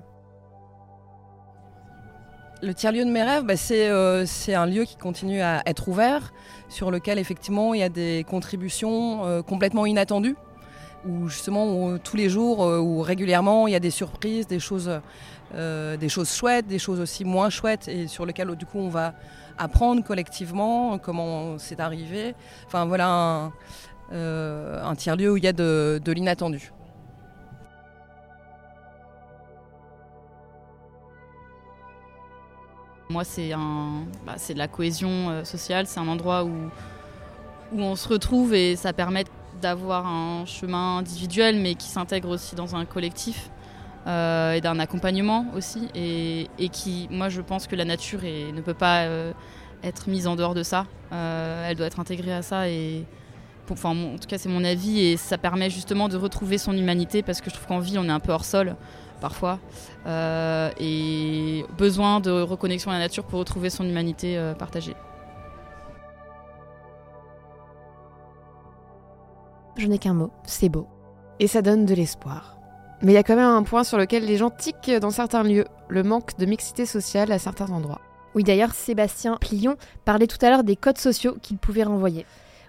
Le 2.63 2.73
tiers-lieu 2.73 3.05
de 3.05 3.11
mes 3.11 3.21
rêves, 3.21 3.43
bah, 3.43 3.55
c'est 3.55 3.87
euh, 3.87 4.25
un 4.47 4.65
lieu 4.65 4.83
qui 4.83 4.95
continue 4.97 5.41
à 5.41 5.61
être 5.67 5.87
ouvert, 5.87 6.33
sur 6.69 6.89
lequel 6.89 7.19
effectivement 7.19 7.75
il 7.75 7.81
y 7.81 7.83
a 7.83 7.89
des 7.89 8.25
contributions 8.27 9.25
euh, 9.25 9.41
complètement 9.43 9.85
inattendues. 9.85 10.35
où 11.05 11.29
justement 11.29 11.65
où, 11.67 11.97
tous 11.99 12.17
les 12.17 12.29
jours 12.29 12.59
ou 12.59 13.01
régulièrement 13.01 13.67
il 13.67 13.73
y 13.73 13.75
a 13.75 13.79
des 13.79 13.91
surprises, 13.91 14.47
des 14.47 14.59
choses, 14.59 14.89
des 15.53 16.09
choses 16.09 16.33
chouettes, 16.33 16.67
des 16.67 16.79
choses 16.79 16.99
aussi 16.99 17.23
moins 17.23 17.49
chouettes 17.49 17.87
et 17.87 18.07
sur 18.07 18.25
lesquelles 18.25 18.53
du 18.55 18.65
coup 18.65 18.79
on 18.79 18.89
va 18.89 19.13
apprendre 19.57 20.03
collectivement 20.03 20.97
comment 20.97 21.57
c'est 21.57 21.79
arrivé. 21.79 22.33
Enfin 22.65 22.85
voilà 22.85 23.07
un, 23.07 23.53
un 24.11 24.95
tiers-lieu 24.95 25.31
où 25.31 25.37
il 25.37 25.43
y 25.43 25.47
a 25.47 25.53
de, 25.53 26.01
de 26.03 26.11
l'inattendu. 26.11 26.71
Moi, 33.09 33.23
c'est 33.23 33.51
bah, 34.25 34.35
de 34.35 34.57
la 34.57 34.67
cohésion 34.67 35.29
euh, 35.29 35.43
sociale. 35.45 35.87
C'est 35.87 35.99
un 35.99 36.07
endroit 36.07 36.43
où, 36.43 36.51
où 37.71 37.81
on 37.81 37.95
se 37.95 38.09
retrouve 38.09 38.53
et 38.53 38.75
ça 38.75 38.91
permet 38.91 39.23
d'avoir 39.61 40.05
un 40.05 40.45
chemin 40.45 40.97
individuel, 40.97 41.57
mais 41.59 41.75
qui 41.75 41.87
s'intègre 41.87 42.29
aussi 42.29 42.55
dans 42.55 42.75
un 42.75 42.85
collectif 42.85 43.49
euh, 44.07 44.53
et 44.53 44.61
d'un 44.61 44.77
accompagnement 44.79 45.45
aussi. 45.55 45.87
Et, 45.95 46.49
et, 46.59 46.67
qui, 46.69 47.07
moi, 47.09 47.29
je 47.29 47.41
pense 47.41 47.67
que 47.67 47.75
la 47.77 47.85
nature 47.85 48.21
ne 48.23 48.61
peut 48.61 48.73
pas 48.73 49.03
euh, 49.03 49.31
être 49.83 50.09
mise 50.09 50.27
en 50.27 50.35
dehors 50.35 50.53
de 50.53 50.63
ça. 50.63 50.85
elle 51.11 51.77
doit 51.77 51.87
être 51.87 52.01
intégrée 52.01 52.33
à 52.33 52.41
ça 52.41 52.67
et 52.67 53.05
Enfin, 53.69 53.89
en 53.89 54.17
tout 54.17 54.27
cas, 54.27 54.37
c'est 54.37 54.49
mon 54.49 54.63
avis 54.63 54.99
et 54.99 55.17
ça 55.17 55.37
permet 55.37 55.69
justement 55.69 56.07
de 56.09 56.17
retrouver 56.17 56.57
son 56.57 56.73
humanité 56.73 57.23
parce 57.23 57.41
que 57.41 57.49
je 57.49 57.55
trouve 57.55 57.67
qu'en 57.67 57.79
vie, 57.79 57.97
on 57.97 58.05
est 58.05 58.09
un 58.09 58.19
peu 58.19 58.31
hors 58.31 58.45
sol 58.45 58.75
parfois, 59.19 59.59
euh, 60.05 60.69
et 60.79 61.65
besoin 61.77 62.19
de 62.19 62.29
reconnexion 62.29 62.91
à 62.91 62.93
la 62.93 62.99
nature 62.99 63.23
pour 63.23 63.39
retrouver 63.39 63.69
son 63.69 63.83
humanité 63.83 64.37
euh, 64.37 64.53
partagée. 64.53 64.95
Je 69.77 69.87
n'ai 69.87 69.99
qu'un 69.99 70.13
mot, 70.13 70.31
c'est 70.43 70.69
beau. 70.69 70.87
Et 71.39 71.47
ça 71.47 71.61
donne 71.61 71.85
de 71.85 71.93
l'espoir. 71.93 72.57
Mais 73.03 73.11
il 73.11 73.15
y 73.15 73.19
a 73.19 73.23
quand 73.23 73.35
même 73.35 73.45
un 73.45 73.63
point 73.63 73.83
sur 73.83 73.97
lequel 73.99 74.25
les 74.25 74.37
gens 74.37 74.49
tiquent 74.49 74.91
dans 74.91 75.11
certains 75.11 75.43
lieux, 75.43 75.65
le 75.87 76.01
manque 76.01 76.35
de 76.37 76.45
mixité 76.47 76.87
sociale 76.87 77.31
à 77.31 77.37
certains 77.37 77.69
endroits. 77.69 78.01
Oui, 78.33 78.43
d'ailleurs, 78.43 78.73
Sébastien 78.73 79.37
Plion 79.39 79.77
parlait 80.03 80.25
tout 80.27 80.43
à 80.43 80.49
l'heure 80.49 80.63
des 80.63 80.75
codes 80.75 80.97
sociaux 80.97 81.37
qu'il 81.41 81.57
pouvait 81.57 81.83
renvoyer. 81.83 82.25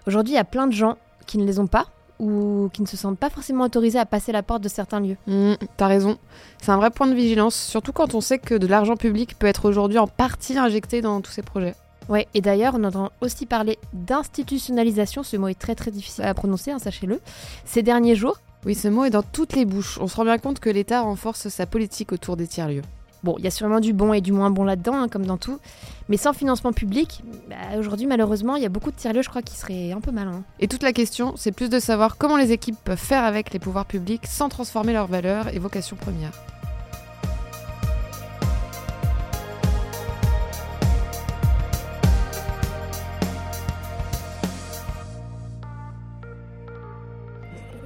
Aujourd'hui, 0.07 0.33
il 0.33 0.37
y 0.37 0.39
a 0.39 0.43
plein 0.43 0.67
de 0.67 0.73
gens 0.73 0.97
qui 1.25 1.37
ne 1.37 1.45
les 1.45 1.59
ont 1.59 1.67
pas 1.67 1.85
ou 2.19 2.69
qui 2.73 2.81
ne 2.81 2.87
se 2.87 2.97
sentent 2.97 3.17
pas 3.17 3.29
forcément 3.29 3.63
autorisés 3.63 3.99
à 3.99 4.05
passer 4.05 4.31
la 4.31 4.43
porte 4.43 4.61
de 4.61 4.69
certains 4.69 4.99
lieux. 4.99 5.17
Mmh, 5.27 5.53
T'as 5.77 5.87
raison. 5.87 6.17
C'est 6.61 6.71
un 6.71 6.77
vrai 6.77 6.91
point 6.91 7.07
de 7.07 7.13
vigilance, 7.13 7.55
surtout 7.55 7.93
quand 7.93 8.13
on 8.13 8.21
sait 8.21 8.39
que 8.39 8.55
de 8.55 8.67
l'argent 8.67 8.97
public 8.97 9.39
peut 9.39 9.47
être 9.47 9.69
aujourd'hui 9.69 9.99
en 9.99 10.07
partie 10.07 10.57
injecté 10.57 11.01
dans 11.01 11.21
tous 11.21 11.31
ces 11.31 11.41
projets. 11.43 11.75
Ouais, 12.09 12.27
et 12.33 12.41
d'ailleurs, 12.41 12.73
on 12.75 12.83
entend 12.83 13.11
aussi 13.21 13.45
parler 13.45 13.77
d'institutionnalisation, 13.93 15.23
ce 15.23 15.37
mot 15.37 15.47
est 15.47 15.59
très 15.59 15.75
très 15.75 15.91
difficile 15.91 16.25
à 16.25 16.33
prononcer, 16.33 16.71
hein, 16.71 16.79
sachez-le, 16.79 17.21
ces 17.65 17.83
derniers 17.83 18.15
jours. 18.15 18.39
Oui, 18.65 18.75
ce 18.75 18.87
mot 18.87 19.05
est 19.05 19.11
dans 19.11 19.23
toutes 19.23 19.53
les 19.53 19.63
bouches. 19.63 19.99
On 20.01 20.07
se 20.07 20.15
rend 20.15 20.25
bien 20.25 20.39
compte 20.39 20.59
que 20.59 20.69
l'État 20.69 21.01
renforce 21.01 21.47
sa 21.47 21.65
politique 21.65 22.11
autour 22.11 22.35
des 22.35 22.47
tiers-lieux. 22.47 22.81
Bon, 23.21 23.35
il 23.37 23.43
y 23.43 23.47
a 23.47 23.51
sûrement 23.51 23.81
du 23.81 23.91
bon 23.91 24.13
et 24.13 24.21
du 24.21 24.31
moins 24.31 24.49
bon 24.49 24.63
là-dedans, 24.63 24.95
hein, 24.95 25.07
comme 25.09 25.25
dans 25.25 25.37
tout. 25.37 25.59
Mais 26.07 26.15
sans 26.15 26.31
financement 26.31 26.71
public, 26.71 27.21
bah, 27.49 27.77
aujourd'hui, 27.77 28.07
malheureusement, 28.07 28.55
il 28.55 28.63
y 28.63 28.65
a 28.65 28.69
beaucoup 28.69 28.91
de 28.91 28.95
tiers-lieux, 28.95 29.23
je 29.23 29.29
crois, 29.29 29.41
qui 29.41 29.57
seraient 29.57 29.91
un 29.91 29.99
peu 29.99 30.11
malins. 30.11 30.43
Et 30.61 30.69
toute 30.69 30.83
la 30.83 30.93
question, 30.93 31.33
c'est 31.35 31.51
plus 31.51 31.69
de 31.69 31.79
savoir 31.79 32.17
comment 32.17 32.37
les 32.37 32.53
équipes 32.53 32.77
peuvent 32.81 32.97
faire 32.97 33.25
avec 33.25 33.51
les 33.51 33.59
pouvoirs 33.59 33.85
publics 33.85 34.25
sans 34.25 34.47
transformer 34.47 34.93
leurs 34.93 35.07
valeurs 35.07 35.53
et 35.53 35.59
vocations 35.59 35.97
premières. 35.97 36.31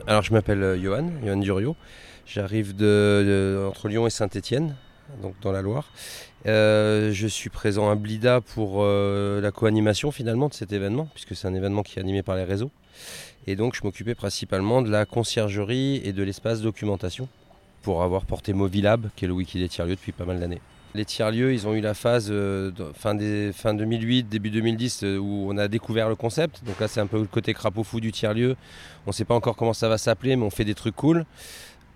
Alors, 0.05 0.21
je 0.21 0.33
m'appelle 0.33 0.61
euh, 0.61 0.79
Johan, 0.79 1.09
Johan 1.25 1.37
Durio. 1.37 1.75
J'arrive 2.27 2.75
de, 2.75 3.65
entre 3.67 3.87
Lyon 3.87 4.05
et 4.05 4.11
Saint-Étienne 4.11 4.75
donc 5.21 5.35
dans 5.41 5.51
la 5.51 5.61
Loire. 5.61 5.91
Euh, 6.45 7.11
je 7.11 7.27
suis 7.27 7.49
présent 7.49 7.89
à 7.89 7.95
Blida 7.95 8.41
pour 8.41 8.77
euh, 8.79 9.41
la 9.41 9.51
co-animation 9.51 10.11
finalement 10.11 10.49
de 10.49 10.53
cet 10.53 10.73
événement, 10.73 11.07
puisque 11.13 11.35
c'est 11.35 11.47
un 11.47 11.53
événement 11.53 11.83
qui 11.83 11.99
est 11.99 12.01
animé 12.01 12.23
par 12.23 12.35
les 12.35 12.43
réseaux. 12.43 12.71
Et 13.47 13.55
donc 13.55 13.75
je 13.75 13.81
m'occupais 13.83 14.15
principalement 14.15 14.81
de 14.81 14.89
la 14.89 15.05
conciergerie 15.05 16.01
et 16.03 16.13
de 16.13 16.23
l'espace 16.23 16.61
documentation 16.61 17.27
pour 17.81 18.03
avoir 18.03 18.25
porté 18.25 18.53
Movilab, 18.53 19.09
qui 19.15 19.25
est 19.25 19.27
le 19.27 19.33
wiki 19.33 19.59
des 19.59 19.69
tiers-lieux 19.69 19.95
depuis 19.95 20.13
pas 20.13 20.25
mal 20.25 20.39
d'années. 20.39 20.61
Les 20.95 21.05
tiers-lieux, 21.05 21.53
ils 21.53 21.67
ont 21.67 21.73
eu 21.73 21.81
la 21.81 21.95
phase 21.95 22.27
euh, 22.29 22.71
fin, 22.93 23.15
des, 23.15 23.51
fin 23.51 23.73
2008, 23.73 24.29
début 24.29 24.51
2010, 24.51 25.03
où 25.19 25.47
on 25.49 25.57
a 25.57 25.67
découvert 25.67 26.07
le 26.07 26.15
concept. 26.15 26.63
Donc 26.65 26.79
là, 26.79 26.87
c'est 26.87 26.99
un 26.99 27.07
peu 27.07 27.19
le 27.19 27.25
côté 27.25 27.55
crapaud 27.55 27.83
fou 27.83 27.99
du 27.99 28.11
tiers-lieu. 28.11 28.55
On 29.07 29.09
ne 29.09 29.13
sait 29.13 29.25
pas 29.25 29.33
encore 29.33 29.55
comment 29.55 29.73
ça 29.73 29.89
va 29.89 29.97
s'appeler, 29.97 30.35
mais 30.35 30.43
on 30.43 30.51
fait 30.51 30.65
des 30.65 30.75
trucs 30.75 30.95
cool. 30.95 31.25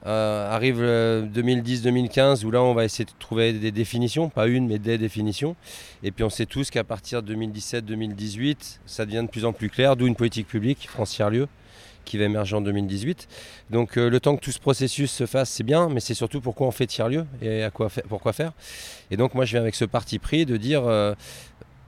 Euh, 0.06 0.50
arrive 0.50 0.80
2010-2015 0.80 2.46
où 2.46 2.52
là 2.52 2.62
on 2.62 2.74
va 2.74 2.86
essayer 2.86 3.04
de 3.04 3.12
trouver 3.18 3.52
des 3.54 3.72
définitions, 3.72 4.30
pas 4.30 4.48
une 4.48 4.68
mais 4.68 4.80
des 4.80 4.98
définitions. 4.98 5.56
Et 6.04 6.12
puis 6.12 6.24
on 6.24 6.30
sait 6.30 6.46
tous 6.46 6.70
qu'à 6.70 6.84
partir 6.84 7.24
de 7.24 7.36
2017-2018, 7.36 8.80
ça 8.86 9.06
devient 9.06 9.24
de 9.24 9.30
plus 9.30 9.44
en 9.44 9.54
plus 9.54 9.70
clair, 9.70 9.96
d'où 9.96 10.08
une 10.08 10.16
politique 10.16 10.48
publique, 10.48 10.88
France 10.88 11.12
Tiers-Lieu, 11.12 11.48
qui 12.06 12.18
va 12.18 12.26
émerger 12.26 12.56
en 12.56 12.62
2018. 12.62 13.28
Donc 13.72 13.98
euh, 13.98 14.10
le 14.10 14.20
temps 14.20 14.36
que 14.36 14.42
tout 14.42 14.52
ce 14.52 14.60
processus 14.60 15.12
se 15.12 15.26
fasse, 15.26 15.50
c'est 15.50 15.64
bien, 15.64 15.90
mais 15.90 16.00
c'est 16.00 16.14
surtout 16.14 16.42
pourquoi 16.42 16.68
on 16.68 16.72
fait 16.72 16.86
tiers-lieu 16.88 17.26
et 17.42 17.64
à 17.64 17.72
quoi 17.72 17.90
pourquoi 18.08 18.34
faire. 18.34 18.54
Et 19.10 19.18
donc 19.18 19.34
moi 19.34 19.46
je 19.46 19.52
viens 19.52 19.62
avec 19.62 19.76
ce 19.76 19.86
parti 19.86 20.20
pris 20.20 20.46
de 20.46 20.58
dire... 20.58 20.86
Euh, 20.86 21.14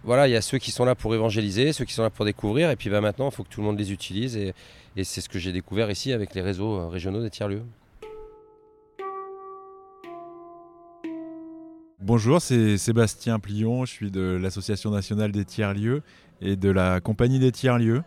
voilà, 0.05 0.30
il 0.30 0.32
y 0.32 0.36
a 0.38 0.41
ceux 0.41 0.60
qui 0.60 0.72
sont 0.72 0.86
là 0.86 0.95
pour 0.95 1.14
évangéliser, 1.14 1.74
ceux 1.74 1.84
qui 1.84 1.93
sont 1.93 2.03
là 2.03 2.10
pour 2.10 2.24
découvrir, 2.24 2.72
et 2.72 2.78
puis 2.78 2.89
bah, 2.89 3.01
maintenant, 3.01 3.30
il 3.30 3.36
faut 3.36 3.43
que 3.43 3.49
tout 3.49 3.60
le 3.60 3.68
monde 3.68 3.78
les 3.78 3.91
utilise, 3.91 4.38
et, 4.38 4.53
et 4.95 5.03
c'est 5.03 5.20
ce 5.20 5.28
que 5.28 5.39
j'ai 5.39 5.51
découvert 5.51 5.91
ici 5.91 6.14
avec 6.14 6.34
les 6.36 6.41
réseaux 6.41 6.88
régionaux 6.88 7.22
des 7.22 7.30
tiers-lieux. 7.30 7.66
Bonjour, 12.10 12.41
c'est 12.41 12.80
Sébastien 12.80 13.38
Plion, 13.38 13.86
je 13.86 13.91
suis 13.91 14.10
de 14.10 14.39
l'Association 14.41 14.89
nationale 14.89 15.32
des 15.32 15.45
tiers-lieux 15.45 16.01
et 16.41 16.55
de 16.55 16.72
la 16.72 17.01
Compagnie 17.01 17.38
des 17.38 17.51
tiers-lieux. 17.51 18.01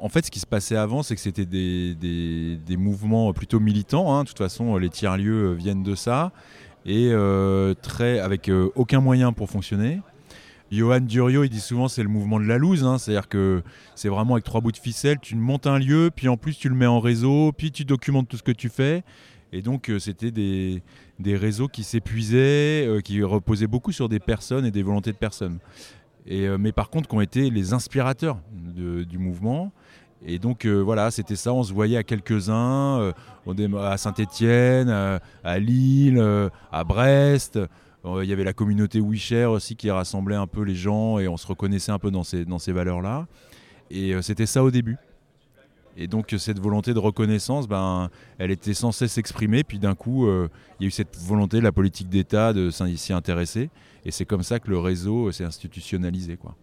En 0.00 0.08
fait, 0.08 0.26
ce 0.26 0.32
qui 0.32 0.40
se 0.40 0.46
passait 0.46 0.74
avant, 0.74 1.04
c'est 1.04 1.14
que 1.14 1.20
c'était 1.20 1.46
des, 1.46 2.76
mouvements 2.76 3.32
plutôt 3.32 3.60
militants. 3.60 4.12
Hein. 4.12 4.24
De 4.24 4.28
toute 4.30 4.38
façon, 4.38 4.76
les 4.78 4.88
tiers-lieux 4.88 5.52
viennent 5.52 5.84
de 5.84 5.94
ça, 5.94 6.32
et 6.84 7.10
euh, 7.12 7.72
très, 7.80 8.18
avec 8.18 8.48
euh, 8.48 8.70
aucun 8.74 9.00
moyen 9.00 9.32
pour 9.32 9.48
fonctionner. 9.48 10.00
Johan 10.72 10.98
Durio, 10.98 11.44
il 11.44 11.50
dit 11.50 11.60
souvent 11.60 11.86
c'est 11.86 12.02
le 12.02 12.08
mouvement 12.08 12.40
de 12.40 12.46
la 12.46 12.58
loose, 12.58 12.82
hein. 12.82 12.98
c'est-à-dire 12.98 13.28
que 13.28 13.62
c'est 13.94 14.08
vraiment 14.08 14.34
avec 14.34 14.44
trois 14.44 14.60
bouts 14.60 14.72
de 14.72 14.76
ficelle, 14.76 15.18
tu 15.22 15.36
montes 15.36 15.68
un 15.68 15.78
lieu, 15.78 16.10
puis 16.14 16.26
en 16.26 16.36
plus 16.36 16.58
tu 16.58 16.68
le 16.68 16.74
mets 16.74 16.86
en 16.86 16.98
réseau, 16.98 17.52
puis 17.56 17.70
tu 17.70 17.84
documentes 17.84 18.28
tout 18.28 18.36
ce 18.36 18.42
que 18.42 18.50
tu 18.50 18.68
fais, 18.68 19.04
et 19.52 19.62
donc, 19.62 19.88
euh, 19.88 19.98
c'était 19.98 20.30
des, 20.30 20.82
réseaux 21.28 21.68
qui 21.68 21.82
s'épuisaient, 21.82 22.86
euh, 22.86 23.00
qui 23.00 23.22
reposaient 23.22 23.66
beaucoup 23.66 23.92
sur 23.92 24.08
des 24.08 24.20
personnes 24.20 24.64
et 24.64 24.70
des 24.70 24.82
volontés 24.82 25.12
de 25.12 25.16
personnes. 25.16 25.58
Euh, 26.30 26.58
mais 26.58 26.72
par 26.72 26.90
contre, 26.90 27.08
qui 27.08 27.14
ont 27.14 27.20
été 27.20 27.50
les 27.50 27.72
inspirateurs 27.72 28.38
du 28.52 29.18
mouvement. 29.18 29.72
Et 30.24 30.38
donc, 30.38 30.66
voilà, 30.66 31.10
c'était 31.10 31.36
ça. 31.36 31.54
On 31.54 31.62
se 31.62 31.72
voyait 31.72 31.96
à 31.96 32.02
quelques-uns, 32.02 33.12
à 33.78 33.96
Saint-Étienne, 33.96 34.90
à 34.90 35.58
Lille, 35.58 36.22
à 36.70 36.84
Brest. 36.84 37.58
Il 38.04 38.24
y 38.24 38.32
avait 38.32 38.44
la 38.44 38.52
communauté 38.52 39.00
Wisher 39.00 39.46
aussi 39.46 39.76
qui 39.76 39.90
rassemblait 39.90 40.36
un 40.36 40.46
peu 40.46 40.62
les 40.62 40.74
gens 40.74 41.18
et 41.18 41.26
on 41.26 41.38
se 41.38 41.46
reconnaissait 41.46 41.92
un 41.92 41.98
peu 41.98 42.10
dans 42.10 42.22
ces 42.22 42.72
valeurs-là. 42.72 43.26
Et 43.90 44.12
c'était 44.20 44.44
ça 44.44 44.62
au 44.62 44.70
début. 44.70 44.98
Et 45.96 46.06
donc 46.06 46.34
cette 46.38 46.60
volonté 46.60 46.94
de 46.94 46.98
reconnaissance, 46.98 47.68
ben, 47.68 48.10
elle 48.38 48.50
était 48.50 48.74
censée 48.74 49.08
s'exprimer, 49.08 49.64
puis 49.64 49.78
d'un 49.78 49.94
coup, 49.94 50.26
euh, 50.26 50.48
il 50.78 50.84
y 50.84 50.86
a 50.86 50.88
eu 50.88 50.92
cette 50.92 51.16
volonté 51.18 51.58
de 51.58 51.62
la 51.62 51.72
politique 51.72 52.08
d'État 52.08 52.52
de 52.52 52.70
s'y 52.70 53.12
intéresser, 53.12 53.70
et 54.04 54.10
c'est 54.10 54.24
comme 54.24 54.42
ça 54.42 54.60
que 54.60 54.70
le 54.70 54.78
réseau 54.78 55.28
euh, 55.28 55.32
s'est 55.32 55.44
institutionnalisé. 55.44 56.36
Quoi. 56.36 56.54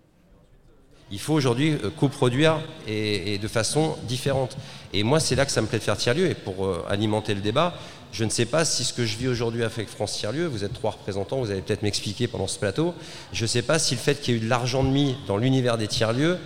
Il 1.11 1.19
faut 1.19 1.33
aujourd'hui 1.33 1.73
euh, 1.83 1.89
coproduire 1.89 2.59
et, 2.87 3.33
et, 3.33 3.37
de 3.37 3.47
façon 3.47 3.95
différente. 4.07 4.57
Et 4.93 5.03
moi, 5.03 5.19
c'est 5.19 5.35
là 5.35 5.45
que 5.45 5.51
ça 5.51 5.61
me 5.61 5.67
plaît 5.67 5.79
de 5.79 5.83
faire 5.83 5.97
tiers-lieu, 5.97 6.29
et 6.29 6.35
pour 6.35 6.67
alimenter 6.87 7.35
le 7.35 7.41
débat, 7.41 7.75
je 8.13 8.23
ne 8.23 8.29
sais 8.29 8.45
pas 8.45 8.65
si 8.65 8.83
ce 8.83 8.93
que 8.93 9.05
je 9.05 9.17
vis 9.17 9.27
aujourd'hui 9.27 9.63
avec 9.63 9.89
France 9.89 10.17
Tiers-Lieu, 10.17 10.47
vous 10.47 10.63
êtes 10.63 10.73
trois 10.73 10.91
représentants, 10.91 11.39
vous 11.39 11.51
allez 11.51 11.61
peut-être 11.61 11.83
m'expliquer 11.83 12.27
pendant 12.27 12.47
ce 12.47 12.57
plateau, 12.57 12.93
je 13.33 13.43
ne 13.43 13.47
sais 13.47 13.61
pas 13.61 13.79
si 13.79 13.95
le 13.95 13.99
fait 13.99 14.21
qu'il 14.21 14.33
y 14.33 14.37
ait 14.37 14.39
eu 14.39 14.43
de 14.43 14.49
l'argent 14.49 14.83
de 14.83 14.89
mis 14.89 15.17
dans 15.27 15.37
l'univers 15.37 15.77
des 15.77 15.87
tiers-lieux 15.87 16.37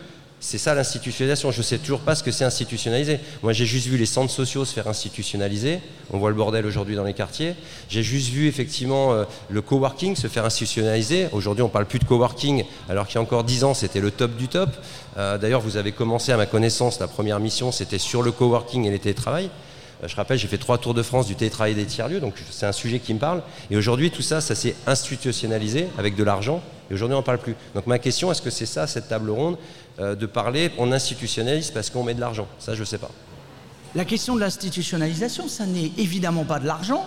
c'est 0.42 0.58
ça 0.58 0.74
l'institutionnalisation. 0.74 1.52
Je 1.52 1.60
ne 1.60 1.64
sais 1.64 1.78
toujours 1.78 2.02
pas 2.02 2.16
ce 2.16 2.24
que 2.24 2.32
c'est 2.32 2.44
institutionnaliser. 2.44 3.20
Moi, 3.44 3.54
j'ai 3.54 3.68
juste 3.68 3.88
vu 3.88 3.96
les 3.96 4.08
centres 4.08 4.32
sociaux 4.32 4.66
se 4.66 4.74
faire 4.74 4.88
institutionnaliser. 4.88 5.80
On 6.12 6.18
voit 6.18 6.32
le 6.32 6.36
bordel 6.36 6.66
aujourd'hui 6.66 6.96
dans 6.96 7.04
les 7.04 7.14
quartiers. 7.14 7.54
J'ai 7.88 8.02
juste 8.02 8.30
vu 8.30 8.48
effectivement 8.48 9.14
euh, 9.14 9.24
le 9.50 9.62
coworking 9.62 10.16
se 10.16 10.28
faire 10.28 10.44
institutionnaliser. 10.44 11.28
Aujourd'hui, 11.32 11.62
on 11.62 11.68
ne 11.68 11.72
parle 11.72 11.86
plus 11.86 12.00
de 12.00 12.06
coworking, 12.06 12.66
alors 12.90 13.06
qu'il 13.06 13.16
y 13.16 13.18
a 13.20 13.22
encore 13.22 13.44
dix 13.44 13.64
ans, 13.64 13.76
c'était 13.76 14.02
le 14.02 14.10
top 14.10 14.36
du 14.36 14.48
top. 14.48 14.72
Euh, 15.18 15.38
d'ailleurs, 15.38 15.62
vous 15.62 15.78
avez 15.78 15.92
commencé, 15.92 16.32
à 16.32 16.38
ma 16.38 16.48
connaissance, 16.48 17.00
la 17.00 17.08
première 17.08 17.40
mission, 17.40 17.72
c'était 17.72 18.00
sur 18.00 18.24
le 18.24 18.32
coworking 18.32 18.86
et 18.86 18.90
les 18.90 19.00
télétravail. 19.00 19.52
Euh, 20.02 20.08
je 20.08 20.16
rappelle, 20.16 20.38
j'ai 20.38 20.48
fait 20.48 20.58
trois 20.58 20.78
tours 20.78 20.94
de 20.94 21.04
France 21.04 21.28
du 21.28 21.36
télétravail 21.36 21.76
des 21.76 21.86
tiers-lieux, 21.86 22.20
donc 22.20 22.36
c'est 22.50 22.66
un 22.66 22.72
sujet 22.72 23.00
qui 23.00 23.14
me 23.14 23.20
parle. 23.20 23.42
Et 23.70 23.78
aujourd'hui, 23.78 24.12
tout 24.12 24.22
ça, 24.22 24.42
ça 24.42 24.56
s'est 24.56 24.76
institutionnalisé 24.88 25.88
avec 25.98 26.16
de 26.16 26.24
l'argent. 26.24 26.62
Et 26.90 26.94
aujourd'hui, 26.94 27.16
on 27.16 27.20
n'en 27.20 27.24
parle 27.24 27.40
plus. 27.40 27.56
Donc 27.76 27.88
ma 27.88 28.00
question, 28.00 28.32
est-ce 28.32 28.42
que 28.42 28.50
c'est 28.50 28.66
ça, 28.66 28.88
cette 28.88 29.10
table 29.10 29.30
ronde, 29.30 29.58
euh, 30.00 30.16
de 30.16 30.26
parler, 30.26 30.72
on 30.78 30.92
institutionnalise 30.92 31.72
parce 31.72 31.90
qu'on 31.90 32.04
met 32.04 32.14
de 32.14 32.20
l'argent? 32.20 32.48
Ça, 32.60 32.76
je 32.76 32.82
ne 32.82 32.86
sais 32.86 32.98
pas. 32.98 33.12
La 33.94 34.06
question 34.06 34.36
de 34.36 34.40
l'institutionnalisation, 34.40 35.48
ça 35.48 35.66
n'est 35.66 35.92
évidemment 35.98 36.46
pas 36.46 36.60
de 36.60 36.66
l'argent. 36.66 37.06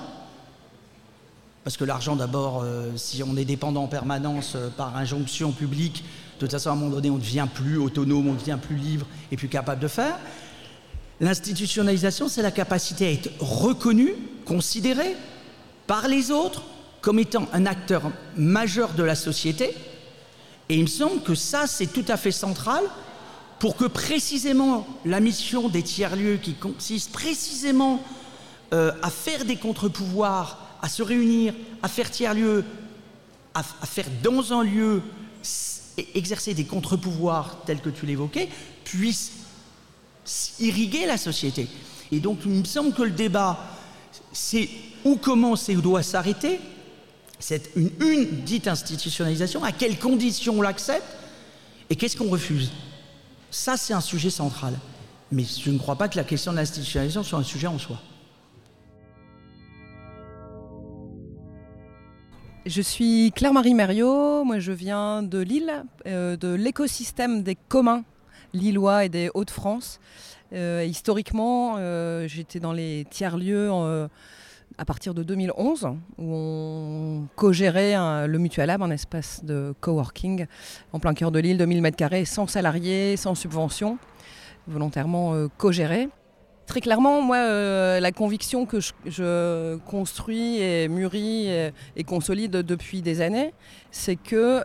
Parce 1.64 1.78
que 1.78 1.84
l'argent, 1.84 2.14
d'abord, 2.14 2.60
euh, 2.62 2.90
si 2.96 3.22
on 3.22 3.36
est 3.38 3.46
dépendant 3.46 3.84
en 3.84 3.88
permanence 3.88 4.54
par 4.76 4.94
injonction 4.98 5.50
publique, 5.50 6.04
de 6.34 6.40
toute 6.40 6.50
façon, 6.50 6.68
à 6.68 6.72
un 6.74 6.76
moment 6.76 6.90
donné, 6.90 7.08
on 7.08 7.14
ne 7.14 7.20
devient 7.20 7.46
plus 7.52 7.78
autonome, 7.78 8.28
on 8.28 8.32
ne 8.34 8.38
devient 8.38 8.58
plus 8.60 8.76
libre 8.76 9.06
et 9.32 9.36
plus 9.36 9.48
capable 9.48 9.80
de 9.80 9.88
faire. 9.88 10.18
L'institutionnalisation, 11.20 12.28
c'est 12.28 12.42
la 12.42 12.50
capacité 12.50 13.06
à 13.06 13.10
être 13.12 13.30
reconnu, 13.40 14.14
considéré 14.44 15.16
par 15.86 16.08
les 16.08 16.30
autres 16.30 16.62
comme 17.00 17.18
étant 17.18 17.46
un 17.52 17.66
acteur 17.66 18.10
majeur 18.36 18.94
de 18.94 19.02
la 19.02 19.14
société. 19.14 19.74
Et 20.68 20.76
il 20.76 20.82
me 20.82 20.88
semble 20.88 21.22
que 21.22 21.34
ça, 21.34 21.66
c'est 21.66 21.86
tout 21.86 22.04
à 22.08 22.16
fait 22.16 22.32
central 22.32 22.82
pour 23.58 23.76
que 23.76 23.84
précisément 23.84 24.86
la 25.04 25.20
mission 25.20 25.68
des 25.68 25.82
tiers-lieux, 25.82 26.38
qui 26.38 26.54
consiste 26.54 27.12
précisément 27.12 28.02
euh, 28.72 28.92
à 29.02 29.10
faire 29.10 29.44
des 29.44 29.56
contre-pouvoirs, 29.56 30.78
à 30.82 30.88
se 30.88 31.02
réunir, 31.02 31.54
à 31.82 31.88
faire 31.88 32.10
tiers-lieu, 32.10 32.64
à, 33.54 33.60
à, 33.60 33.86
faire 33.86 34.06
dans 34.22 34.52
un 34.52 34.64
lieu 34.64 35.02
exercer 36.14 36.54
des 36.54 36.64
contre-pouvoirs 36.64 37.58
tels 37.66 37.80
que 37.80 37.90
tu 37.90 38.06
l'évoquais, 38.06 38.48
puisse 38.84 39.32
irriguer 40.60 41.06
la 41.06 41.16
société. 41.16 41.68
Et 42.12 42.20
donc 42.20 42.38
il 42.44 42.50
me 42.52 42.64
semble 42.64 42.92
que 42.92 43.02
le 43.02 43.10
débat, 43.10 43.58
c'est 44.32 44.68
où 45.04 45.16
commence 45.16 45.68
et 45.68 45.76
où 45.76 45.80
doit 45.80 46.02
s'arrêter. 46.02 46.60
C'est 47.38 47.70
une, 47.76 47.90
une 48.00 48.24
dite 48.44 48.68
institutionnalisation, 48.68 49.64
à 49.64 49.72
quelles 49.72 49.98
conditions 49.98 50.58
on 50.58 50.62
l'accepte 50.62 51.16
et 51.90 51.96
qu'est-ce 51.96 52.16
qu'on 52.16 52.30
refuse? 52.30 52.70
Ça, 53.50 53.76
c'est 53.76 53.92
un 53.92 54.00
sujet 54.00 54.30
central. 54.30 54.74
Mais 55.30 55.44
je 55.44 55.70
ne 55.70 55.78
crois 55.78 55.96
pas 55.96 56.08
que 56.08 56.16
la 56.16 56.24
question 56.24 56.52
de 56.52 56.56
l'institutionnalisation 56.56 57.22
soit 57.22 57.38
un 57.38 57.44
sujet 57.44 57.66
en 57.66 57.78
soi. 57.78 58.00
Je 62.66 62.80
suis 62.80 63.30
Claire-Marie 63.34 63.74
Mériot, 63.74 64.42
moi 64.44 64.58
je 64.58 64.72
viens 64.72 65.22
de 65.22 65.38
Lille, 65.38 65.84
euh, 66.06 66.36
de 66.36 66.48
l'écosystème 66.48 67.42
des 67.42 67.56
communs 67.56 68.04
lillois 68.54 69.04
et 69.04 69.08
des 69.08 69.30
Hauts-de-France. 69.34 70.00
Euh, 70.52 70.84
historiquement, 70.88 71.76
euh, 71.78 72.28
j'étais 72.28 72.60
dans 72.60 72.72
les 72.72 73.06
tiers-lieux 73.10 73.70
euh, 73.72 74.08
à 74.78 74.84
partir 74.84 75.14
de 75.14 75.22
2011, 75.22 75.88
où 76.18 76.34
on 76.34 77.26
co-gérait 77.36 77.94
le 78.26 78.38
Mutual 78.38 78.68
Lab, 78.68 78.82
un 78.82 78.90
espace 78.90 79.44
de 79.44 79.74
coworking 79.80 80.46
en 80.92 80.98
plein 80.98 81.14
cœur 81.14 81.30
de 81.30 81.38
Lille, 81.38 81.58
de 81.58 81.64
1000 81.64 81.82
m2, 81.82 82.24
sans 82.24 82.46
salariés, 82.46 83.16
sans 83.16 83.34
subvention, 83.34 83.98
volontairement 84.66 85.48
co-géré. 85.58 86.08
Très 86.66 86.80
clairement, 86.80 87.20
moi, 87.20 88.00
la 88.00 88.10
conviction 88.10 88.66
que 88.66 88.80
je, 88.80 89.76
construis 89.86 90.60
et 90.60 90.88
mûris 90.88 91.48
et, 91.94 92.04
consolide 92.04 92.50
depuis 92.50 93.00
des 93.00 93.20
années, 93.20 93.54
c'est 93.92 94.16
que 94.16 94.64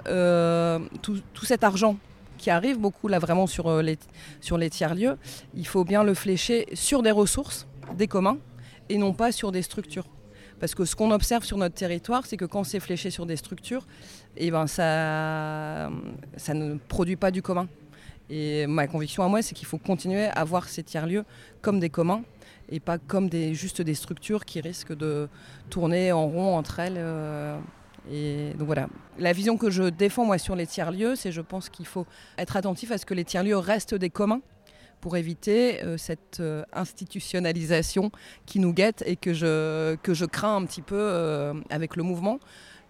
tout, 1.01 1.21
cet 1.43 1.63
argent 1.63 1.97
qui 2.39 2.49
arrive 2.49 2.79
beaucoup 2.79 3.07
là 3.07 3.19
vraiment 3.19 3.45
sur 3.45 3.67
euh, 3.67 3.81
les, 3.83 3.99
sur 4.41 4.57
les 4.57 4.69
tiers-lieux, 4.71 5.17
il 5.53 5.67
faut 5.67 5.83
bien 5.83 6.03
le 6.03 6.15
flécher 6.15 6.65
sur 6.73 7.03
des 7.03 7.11
ressources, 7.11 7.67
des 7.95 8.07
communs, 8.07 8.39
et 8.89 8.97
non 8.97 9.13
pas 9.13 9.31
sur 9.31 9.51
des 9.51 9.61
structures. 9.61 10.07
Parce 10.59 10.73
que 10.75 10.83
ce 10.85 10.95
qu'on 10.95 11.11
observe 11.11 11.43
sur 11.43 11.57
notre 11.57 11.75
territoire, 11.75 12.25
c'est 12.25 12.37
que 12.37 12.45
quand 12.45 12.63
c'est 12.63 12.79
fléché 12.79 13.11
sur 13.11 13.25
des 13.25 13.37
structures, 13.37 13.85
eh 14.35 14.51
ben 14.51 14.67
ça, 14.67 15.89
ça 16.35 16.53
ne 16.53 16.75
produit 16.75 17.15
pas 17.15 17.31
du 17.31 17.41
commun. 17.41 17.67
Et 18.29 18.67
ma 18.67 18.87
conviction 18.87 19.23
à 19.23 19.27
moi, 19.27 19.41
c'est 19.41 19.55
qu'il 19.55 19.67
faut 19.67 19.77
continuer 19.77 20.25
à 20.25 20.43
voir 20.43 20.67
ces 20.67 20.83
tiers-lieux 20.83 21.25
comme 21.61 21.79
des 21.79 21.89
communs 21.89 22.23
et 22.71 22.79
pas 22.79 22.97
comme 22.97 23.29
des, 23.29 23.55
juste 23.55 23.81
des 23.81 23.95
structures 23.95 24.45
qui 24.45 24.61
risquent 24.61 24.95
de 24.95 25.27
tourner 25.69 26.11
en 26.11 26.27
rond 26.27 26.55
entre 26.55 26.79
elles. 26.79 26.97
Euh, 26.97 27.57
et 28.11 28.53
donc 28.57 28.65
voilà. 28.65 28.87
La 29.17 29.33
vision 29.33 29.57
que 29.57 29.69
je 29.69 29.83
défends 29.83 30.25
moi 30.25 30.37
sur 30.37 30.55
les 30.55 30.67
tiers-lieux, 30.67 31.15
c'est 31.15 31.31
je 31.31 31.41
pense 31.41 31.69
qu'il 31.69 31.85
faut 31.85 32.05
être 32.37 32.57
attentif 32.57 32.91
à 32.91 32.97
ce 32.97 33.05
que 33.05 33.13
les 33.13 33.23
tiers-lieux 33.23 33.57
restent 33.57 33.95
des 33.95 34.09
communs 34.09 34.41
pour 35.01 35.17
éviter 35.17 35.83
euh, 35.83 35.97
cette 35.97 36.39
euh, 36.39 36.63
institutionnalisation 36.73 38.11
qui 38.45 38.59
nous 38.59 38.73
guette 38.73 39.03
et 39.05 39.15
que 39.15 39.33
je, 39.33 39.95
que 39.97 40.13
je 40.13 40.25
crains 40.25 40.57
un 40.57 40.65
petit 40.65 40.81
peu 40.81 40.97
euh, 40.97 41.53
avec 41.69 41.95
le 41.95 42.03
mouvement. 42.03 42.39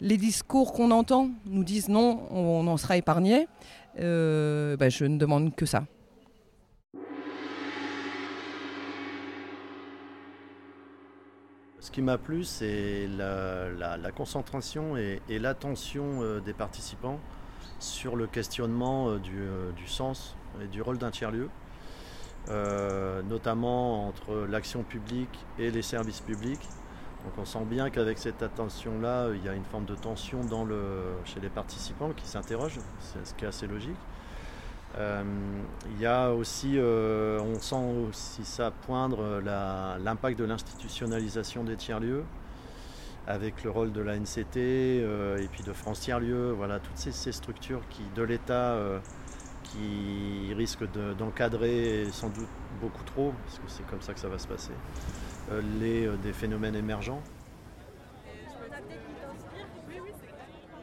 Les 0.01 0.17
discours 0.17 0.74
qu'on 0.74 0.91
entend 0.91 1.30
nous 1.45 1.63
disent 1.63 1.89
non, 1.89 2.28
on 2.32 2.65
en 2.67 2.78
sera 2.78 2.97
épargné. 2.97 3.47
Bah, 3.95 4.89
je 4.89 5.03
ne 5.03 5.17
demande 5.17 5.53
que 5.55 5.65
ça. 5.65 5.84
Ce 11.90 11.92
qui 11.92 12.04
m'a 12.04 12.20
plu, 12.20 12.44
c'est 12.44 13.08
la, 13.18 14.12
concentration 14.16 14.96
et, 14.96 15.20
l'attention 15.28 16.22
euh, 16.22 16.40
des 16.40 16.54
participants 16.54 17.20
sur 17.80 18.16
le 18.16 18.28
questionnement 18.28 19.10
euh, 19.10 19.18
du, 19.18 19.40
euh, 19.40 19.72
du, 19.72 19.88
sens 19.88 20.36
et 20.62 20.68
du 20.68 20.84
rôle 20.84 21.00
d'un 21.00 21.10
tiers-lieu, 21.10 21.50
notamment 23.28 24.08
entre 24.08 24.46
l'action 24.48 24.84
publique 24.84 25.36
et 25.58 25.72
les 25.72 25.82
services 25.82 26.22
publics. 26.22 26.62
Donc 27.24 27.34
on 27.40 27.46
sent 27.46 27.66
bien 27.66 27.90
qu'avec 27.90 28.20
cette 28.20 28.44
attention-là, 28.44 29.30
il 29.34 29.44
y 29.44 29.50
a 29.50 29.56
une 29.56 29.66
forme 29.66 29.86
de 29.86 29.96
tension 29.96 30.42
chez 31.26 31.40
les 31.40 31.50
participants 31.50 32.12
qui 32.16 32.28
s'interrogent, 32.28 32.82
ce 33.24 33.34
qui 33.34 33.46
est 33.46 33.48
assez 33.48 33.66
logique. 33.66 33.98
Euh, 34.98 35.24
il 35.92 36.02
y 36.02 36.06
a 36.06 36.32
aussi, 36.32 36.74
euh, 36.76 37.40
on 37.40 37.60
sent 37.60 38.08
aussi 38.10 38.44
ça 38.44 38.72
poindre 38.72 39.42
l'impact 40.04 40.40
de 40.40 40.46
l'institutionnalisation 40.46 41.64
des 41.64 41.76
tiers-lieux, 41.76 42.24
avec 43.28 43.64
le 43.64 43.70
rôle 43.70 43.92
de 43.92 44.02
la 44.02 44.18
NCT 44.18 44.58
euh, 44.58 45.38
et 45.38 45.48
puis 45.48 45.64
de 45.64 45.74
France 45.74 46.00
Tiers-Lieux, 46.02 46.52
voilà, 46.52 46.80
toutes 46.80 46.98
ces, 46.98 47.32
structures 47.32 47.82
qui, 47.90 48.02
de 48.16 48.24
l'État 48.24 48.78
qui 49.64 50.54
risquent 50.56 50.92
d'encadrer 51.18 52.06
de, 52.06 52.12
sans 52.12 52.30
doute 52.30 52.50
beaucoup 52.82 53.04
trop, 53.04 53.34
parce 53.46 53.60
que 53.60 53.66
c'est 53.68 53.86
comme 53.88 54.02
ça 54.02 54.14
que 54.14 54.20
ça 54.20 54.30
va 54.30 54.40
se 54.40 54.48
passer, 54.48 54.74
les, 55.80 56.10
des 56.24 56.34
phénomènes 56.34 56.76
émergents. 56.76 57.22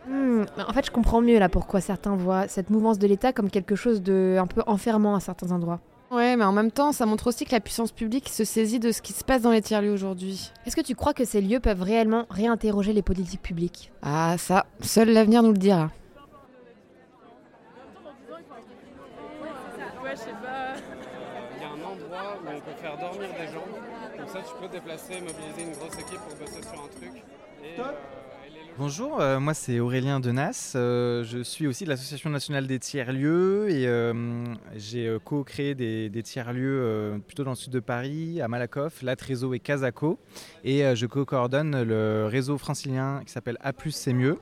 Mmh, 0.06 0.44
en 0.68 0.72
fait, 0.72 0.86
je 0.86 0.90
comprends 0.90 1.20
mieux 1.20 1.38
là 1.38 1.48
pourquoi 1.48 1.80
certains 1.80 2.14
voient 2.16 2.46
cette 2.48 2.70
mouvance 2.70 2.98
de 2.98 3.06
l'État 3.06 3.32
comme 3.32 3.50
quelque 3.50 3.74
chose 3.74 4.02
de 4.02 4.36
un 4.40 4.46
peu 4.46 4.62
enfermant 4.66 5.14
à 5.16 5.20
certains 5.20 5.50
endroits. 5.50 5.80
Ouais, 6.12 6.36
mais 6.36 6.44
en 6.44 6.52
même 6.52 6.70
temps, 6.70 6.92
ça 6.92 7.04
montre 7.04 7.26
aussi 7.26 7.44
que 7.44 7.50
la 7.52 7.58
puissance 7.58 7.90
publique 7.90 8.28
se 8.28 8.44
saisit 8.44 8.78
de 8.78 8.92
ce 8.92 9.02
qui 9.02 9.12
se 9.12 9.24
passe 9.24 9.42
dans 9.42 9.50
les 9.50 9.60
tiers-lieux 9.60 9.92
aujourd'hui. 9.92 10.52
Est-ce 10.64 10.76
que 10.76 10.80
tu 10.80 10.94
crois 10.94 11.12
que 11.14 11.24
ces 11.24 11.40
lieux 11.40 11.58
peuvent 11.58 11.82
réellement 11.82 12.26
réinterroger 12.30 12.92
les 12.92 13.02
politiques 13.02 13.42
publiques? 13.42 13.90
Ah, 14.02 14.36
ça, 14.38 14.66
seul 14.80 15.10
l'avenir 15.10 15.42
nous 15.42 15.50
le 15.50 15.58
dira. 15.58 15.90
Il 21.56 21.62
y 21.62 21.64
a 21.64 21.68
un 21.68 21.82
endroit 21.84 22.38
où 22.40 22.48
on 22.48 22.60
peut 22.60 22.80
faire 22.80 22.96
dormir 22.98 23.28
des 23.38 23.46
gens. 23.52 23.66
Comme 24.16 24.28
ça, 24.28 24.38
tu 24.38 24.62
peux 24.62 24.68
déplacer, 24.68 25.14
mobiliser 25.20 25.62
une 25.62 25.72
grosse 25.72 25.98
équipe 25.98 26.20
pour 26.20 26.36
bosser 26.36 26.62
sur 26.62 26.84
un 26.84 26.88
truc. 26.88 27.22
Et, 27.64 27.80
euh, 27.80 27.84
Bonjour, 28.78 29.22
euh, 29.22 29.40
moi 29.40 29.54
c'est 29.54 29.80
Aurélien 29.80 30.20
Denas, 30.20 30.72
euh, 30.76 31.24
je 31.24 31.42
suis 31.42 31.66
aussi 31.66 31.84
de 31.84 31.88
l'Association 31.88 32.28
nationale 32.28 32.66
des 32.66 32.78
tiers-lieux 32.78 33.70
et 33.70 33.86
euh, 33.88 34.44
j'ai 34.76 35.16
co-créé 35.24 35.74
des, 35.74 36.22
tiers-lieux 36.22 37.18
plutôt 37.26 37.42
dans 37.42 37.52
le 37.52 37.56
sud 37.56 37.72
de 37.72 37.80
Paris, 37.80 38.42
à 38.42 38.48
Malakoff, 38.48 39.00
Latrezo 39.00 39.54
et 39.54 39.60
Casaco 39.60 40.18
et 40.62 40.94
je 40.94 41.06
co-coordonne 41.06 41.84
le 41.84 42.26
réseau 42.26 42.58
francilien 42.58 43.22
qui 43.24 43.32
s'appelle 43.32 43.56
A+, 43.62 43.72
c'est 43.88 44.12
mieux. 44.12 44.38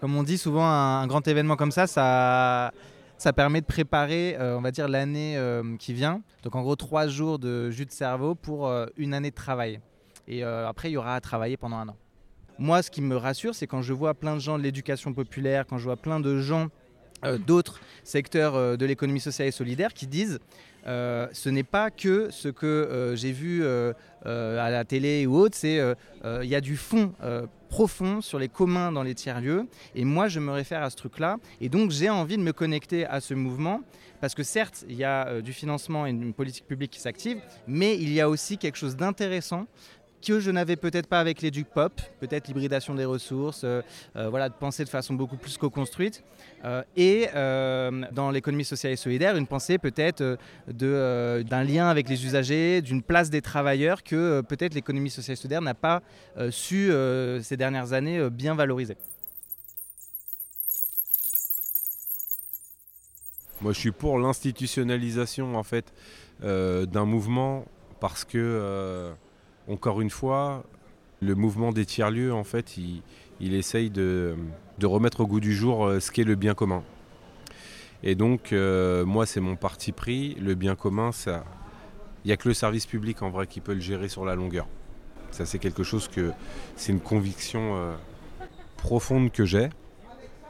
Comme 0.00 0.16
on 0.16 0.22
dit 0.22 0.38
souvent, 0.38 0.64
un, 0.64 1.02
un, 1.02 1.06
grand 1.06 1.28
événement 1.28 1.56
comme 1.56 1.72
ça, 1.72 1.86
ça, 1.86 2.72
ça 3.18 3.34
permet 3.34 3.60
de 3.60 3.66
préparer, 3.66 4.34
on 4.40 4.62
va 4.62 4.70
dire, 4.70 4.88
l'année 4.88 5.38
qui 5.78 5.92
vient. 5.92 6.22
Donc 6.42 6.54
en 6.54 6.62
gros, 6.62 6.76
trois 6.76 7.06
jours 7.06 7.38
de 7.38 7.70
jus 7.70 7.84
de 7.84 7.92
cerveau 7.92 8.34
pour 8.34 8.72
une 8.96 9.12
année 9.12 9.30
de 9.30 9.36
travail. 9.36 9.80
Et 10.26 10.42
après, 10.42 10.88
il 10.88 10.92
y 10.92 10.96
aura 10.96 11.16
à 11.16 11.20
travailler 11.20 11.58
pendant 11.58 11.76
un 11.76 11.90
an. 11.90 11.96
Moi, 12.58 12.82
ce 12.82 12.90
qui 12.90 13.02
me 13.02 13.16
rassure, 13.16 13.54
c'est 13.54 13.66
quand 13.66 13.82
je 13.82 13.92
vois 13.92 14.14
plein 14.14 14.34
de 14.34 14.40
gens 14.40 14.58
de 14.58 14.62
l'éducation 14.64 15.12
populaire, 15.12 15.64
quand 15.66 15.78
je 15.78 15.84
vois 15.84 15.96
plein 15.96 16.18
de 16.18 16.40
gens 16.40 16.68
euh, 17.24 17.36
d'autres 17.36 17.80
secteurs 18.04 18.54
euh, 18.54 18.76
de 18.76 18.86
l'économie 18.86 19.18
sociale 19.18 19.48
et 19.48 19.52
solidaire 19.52 19.92
qui 19.92 20.06
disent 20.06 20.38
euh, 20.86 21.26
ce 21.32 21.48
n'est 21.48 21.64
pas 21.64 21.90
que 21.90 22.30
ce 22.30 22.48
que 22.48 23.12
j'ai 23.16 23.32
vu 23.32 23.66
à 23.66 24.70
la 24.70 24.84
télé 24.84 25.26
ou 25.26 25.36
autre, 25.36 25.56
c'est 25.56 25.80
il 26.24 26.48
y 26.48 26.54
a 26.54 26.60
du 26.60 26.76
fond 26.76 27.12
profond 27.68 28.22
sur 28.22 28.38
les 28.38 28.48
communs 28.48 28.92
dans 28.92 29.02
les 29.02 29.14
tiers-lieux. 29.14 29.66
Et 29.94 30.04
moi, 30.04 30.28
je 30.28 30.40
me 30.40 30.50
réfère 30.50 30.82
à 30.82 30.88
ce 30.88 30.96
truc-là. 30.96 31.36
Et 31.60 31.68
donc, 31.68 31.90
j'ai 31.90 32.08
envie 32.08 32.38
de 32.38 32.42
me 32.42 32.54
connecter 32.54 33.04
à 33.04 33.20
ce 33.20 33.34
mouvement. 33.34 33.82
Parce 34.22 34.34
que 34.34 34.42
certes, 34.42 34.86
il 34.88 34.96
y 34.96 35.04
a 35.04 35.42
du 35.42 35.52
financement 35.52 36.06
et 36.06 36.10
une 36.10 36.32
politique 36.32 36.66
publique 36.66 36.92
qui 36.92 37.00
s'active, 37.00 37.40
mais 37.66 37.96
il 37.98 38.10
y 38.10 38.20
a 38.22 38.28
aussi 38.30 38.56
quelque 38.56 38.76
chose 38.76 38.96
d'intéressant 38.96 39.66
que 40.26 40.40
je 40.40 40.50
n'avais 40.50 40.76
peut-être 40.76 41.06
pas 41.06 41.20
avec 41.20 41.42
les 41.42 41.50
Duc 41.50 41.68
Pop, 41.68 42.00
peut-être 42.20 42.48
l'hybridation 42.48 42.94
des 42.94 43.04
ressources, 43.04 43.62
euh, 43.64 43.82
euh, 44.16 44.28
voilà, 44.28 44.48
de 44.48 44.54
penser 44.54 44.84
de 44.84 44.88
façon 44.88 45.14
beaucoup 45.14 45.36
plus 45.36 45.56
co-construite. 45.56 46.22
Euh, 46.64 46.82
et 46.96 47.28
dans 48.12 48.30
l'économie 48.30 48.64
sociale 48.64 48.92
et 48.92 48.96
solidaire, 48.96 49.36
une 49.36 49.46
pensée 49.46 49.78
peut-être 49.78 50.38
d'un 50.66 51.64
lien 51.64 51.88
avec 51.88 52.08
les 52.08 52.24
usagers, 52.24 52.82
d'une 52.82 53.02
place 53.02 53.30
des 53.30 53.42
travailleurs 53.42 54.02
que 54.02 54.40
peut-être 54.42 54.74
l'économie 54.74 55.10
sociale 55.10 55.34
et 55.34 55.36
solidaire 55.36 55.62
n'a 55.62 55.74
pas 55.74 56.02
su 56.50 56.90
ces 57.42 57.56
dernières 57.56 57.92
années 57.92 58.28
bien 58.30 58.54
valoriser. 58.54 58.96
Moi, 63.60 63.72
je 63.72 63.78
suis 63.78 63.92
pour 63.92 64.18
l'institutionnalisation 64.18 65.56
en 65.56 65.62
fait 65.62 65.92
d'un 66.42 67.04
mouvement 67.04 67.64
parce 68.00 68.24
que 68.24 69.12
encore 69.68 70.00
une 70.00 70.10
fois, 70.10 70.64
le 71.20 71.34
mouvement 71.34 71.72
des 71.72 71.84
tiers-lieux, 71.84 72.32
en 72.32 72.44
fait, 72.44 72.76
il, 72.76 73.54
essaye 73.54 73.90
de, 73.90 74.34
remettre 74.82 75.20
au 75.20 75.26
goût 75.26 75.40
du 75.40 75.54
jour 75.54 75.86
euh, 75.86 76.00
ce 76.00 76.10
qu'est 76.10 76.24
le 76.24 76.34
bien 76.34 76.54
commun. 76.54 76.82
Et 78.02 78.14
donc, 78.14 78.52
euh, 78.52 79.04
moi, 79.04 79.26
c'est 79.26 79.40
mon 79.40 79.56
parti 79.56 79.92
pris. 79.92 80.34
Le 80.36 80.54
bien 80.54 80.76
commun, 80.76 81.12
ça, 81.12 81.44
il 82.24 82.28
n'y 82.28 82.32
a 82.32 82.36
que 82.36 82.48
le 82.48 82.54
service 82.54 82.86
public 82.86 83.22
en 83.22 83.30
vrai 83.30 83.46
qui 83.46 83.60
peut 83.60 83.74
le 83.74 83.80
gérer 83.80 84.08
sur 84.08 84.24
la 84.24 84.34
longueur. 84.34 84.66
Ça, 85.30 85.44
c'est 85.44 85.58
quelque 85.58 85.82
chose 85.82 86.08
que 86.08 86.32
c'est 86.76 86.92
une 86.92 87.00
conviction 87.00 87.76
euh, 87.76 87.94
profonde 88.76 89.32
que 89.32 89.44
j'ai. 89.44 89.68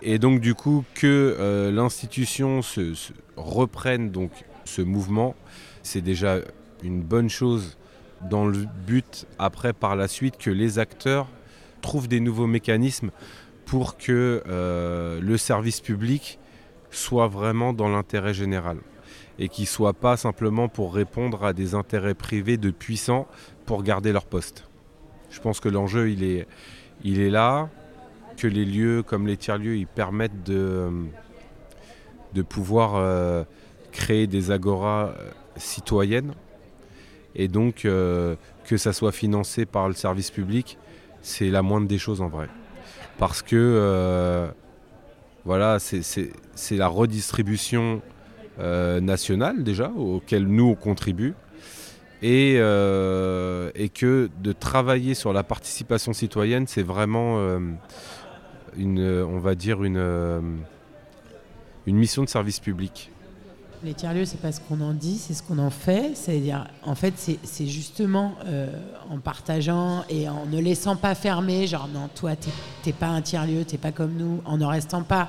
Et 0.02 0.18
donc, 0.18 0.40
du 0.40 0.54
coup, 0.54 0.84
que 0.94 1.70
l'institution 1.74 2.60
reprenne 3.36 4.12
donc 4.12 4.30
ce 4.64 4.80
mouvement, 4.80 5.34
c'est 5.82 6.02
déjà 6.02 6.38
une 6.84 7.02
bonne 7.02 7.28
chose 7.28 7.78
dans 8.28 8.46
le 8.46 8.66
but 8.86 9.26
après 9.38 9.72
par 9.72 9.96
la 9.96 10.08
suite 10.08 10.38
que 10.38 10.50
les 10.50 10.78
acteurs 10.78 11.28
trouvent 11.80 12.08
des 12.08 12.20
nouveaux 12.20 12.46
mécanismes 12.46 13.10
pour 13.64 13.96
que 13.96 14.42
euh, 14.46 15.20
le 15.20 15.36
service 15.36 15.80
public 15.80 16.38
soit 16.90 17.28
vraiment 17.28 17.72
dans 17.72 17.88
l'intérêt 17.88 18.34
général 18.34 18.78
et 19.38 19.48
qu'il 19.48 19.64
ne 19.64 19.68
soit 19.68 19.92
pas 19.92 20.16
simplement 20.16 20.68
pour 20.68 20.94
répondre 20.94 21.44
à 21.44 21.52
des 21.52 21.74
intérêts 21.74 22.14
privés 22.14 22.56
de 22.56 22.70
puissants 22.70 23.28
pour 23.66 23.82
garder 23.82 24.12
leur 24.12 24.24
poste. 24.24 24.64
Je 25.30 25.40
pense 25.40 25.60
que 25.60 25.68
l'enjeu 25.68 26.10
il 26.10 26.24
est, 26.24 26.48
il 27.04 27.20
est 27.20 27.30
là, 27.30 27.68
que 28.36 28.46
les 28.46 28.64
lieux 28.64 29.02
comme 29.02 29.26
les 29.26 29.36
tiers-lieux 29.36 29.76
ils 29.76 29.86
permettent 29.86 30.42
de, 30.44 30.90
de 32.34 32.42
pouvoir 32.42 32.94
euh, 32.96 33.44
créer 33.92 34.26
des 34.26 34.50
agoras 34.50 35.08
euh, 35.08 35.30
citoyennes 35.56 36.32
et 37.38 37.46
donc, 37.46 37.84
euh, 37.84 38.34
que 38.66 38.76
ça 38.76 38.92
soit 38.92 39.12
financé 39.12 39.64
par 39.64 39.88
le 39.88 39.94
service 39.94 40.30
public, 40.32 40.76
c'est 41.22 41.50
la 41.50 41.62
moindre 41.62 41.86
des 41.86 41.96
choses 41.96 42.20
en 42.20 42.28
vrai. 42.28 42.48
Parce 43.16 43.42
que, 43.42 43.56
euh, 43.56 44.48
voilà, 45.44 45.78
c'est 45.78 46.32
la 46.72 46.88
redistribution 46.88 48.02
euh, 48.58 49.00
nationale 49.00 49.62
déjà, 49.62 49.90
auquel 49.90 50.46
nous 50.46 50.64
on 50.64 50.74
contribue. 50.74 51.34
Et, 52.20 52.54
et, 52.54 53.88
que 53.94 54.28
de 54.42 54.52
travailler 54.52 55.14
sur 55.14 55.32
la 55.32 55.44
participation 55.44 56.12
citoyenne, 56.12 56.66
c'est 56.66 56.82
vraiment 56.82 57.38
une, 58.76 59.22
on 59.22 59.38
va 59.38 59.54
dire 59.54 59.84
une, 59.84 60.58
une 61.86 61.96
mission 61.96 62.24
de 62.24 62.28
service 62.28 62.58
public. 62.58 63.12
Les 63.84 63.94
tiers-lieux, 63.94 64.24
c'est 64.24 64.40
pas 64.40 64.50
ce 64.50 64.60
qu'on 64.60 64.80
en 64.80 64.92
dit, 64.92 65.18
c'est 65.18 65.34
ce 65.34 65.42
qu'on 65.42 65.58
en 65.58 65.70
fait. 65.70 66.16
C'est-à-dire, 66.16 66.66
en 66.82 66.96
fait, 66.96 67.14
c'est 67.16 67.66
justement 67.66 68.34
euh, 68.46 68.68
en 69.08 69.18
partageant 69.18 70.04
et 70.08 70.28
en 70.28 70.46
ne 70.46 70.58
laissant 70.58 70.96
pas 70.96 71.14
fermer, 71.14 71.66
genre 71.68 71.88
non, 71.92 72.08
toi, 72.12 72.32
t'es 72.82 72.92
pas 72.92 73.06
un 73.06 73.22
tiers-lieu, 73.22 73.64
t'es 73.64 73.78
pas 73.78 73.92
comme 73.92 74.14
nous, 74.14 74.40
en 74.44 74.58
ne 74.58 74.64
restant 74.64 75.02
pas 75.02 75.28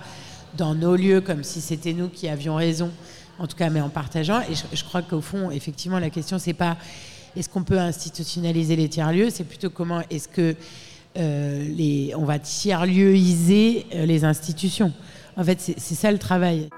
dans 0.58 0.74
nos 0.74 0.96
lieux 0.96 1.22
comme 1.22 1.44
si 1.44 1.62
c'était 1.62 1.94
nous 1.94 2.10
qui 2.10 2.28
avions 2.28 2.56
raison, 2.56 2.90
en 3.38 3.46
tout 3.46 3.56
cas, 3.56 3.70
mais 3.70 3.82
en 3.82 3.90
partageant. 3.90 4.42
Et 4.42 4.56
je, 4.74 4.84
crois 4.84 5.04
qu'au 5.04 5.22
fond, 5.22 5.52
effectivement, 5.52 6.00
la 6.00 6.10
question, 6.10 6.40
c'est 6.40 6.54
pas 6.54 6.76
est-ce 7.36 7.50
qu'on 7.50 7.64
peut 7.64 7.80
institutionnaliser 7.80 8.76
les 8.76 8.90
tiers-lieux, 8.90 9.30
c'est 9.30 9.44
plutôt 9.44 9.70
comment 9.70 10.02
est-ce 10.10 10.28
que 10.28 10.56
euh, 11.18 12.10
on 12.16 12.26
va 12.26 12.40
tiers-lieuiser 12.40 13.86
euh, 13.94 14.06
les 14.08 14.24
institutions. 14.26 14.92
En 15.38 15.44
fait, 15.44 15.60
c'est 15.60 15.96
ça 15.96 16.12
le 16.12 16.18
travail. 16.18 16.70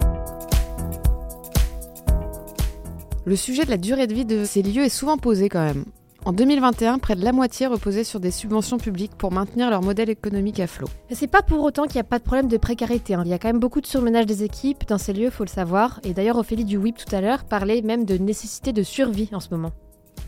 Le 3.24 3.36
sujet 3.36 3.66
de 3.66 3.70
la 3.70 3.78
durée 3.78 4.08
de 4.08 4.16
vie 4.16 4.26
de 4.26 4.46
ces 4.46 4.64
lieux 4.64 4.84
est 4.84 4.90
souvent 4.90 5.18
posé 5.18 5.48
quand 5.48 5.64
même. 5.64 5.86
En 6.26 6.34
2021, 6.34 6.98
près 6.98 7.16
de 7.16 7.24
la 7.24 7.32
moitié 7.32 7.68
reposait 7.68 8.04
sur 8.04 8.20
des 8.20 8.32
subventions 8.32 8.78
publiques 8.78 9.16
pour 9.16 9.32
maintenir 9.32 9.70
leur 9.70 9.84
modèle 9.84 10.10
économique 10.10 10.60
à 10.60 10.66
flot. 10.66 10.88
C'est 11.12 11.30
pas 11.30 11.44
pour 11.44 11.64
autant 11.64 11.84
qu'il 11.84 11.96
n'y 11.96 12.02
a 12.02 12.04
pas 12.04 12.18
de 12.18 12.24
problème 12.24 12.48
de 12.48 12.58
précarité. 12.58 13.14
Hein. 13.14 13.22
Il 13.26 13.30
y 13.30 13.34
a 13.34 13.38
quand 13.38 13.50
même 13.50 13.60
beaucoup 13.60 13.80
de 13.80 13.86
surmenage 13.86 14.26
des 14.26 14.44
équipes 14.44 14.88
dans 14.88 14.98
ces 14.98 15.14
lieux, 15.14 15.30
faut 15.30 15.44
le 15.44 15.50
savoir. 15.50 16.00
Et 16.04 16.14
d'ailleurs, 16.14 16.38
Ophélie 16.38 16.66
du 16.66 16.78
WIP 16.78 16.98
tout 16.98 17.16
à 17.16 17.22
l'heure 17.22 17.44
parlait 17.44 17.84
même 17.84 18.06
de 18.06 18.18
nécessité 18.18 18.74
de 18.74 18.82
survie 18.82 19.30
en 19.34 19.40
ce 19.40 19.50
moment. 19.52 19.72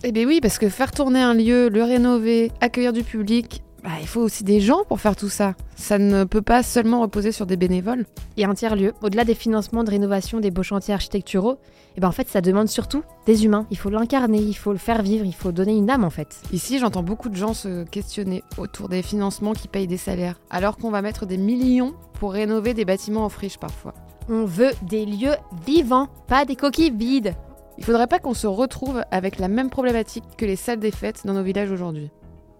Eh 0.03 0.11
bien 0.11 0.27
oui, 0.27 0.39
parce 0.39 0.59
que 0.59 0.69
faire 0.69 0.91
tourner 0.91 1.21
un 1.21 1.33
lieu, 1.33 1.69
le 1.69 1.83
rénover, 1.83 2.51
accueillir 2.61 2.93
du 2.93 3.03
public, 3.03 3.63
bah, 3.83 3.91
il 3.99 4.07
faut 4.07 4.21
aussi 4.21 4.45
des 4.45 4.61
gens 4.61 4.83
pour 4.87 5.01
faire 5.01 5.15
tout 5.15 5.29
ça. 5.29 5.55
Ça 5.75 5.97
ne 5.97 6.23
peut 6.23 6.41
pas 6.41 6.63
seulement 6.63 7.01
reposer 7.01 7.33
sur 7.33 7.45
des 7.45 7.57
bénévoles. 7.57 8.05
Et 8.37 8.45
un 8.45 8.53
tiers-lieu, 8.53 8.93
au-delà 9.01 9.25
des 9.25 9.35
financements 9.35 9.83
de 9.83 9.89
rénovation 9.89 10.39
des 10.39 10.51
beaux 10.51 10.63
chantiers 10.63 10.93
architecturaux, 10.93 11.57
et 11.95 11.97
eh 11.97 12.01
ben 12.01 12.07
en 12.07 12.11
fait 12.11 12.27
ça 12.27 12.41
demande 12.41 12.69
surtout 12.69 13.03
des 13.27 13.45
humains. 13.45 13.67
Il 13.69 13.77
faut 13.77 13.89
l'incarner, 13.91 14.39
il 14.39 14.55
faut 14.55 14.71
le 14.71 14.79
faire 14.79 15.03
vivre, 15.03 15.25
il 15.25 15.35
faut 15.35 15.51
donner 15.51 15.75
une 15.75 15.91
âme 15.91 16.03
en 16.03 16.09
fait. 16.09 16.41
Ici 16.51 16.79
j'entends 16.79 17.03
beaucoup 17.03 17.29
de 17.29 17.35
gens 17.35 17.53
se 17.53 17.83
questionner 17.83 18.43
autour 18.57 18.89
des 18.89 19.03
financements 19.03 19.53
qui 19.53 19.67
payent 19.67 19.85
des 19.85 19.97
salaires, 19.97 20.39
alors 20.49 20.77
qu'on 20.77 20.89
va 20.89 21.03
mettre 21.03 21.27
des 21.27 21.37
millions 21.37 21.93
pour 22.13 22.33
rénover 22.33 22.73
des 22.73 22.85
bâtiments 22.85 23.25
en 23.25 23.29
friche 23.29 23.59
parfois. 23.59 23.93
On 24.27 24.45
veut 24.45 24.71
des 24.81 25.05
lieux 25.05 25.35
vivants, 25.67 26.07
pas 26.27 26.45
des 26.45 26.55
coquilles 26.55 26.89
vides. 26.89 27.35
Il 27.77 27.83
faudrait 27.83 28.07
pas 28.07 28.19
qu'on 28.19 28.33
se 28.33 28.47
retrouve 28.47 29.03
avec 29.11 29.37
la 29.37 29.47
même 29.47 29.69
problématique 29.69 30.23
que 30.35 30.45
les 30.45 30.55
salles 30.55 30.79
des 30.79 30.91
fêtes 30.91 31.21
dans 31.25 31.33
nos 31.33 31.43
villages 31.43 31.71
aujourd'hui. 31.71 32.09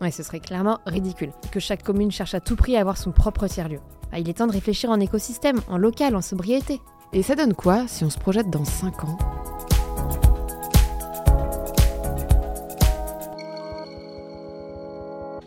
Ouais, 0.04 0.12
ce 0.12 0.22
serait 0.22 0.42
clairement 0.42 0.80
ridicule 0.86 1.32
que 1.50 1.62
chaque 1.62 1.82
commune 1.82 2.12
cherche 2.12 2.34
à 2.34 2.42
tout 2.42 2.58
prix 2.58 2.76
à 2.76 2.82
avoir 2.82 2.98
son 2.98 3.14
propre 3.14 3.48
tiers-lieu. 3.48 3.80
Ah, 4.12 4.20
il 4.20 4.28
est 4.28 4.34
temps 4.34 4.48
de 4.48 4.52
réfléchir 4.52 4.90
en 4.90 5.00
écosystème, 5.00 5.62
en 5.70 5.78
local, 5.78 6.18
en 6.18 6.22
sobriété. 6.22 6.82
Et 7.14 7.24
ça 7.24 7.36
donne 7.36 7.54
quoi 7.54 7.88
si 7.88 8.04
on 8.04 8.10
se 8.10 8.20
projette 8.20 8.50
dans 8.50 8.66
5 8.66 9.06
ans? 9.06 9.18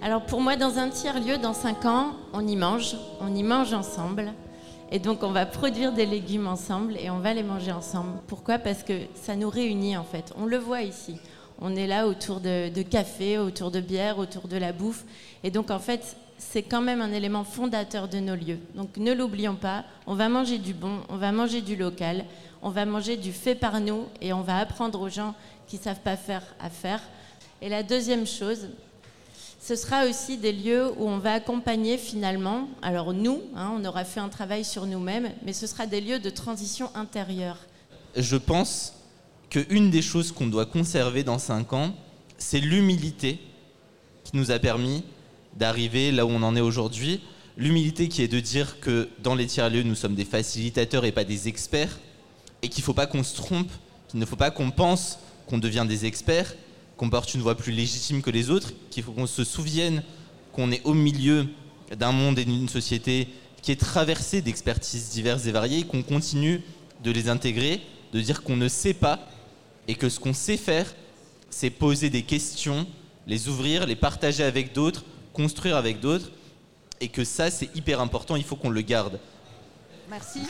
Alors 0.01 0.25
pour 0.25 0.41
moi, 0.41 0.57
dans 0.57 0.79
un 0.79 0.89
tiers-lieu, 0.89 1.37
dans 1.37 1.53
5 1.53 1.85
ans, 1.85 2.13
on 2.33 2.49
y 2.49 2.57
mange, 2.57 2.97
on 3.21 3.35
y 3.35 3.43
mange 3.43 3.75
ensemble. 3.75 4.33
Et 4.91 5.01
donc 5.01 5.23
on 5.23 5.33
va 5.33 5.45
produire 5.45 5.93
des 5.93 6.07
légumes 6.07 6.47
ensemble 6.47 6.97
et 6.99 7.11
on 7.11 7.19
va 7.19 7.35
les 7.35 7.43
manger 7.43 7.73
ensemble. 7.73 8.13
Pourquoi? 8.27 8.59
Parce 8.59 8.85
que 8.85 8.95
ça 9.17 9.37
nous 9.37 9.51
réunit 9.51 9.99
en 9.99 10.05
fait. 10.05 10.33
On 10.39 10.47
le 10.47 10.57
voit 10.57 10.81
ici 10.81 11.21
on 11.61 11.75
est 11.75 11.87
là 11.87 12.07
autour 12.07 12.41
de, 12.41 12.83
café, 12.83 13.39
autour 13.39 13.71
de 13.71 13.81
bière, 13.81 14.19
autour 14.19 14.49
de 14.49 14.57
la 14.57 14.73
bouffe. 14.73 15.05
Et 15.43 15.51
donc, 15.51 15.71
en 15.71 15.79
fait, 15.79 16.17
c'est 16.39 16.63
quand 16.63 16.83
même 16.83 17.01
un 17.01 17.13
élément 17.13 17.45
fondateur 17.45 18.09
de 18.09 18.19
nos 18.19 18.35
lieux. 18.35 18.59
Donc, 18.75 18.97
ne 18.97 19.13
l'oublions 19.13 19.55
pas, 19.55 19.85
on 20.07 20.15
va 20.15 20.29
manger 20.29 20.59
du 20.59 20.75
bon, 20.75 21.01
on 21.09 21.17
va 21.17 21.33
manger 21.33 21.63
du 21.63 21.77
local, 21.77 22.25
on 22.63 22.71
va 22.71 22.85
manger 22.85 23.17
du 23.17 23.33
fait 23.33 23.55
par 23.55 23.81
nous 23.81 24.05
et 24.21 24.33
on 24.33 24.43
va 24.43 24.59
apprendre 24.59 25.01
aux 25.01 25.09
gens 25.09 25.35
qui 25.67 25.77
ne 25.77 25.83
savent 25.83 26.01
pas 26.01 26.17
faire 26.17 26.43
à 26.61 26.69
faire. 26.69 27.01
Et 27.63 27.69
la 27.69 27.83
deuxième 27.83 28.27
chose, 28.27 28.69
ce 29.61 29.75
sera 29.75 30.07
aussi 30.07 30.37
des 30.37 30.53
lieux 30.53 30.93
où 30.99 31.09
on 31.09 31.19
va 31.19 31.33
accompagner 31.33 31.97
finalement, 31.97 32.69
alors 32.83 33.13
nous, 33.13 33.43
hein, 33.57 33.73
on 33.75 33.85
aura 33.85 34.05
fait 34.05 34.21
un 34.21 34.29
travail 34.29 34.65
sur 34.65 34.87
nous-mêmes, 34.87 35.31
mais 35.43 35.53
ce 35.53 35.67
sera 35.67 35.87
des 35.87 36.01
lieux 36.01 36.19
de 36.19 36.31
transition 36.31 36.91
intérieure. 36.95 37.59
Je 38.15 38.37
pense 38.37 38.96
qu'une 39.51 39.91
des 39.91 40.03
choses 40.03 40.33
qu'on 40.33 40.47
doit 40.47 40.67
conserver 40.67 41.23
dans 41.23 41.39
5 41.39 41.73
ans, 41.73 41.95
c'est 42.39 42.61
l'humilité 42.61 43.39
qui 44.25 44.37
nous 44.37 44.51
a 44.51 44.59
permis 44.59 45.05
d'arriver 45.57 46.13
là 46.13 46.27
où 46.27 46.31
on 46.31 46.43
en 46.43 46.57
est 46.57 46.61
aujourd'hui. 46.61 47.21
L'humilité 47.57 48.09
qui 48.09 48.23
est 48.23 48.29
de 48.29 48.41
dire 48.41 48.81
que 48.81 49.09
dans 49.23 49.35
les 49.35 49.47
tiers-lieux, 49.47 49.83
nous 49.83 49.95
sommes 49.95 50.15
des 50.15 50.25
facilitateurs 50.25 51.05
et 51.05 51.13
pas 51.13 51.25
des 51.25 51.49
experts, 51.49 51.99
et 52.63 52.69
qu'il 52.69 52.83
ne 52.83 52.85
faut 52.85 52.95
pas 52.95 53.07
qu'on 53.07 53.23
se 53.23 53.37
trompe, 53.37 53.71
qu'il 54.09 54.21
ne 54.21 54.27
faut 54.27 54.37
pas 54.37 54.51
qu'on 54.51 54.71
pense 54.71 55.19
qu'on 55.47 55.59
devient 55.59 55.87
des 55.89 56.05
experts, 56.05 56.55
qu'on 56.97 57.09
porte 57.09 57.35
une 57.35 57.41
voix 57.41 57.55
plus 57.55 57.73
légitime 57.73 58.23
que 58.23 58.31
les 58.31 58.51
autres, 58.51 58.73
qu'il 58.91 59.03
faut 59.03 59.13
qu'on 59.13 59.27
se 59.27 59.45
souvienne 59.45 60.03
qu'on 60.53 60.73
est 60.73 60.83
au 60.85 60.95
milieu 60.95 61.47
d'un 61.97 62.13
monde 62.13 62.39
et 62.39 62.45
d'une 62.45 62.69
société 62.69 63.29
qui 63.63 63.73
est 63.73 63.77
traversée 63.77 64.41
d'expertises 64.41 65.11
diverses 65.11 65.47
et 65.47 65.53
variées, 65.53 65.85
qu'on 65.85 66.03
continue 66.03 66.63
de 67.05 67.11
les 67.11 67.29
intégrer, 67.29 67.83
de 68.13 68.21
dire 68.21 68.43
qu'on 68.43 68.57
ne 68.57 68.69
sait 68.69 68.95
pas 68.95 69.29
et 69.89 69.95
que 69.95 70.09
ce 70.09 70.19
qu'on 70.21 70.35
sait 70.35 70.57
faire, 70.57 70.95
c'est 71.51 71.71
poser 71.71 72.11
des 72.11 72.23
questions, 72.23 72.87
les 73.27 73.49
ouvrir, 73.49 73.87
les 73.87 73.97
partager 73.97 74.43
avec 74.43 74.73
d'autres, 74.73 75.05
construire 75.33 75.77
avec 75.77 76.01
d'autres, 76.01 76.31
et 77.01 77.09
que 77.09 77.25
ça, 77.25 77.51
c'est 77.51 77.75
hyper 77.77 78.01
important, 78.01 78.37
il 78.37 78.45
faut 78.45 78.57
qu'on 78.57 78.71
le 78.71 78.81
garde. 78.81 79.21
Merci. 80.09 80.41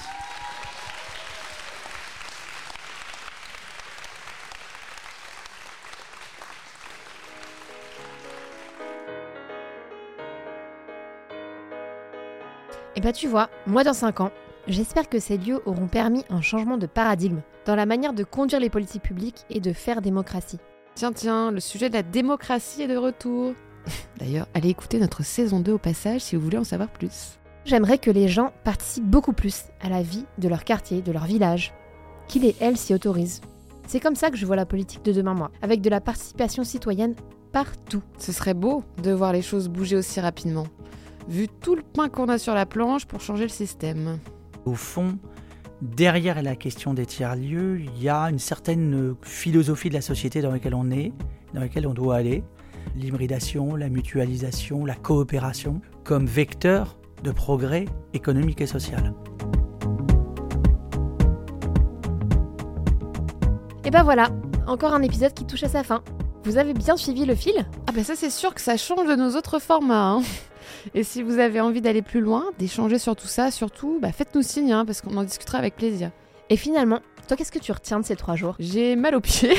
Et 12.94 13.00
bah 13.00 13.12
tu 13.12 13.28
vois, 13.28 13.50
moi 13.66 13.84
dans 13.84 13.92
5 13.92 14.20
ans, 14.20 14.32
j'espère 14.66 15.08
que 15.08 15.18
ces 15.18 15.38
lieux 15.38 15.60
auront 15.66 15.88
permis 15.88 16.24
un 16.30 16.40
changement 16.40 16.76
de 16.76 16.86
paradigme 16.86 17.40
dans 17.64 17.76
la 17.76 17.86
manière 17.86 18.12
de 18.12 18.24
conduire 18.24 18.60
les 18.60 18.70
politiques 18.70 19.02
publiques 19.02 19.44
et 19.50 19.60
de 19.60 19.72
faire 19.72 20.02
démocratie. 20.02 20.58
Tiens, 20.94 21.12
tiens, 21.12 21.50
le 21.50 21.60
sujet 21.60 21.88
de 21.88 21.94
la 21.94 22.02
démocratie 22.02 22.82
est 22.82 22.88
de 22.88 22.96
retour. 22.96 23.54
D'ailleurs, 24.18 24.48
allez 24.54 24.70
écouter 24.70 24.98
notre 24.98 25.22
saison 25.22 25.60
2 25.60 25.72
au 25.72 25.78
passage 25.78 26.22
si 26.22 26.36
vous 26.36 26.42
voulez 26.42 26.58
en 26.58 26.64
savoir 26.64 26.88
plus. 26.88 27.38
J'aimerais 27.64 27.98
que 27.98 28.10
les 28.10 28.28
gens 28.28 28.52
participent 28.64 29.10
beaucoup 29.10 29.32
plus 29.32 29.64
à 29.80 29.88
la 29.88 30.00
vie 30.00 30.24
de 30.38 30.48
leur 30.48 30.64
quartier, 30.64 31.02
de 31.02 31.12
leur 31.12 31.24
village, 31.24 31.74
qu'ils 32.28 32.44
et 32.44 32.56
elles 32.60 32.76
s'y 32.76 32.94
autorisent. 32.94 33.40
C'est 33.86 34.00
comme 34.00 34.14
ça 34.14 34.30
que 34.30 34.36
je 34.36 34.46
vois 34.46 34.56
la 34.56 34.66
politique 34.66 35.04
de 35.04 35.12
demain, 35.12 35.34
moi, 35.34 35.50
avec 35.62 35.80
de 35.80 35.90
la 35.90 36.00
participation 36.00 36.64
citoyenne 36.64 37.14
partout. 37.52 38.02
Ce 38.18 38.32
serait 38.32 38.54
beau 38.54 38.84
de 39.02 39.12
voir 39.12 39.32
les 39.32 39.42
choses 39.42 39.68
bouger 39.68 39.96
aussi 39.96 40.20
rapidement, 40.20 40.66
vu 41.28 41.48
tout 41.48 41.74
le 41.74 41.82
pain 41.82 42.08
qu'on 42.08 42.28
a 42.28 42.38
sur 42.38 42.54
la 42.54 42.66
planche 42.66 43.06
pour 43.06 43.20
changer 43.20 43.44
le 43.44 43.50
système. 43.50 44.18
Au 44.66 44.74
fond, 44.74 45.18
derrière 45.80 46.42
la 46.42 46.56
question 46.56 46.92
des 46.92 47.06
tiers-lieux, 47.06 47.78
il 47.80 48.02
y 48.02 48.08
a 48.08 48.22
une 48.24 48.40
certaine 48.40 49.14
philosophie 49.22 49.88
de 49.90 49.94
la 49.94 50.00
société 50.00 50.42
dans 50.42 50.50
laquelle 50.50 50.74
on 50.74 50.90
est, 50.90 51.12
dans 51.54 51.60
laquelle 51.60 51.86
on 51.86 51.94
doit 51.94 52.16
aller. 52.16 52.42
L'hybridation, 52.96 53.76
la 53.76 53.88
mutualisation, 53.88 54.84
la 54.84 54.96
coopération, 54.96 55.80
comme 56.02 56.26
vecteur 56.26 56.98
de 57.22 57.30
progrès 57.30 57.84
économique 58.12 58.60
et 58.60 58.66
social. 58.66 59.14
Et 63.84 63.90
ben 63.92 64.02
voilà, 64.02 64.30
encore 64.66 64.94
un 64.94 65.02
épisode 65.02 65.32
qui 65.32 65.46
touche 65.46 65.62
à 65.62 65.68
sa 65.68 65.84
fin. 65.84 66.02
Vous 66.42 66.58
avez 66.58 66.74
bien 66.74 66.96
suivi 66.96 67.24
le 67.24 67.36
fil? 67.36 67.54
Ah 67.86 67.92
ben 67.92 68.02
ça 68.02 68.14
c'est 68.16 68.30
sûr 68.30 68.52
que 68.52 68.60
ça 68.60 68.76
change 68.76 69.06
de 69.08 69.14
nos 69.14 69.36
autres 69.36 69.60
formats. 69.60 70.14
hein. 70.14 70.22
Et 70.94 71.02
si 71.02 71.22
vous 71.22 71.38
avez 71.38 71.60
envie 71.60 71.80
d'aller 71.80 72.02
plus 72.02 72.20
loin, 72.20 72.44
d'échanger 72.58 72.98
sur 72.98 73.16
tout 73.16 73.26
ça, 73.26 73.50
surtout, 73.50 73.98
bah 74.00 74.12
faites-nous 74.12 74.42
signe, 74.42 74.72
hein, 74.72 74.84
parce 74.84 75.00
qu'on 75.00 75.16
en 75.16 75.24
discutera 75.24 75.58
avec 75.58 75.76
plaisir. 75.76 76.10
Et 76.50 76.56
finalement, 76.56 77.00
toi 77.28 77.36
qu'est-ce 77.36 77.52
que 77.52 77.58
tu 77.58 77.72
retiens 77.72 78.00
de 78.00 78.04
ces 78.04 78.16
trois 78.16 78.36
jours? 78.36 78.56
J'ai 78.58 78.96
mal 78.96 79.14
aux 79.14 79.20
pieds. 79.20 79.56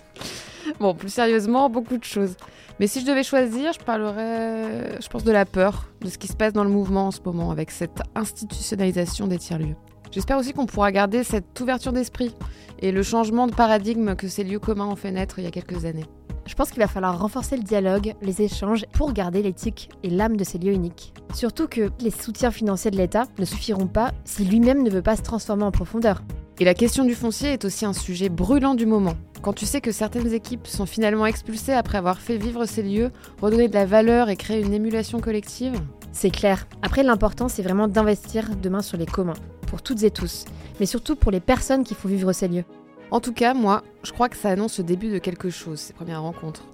bon, 0.80 0.94
plus 0.94 1.12
sérieusement, 1.12 1.68
beaucoup 1.68 1.98
de 1.98 2.04
choses. 2.04 2.36
Mais 2.78 2.86
si 2.86 3.00
je 3.00 3.06
devais 3.06 3.22
choisir, 3.22 3.72
je 3.74 3.78
parlerais, 3.78 5.00
je 5.00 5.08
pense, 5.08 5.22
de 5.22 5.32
la 5.32 5.44
peur, 5.44 5.88
de 6.00 6.08
ce 6.08 6.16
qui 6.16 6.28
se 6.28 6.34
passe 6.34 6.54
dans 6.54 6.64
le 6.64 6.70
mouvement 6.70 7.08
en 7.08 7.10
ce 7.10 7.20
moment, 7.22 7.50
avec 7.50 7.70
cette 7.70 8.00
institutionnalisation 8.14 9.26
des 9.26 9.36
tiers-lieux. 9.36 9.76
J'espère 10.10 10.38
aussi 10.38 10.52
qu'on 10.52 10.66
pourra 10.66 10.90
garder 10.90 11.22
cette 11.22 11.60
ouverture 11.60 11.92
d'esprit 11.92 12.34
et 12.80 12.90
le 12.90 13.02
changement 13.02 13.46
de 13.46 13.54
paradigme 13.54 14.16
que 14.16 14.28
ces 14.28 14.44
lieux 14.44 14.58
communs 14.58 14.86
ont 14.86 14.96
fait 14.96 15.12
naître 15.12 15.38
il 15.38 15.44
y 15.44 15.48
a 15.48 15.50
quelques 15.50 15.84
années. 15.84 16.06
Je 16.50 16.56
pense 16.56 16.72
qu'il 16.72 16.80
va 16.80 16.88
falloir 16.88 17.16
renforcer 17.16 17.56
le 17.56 17.62
dialogue, 17.62 18.14
les 18.22 18.42
échanges 18.42 18.84
pour 18.92 19.12
garder 19.12 19.40
l'éthique 19.40 19.88
et 20.02 20.10
l'âme 20.10 20.36
de 20.36 20.42
ces 20.42 20.58
lieux 20.58 20.72
uniques. 20.72 21.14
Surtout 21.32 21.68
que 21.68 21.90
les 22.00 22.10
soutiens 22.10 22.50
financiers 22.50 22.90
de 22.90 22.96
l'État 22.96 23.28
ne 23.38 23.44
suffiront 23.44 23.86
pas 23.86 24.10
si 24.24 24.44
lui-même 24.44 24.82
ne 24.82 24.90
veut 24.90 25.00
pas 25.00 25.14
se 25.14 25.22
transformer 25.22 25.62
en 25.62 25.70
profondeur. 25.70 26.24
Et 26.58 26.64
la 26.64 26.74
question 26.74 27.04
du 27.04 27.14
foncier 27.14 27.52
est 27.52 27.64
aussi 27.64 27.86
un 27.86 27.92
sujet 27.92 28.28
brûlant 28.28 28.74
du 28.74 28.84
moment. 28.84 29.14
Quand 29.42 29.52
tu 29.52 29.64
sais 29.64 29.80
que 29.80 29.92
certaines 29.92 30.32
équipes 30.32 30.66
sont 30.66 30.86
finalement 30.86 31.24
expulsées 31.24 31.72
après 31.72 31.98
avoir 31.98 32.18
fait 32.18 32.36
vivre 32.36 32.66
ces 32.66 32.82
lieux, 32.82 33.12
redonner 33.40 33.68
de 33.68 33.74
la 33.74 33.86
valeur 33.86 34.28
et 34.28 34.34
créer 34.34 34.60
une 34.60 34.74
émulation 34.74 35.20
collective, 35.20 35.80
C'est 36.10 36.30
clair. 36.30 36.66
Après, 36.82 37.04
l'important, 37.04 37.46
c'est 37.46 37.62
vraiment 37.62 37.86
d'investir 37.86 38.56
demain 38.60 38.82
sur 38.82 38.98
les 38.98 39.06
communs, 39.06 39.34
pour 39.68 39.82
toutes 39.82 40.02
et 40.02 40.10
tous, 40.10 40.46
mais 40.80 40.86
surtout 40.86 41.14
pour 41.14 41.30
les 41.30 41.38
personnes 41.38 41.84
qui 41.84 41.94
font 41.94 42.08
vivre 42.08 42.32
ces 42.32 42.48
lieux. 42.48 42.64
En 43.10 43.20
tout 43.20 43.32
cas, 43.32 43.54
moi, 43.54 43.82
je 44.02 44.12
crois 44.12 44.28
que 44.28 44.36
ça 44.36 44.50
annonce 44.50 44.78
le 44.78 44.84
début 44.84 45.10
de 45.10 45.18
quelque 45.18 45.50
chose, 45.50 45.80
ces 45.80 45.92
premières 45.92 46.22
rencontres. 46.22 46.64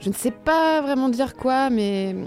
Je 0.00 0.08
ne 0.08 0.14
sais 0.14 0.30
pas 0.30 0.80
vraiment 0.80 1.08
dire 1.08 1.34
quoi, 1.36 1.70
mais, 1.70 2.14
euh, 2.14 2.24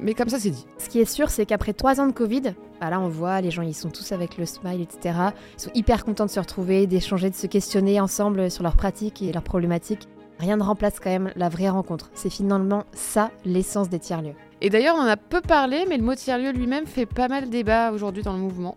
mais 0.00 0.14
comme 0.14 0.28
ça, 0.28 0.40
c'est 0.40 0.50
dit. 0.50 0.66
Ce 0.78 0.88
qui 0.88 1.00
est 1.00 1.04
sûr, 1.04 1.30
c'est 1.30 1.46
qu'après 1.46 1.72
trois 1.72 2.00
ans 2.00 2.06
de 2.06 2.12
Covid, 2.12 2.54
bah 2.80 2.90
là 2.90 2.98
on 2.98 3.08
voit, 3.08 3.40
les 3.40 3.50
gens 3.50 3.62
ils 3.62 3.74
sont 3.74 3.90
tous 3.90 4.10
avec 4.12 4.38
le 4.38 4.44
smile, 4.44 4.80
etc. 4.80 5.16
Ils 5.56 5.62
sont 5.62 5.70
hyper 5.74 6.04
contents 6.04 6.26
de 6.26 6.30
se 6.30 6.40
retrouver, 6.40 6.86
d'échanger, 6.86 7.30
de 7.30 7.34
se 7.36 7.46
questionner 7.46 8.00
ensemble 8.00 8.50
sur 8.50 8.64
leurs 8.64 8.76
pratiques 8.76 9.22
et 9.22 9.32
leurs 9.32 9.44
problématiques. 9.44 10.08
Rien 10.38 10.56
ne 10.56 10.62
remplace 10.62 10.98
quand 10.98 11.10
même 11.10 11.32
la 11.36 11.48
vraie 11.48 11.68
rencontre. 11.68 12.10
C'est 12.14 12.28
finalement 12.28 12.84
ça 12.92 13.30
l'essence 13.44 13.88
des 13.88 13.98
tiers-lieux. 13.98 14.34
Et 14.60 14.68
d'ailleurs, 14.68 14.96
on 14.96 15.02
en 15.02 15.06
a 15.06 15.16
peu 15.16 15.40
parlé, 15.40 15.84
mais 15.88 15.96
le 15.96 16.02
mot 16.02 16.14
tiers-lieu 16.14 16.50
lui-même 16.50 16.86
fait 16.86 17.06
pas 17.06 17.28
mal 17.28 17.50
débat 17.50 17.92
aujourd'hui 17.92 18.22
dans 18.22 18.32
le 18.32 18.38
mouvement. 18.38 18.74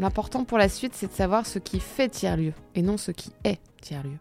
L'important 0.00 0.44
pour 0.44 0.56
la 0.56 0.70
suite, 0.70 0.94
c'est 0.94 1.08
de 1.08 1.12
savoir 1.12 1.44
ce 1.44 1.58
qui 1.58 1.78
fait 1.78 2.08
tiers-lieu, 2.08 2.54
et 2.74 2.80
non 2.80 2.96
ce 2.96 3.10
qui 3.10 3.32
est 3.44 3.60
tiers-lieu. 3.82 4.16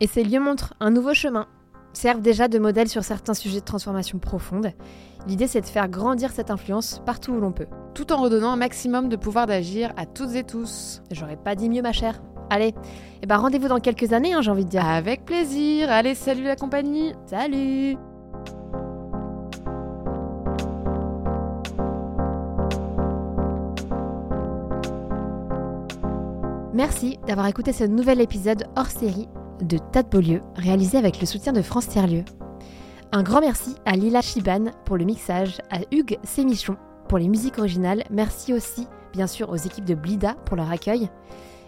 Et 0.00 0.06
ces 0.06 0.24
lieux 0.24 0.40
montrent 0.40 0.72
un 0.80 0.90
nouveau 0.90 1.12
chemin, 1.12 1.46
servent 1.92 2.22
déjà 2.22 2.48
de 2.48 2.58
modèle 2.58 2.88
sur 2.88 3.04
certains 3.04 3.34
sujets 3.34 3.60
de 3.60 3.66
transformation 3.66 4.18
profonde. 4.18 4.72
L'idée 5.26 5.46
c'est 5.46 5.60
de 5.60 5.66
faire 5.66 5.90
grandir 5.90 6.30
cette 6.30 6.50
influence 6.50 7.02
partout 7.04 7.32
où 7.32 7.40
l'on 7.40 7.52
peut. 7.52 7.66
Tout 7.92 8.12
en 8.12 8.22
redonnant 8.22 8.52
un 8.52 8.56
maximum 8.56 9.10
de 9.10 9.16
pouvoir 9.16 9.46
d'agir 9.46 9.92
à 9.98 10.06
toutes 10.06 10.34
et 10.34 10.44
tous. 10.44 11.02
J'aurais 11.10 11.36
pas 11.36 11.54
dit 11.54 11.68
mieux 11.68 11.82
ma 11.82 11.92
chère. 11.92 12.22
Allez, 12.48 12.72
et 13.20 13.26
ben 13.26 13.36
rendez-vous 13.36 13.68
dans 13.68 13.80
quelques 13.80 14.14
années, 14.14 14.32
hein, 14.32 14.40
j'ai 14.40 14.50
envie 14.50 14.64
de 14.64 14.70
dire. 14.70 14.86
Avec 14.86 15.26
plaisir. 15.26 15.92
Allez, 15.92 16.14
salut 16.14 16.44
la 16.44 16.56
compagnie. 16.56 17.12
Salut 17.26 17.98
Merci 26.78 27.18
d'avoir 27.26 27.48
écouté 27.48 27.72
ce 27.72 27.82
nouvel 27.82 28.20
épisode 28.20 28.68
hors 28.76 28.86
série 28.86 29.26
de 29.60 29.78
Tas 29.78 30.04
de 30.04 30.08
Beaulieu, 30.10 30.42
réalisé 30.54 30.96
avec 30.96 31.18
le 31.18 31.26
soutien 31.26 31.52
de 31.52 31.60
France 31.60 31.88
Tiers-Lieu. 31.88 32.22
Un 33.10 33.24
grand 33.24 33.40
merci 33.40 33.74
à 33.84 33.96
Lila 33.96 34.20
Chiban 34.20 34.66
pour 34.84 34.96
le 34.96 35.04
mixage, 35.04 35.58
à 35.72 35.80
Hugues 35.90 36.18
Sémichon 36.22 36.76
pour 37.08 37.18
les 37.18 37.26
musiques 37.26 37.58
originales. 37.58 38.04
Merci 38.12 38.52
aussi, 38.52 38.86
bien 39.12 39.26
sûr, 39.26 39.50
aux 39.50 39.56
équipes 39.56 39.86
de 39.86 39.96
Blida 39.96 40.34
pour 40.46 40.56
leur 40.56 40.70
accueil. 40.70 41.10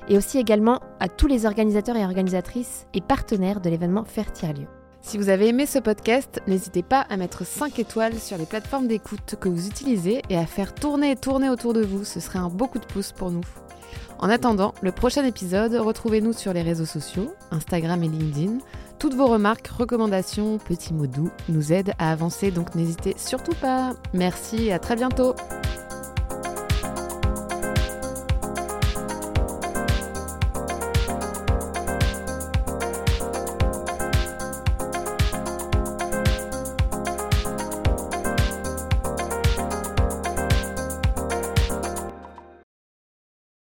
Et 0.08 0.16
aussi 0.16 0.38
également 0.38 0.78
à 1.00 1.08
tous 1.08 1.26
les 1.26 1.44
organisateurs 1.44 1.96
et 1.96 2.04
organisatrices 2.04 2.86
et 2.94 3.00
partenaires 3.00 3.60
de 3.60 3.68
l'événement 3.68 4.04
Faire 4.04 4.32
Tiers-Lieu. 4.32 4.68
Si 5.02 5.18
vous 5.18 5.28
avez 5.28 5.48
aimé 5.48 5.66
ce 5.66 5.80
podcast, 5.80 6.40
n'hésitez 6.46 6.84
pas 6.84 7.00
à 7.10 7.16
mettre 7.16 7.44
5 7.44 7.80
étoiles 7.80 8.14
sur 8.14 8.38
les 8.38 8.46
plateformes 8.46 8.86
d'écoute 8.86 9.34
que 9.40 9.48
vous 9.48 9.66
utilisez 9.66 10.22
et 10.30 10.36
à 10.36 10.46
faire 10.46 10.72
tourner 10.72 11.10
et 11.10 11.16
tourner 11.16 11.50
autour 11.50 11.72
de 11.72 11.82
vous. 11.82 12.04
Ce 12.04 12.20
serait 12.20 12.38
un 12.38 12.48
beau 12.48 12.68
coup 12.68 12.78
de 12.78 12.86
pouce 12.86 13.10
pour 13.10 13.32
nous. 13.32 13.42
En 14.22 14.28
attendant, 14.28 14.74
le 14.82 14.92
prochain 14.92 15.24
épisode, 15.24 15.72
retrouvez-nous 15.74 16.34
sur 16.34 16.52
les 16.52 16.60
réseaux 16.60 16.84
sociaux, 16.84 17.34
Instagram 17.50 18.02
et 18.02 18.08
LinkedIn. 18.08 18.58
Toutes 18.98 19.14
vos 19.14 19.26
remarques, 19.26 19.68
recommandations, 19.68 20.58
petits 20.58 20.92
mots 20.92 21.06
doux 21.06 21.30
nous 21.48 21.72
aident 21.72 21.94
à 21.98 22.12
avancer, 22.12 22.50
donc 22.50 22.74
n'hésitez 22.74 23.14
surtout 23.16 23.54
pas. 23.62 23.94
Merci 24.12 24.66
et 24.66 24.72
à 24.74 24.78
très 24.78 24.94
bientôt. 24.94 25.34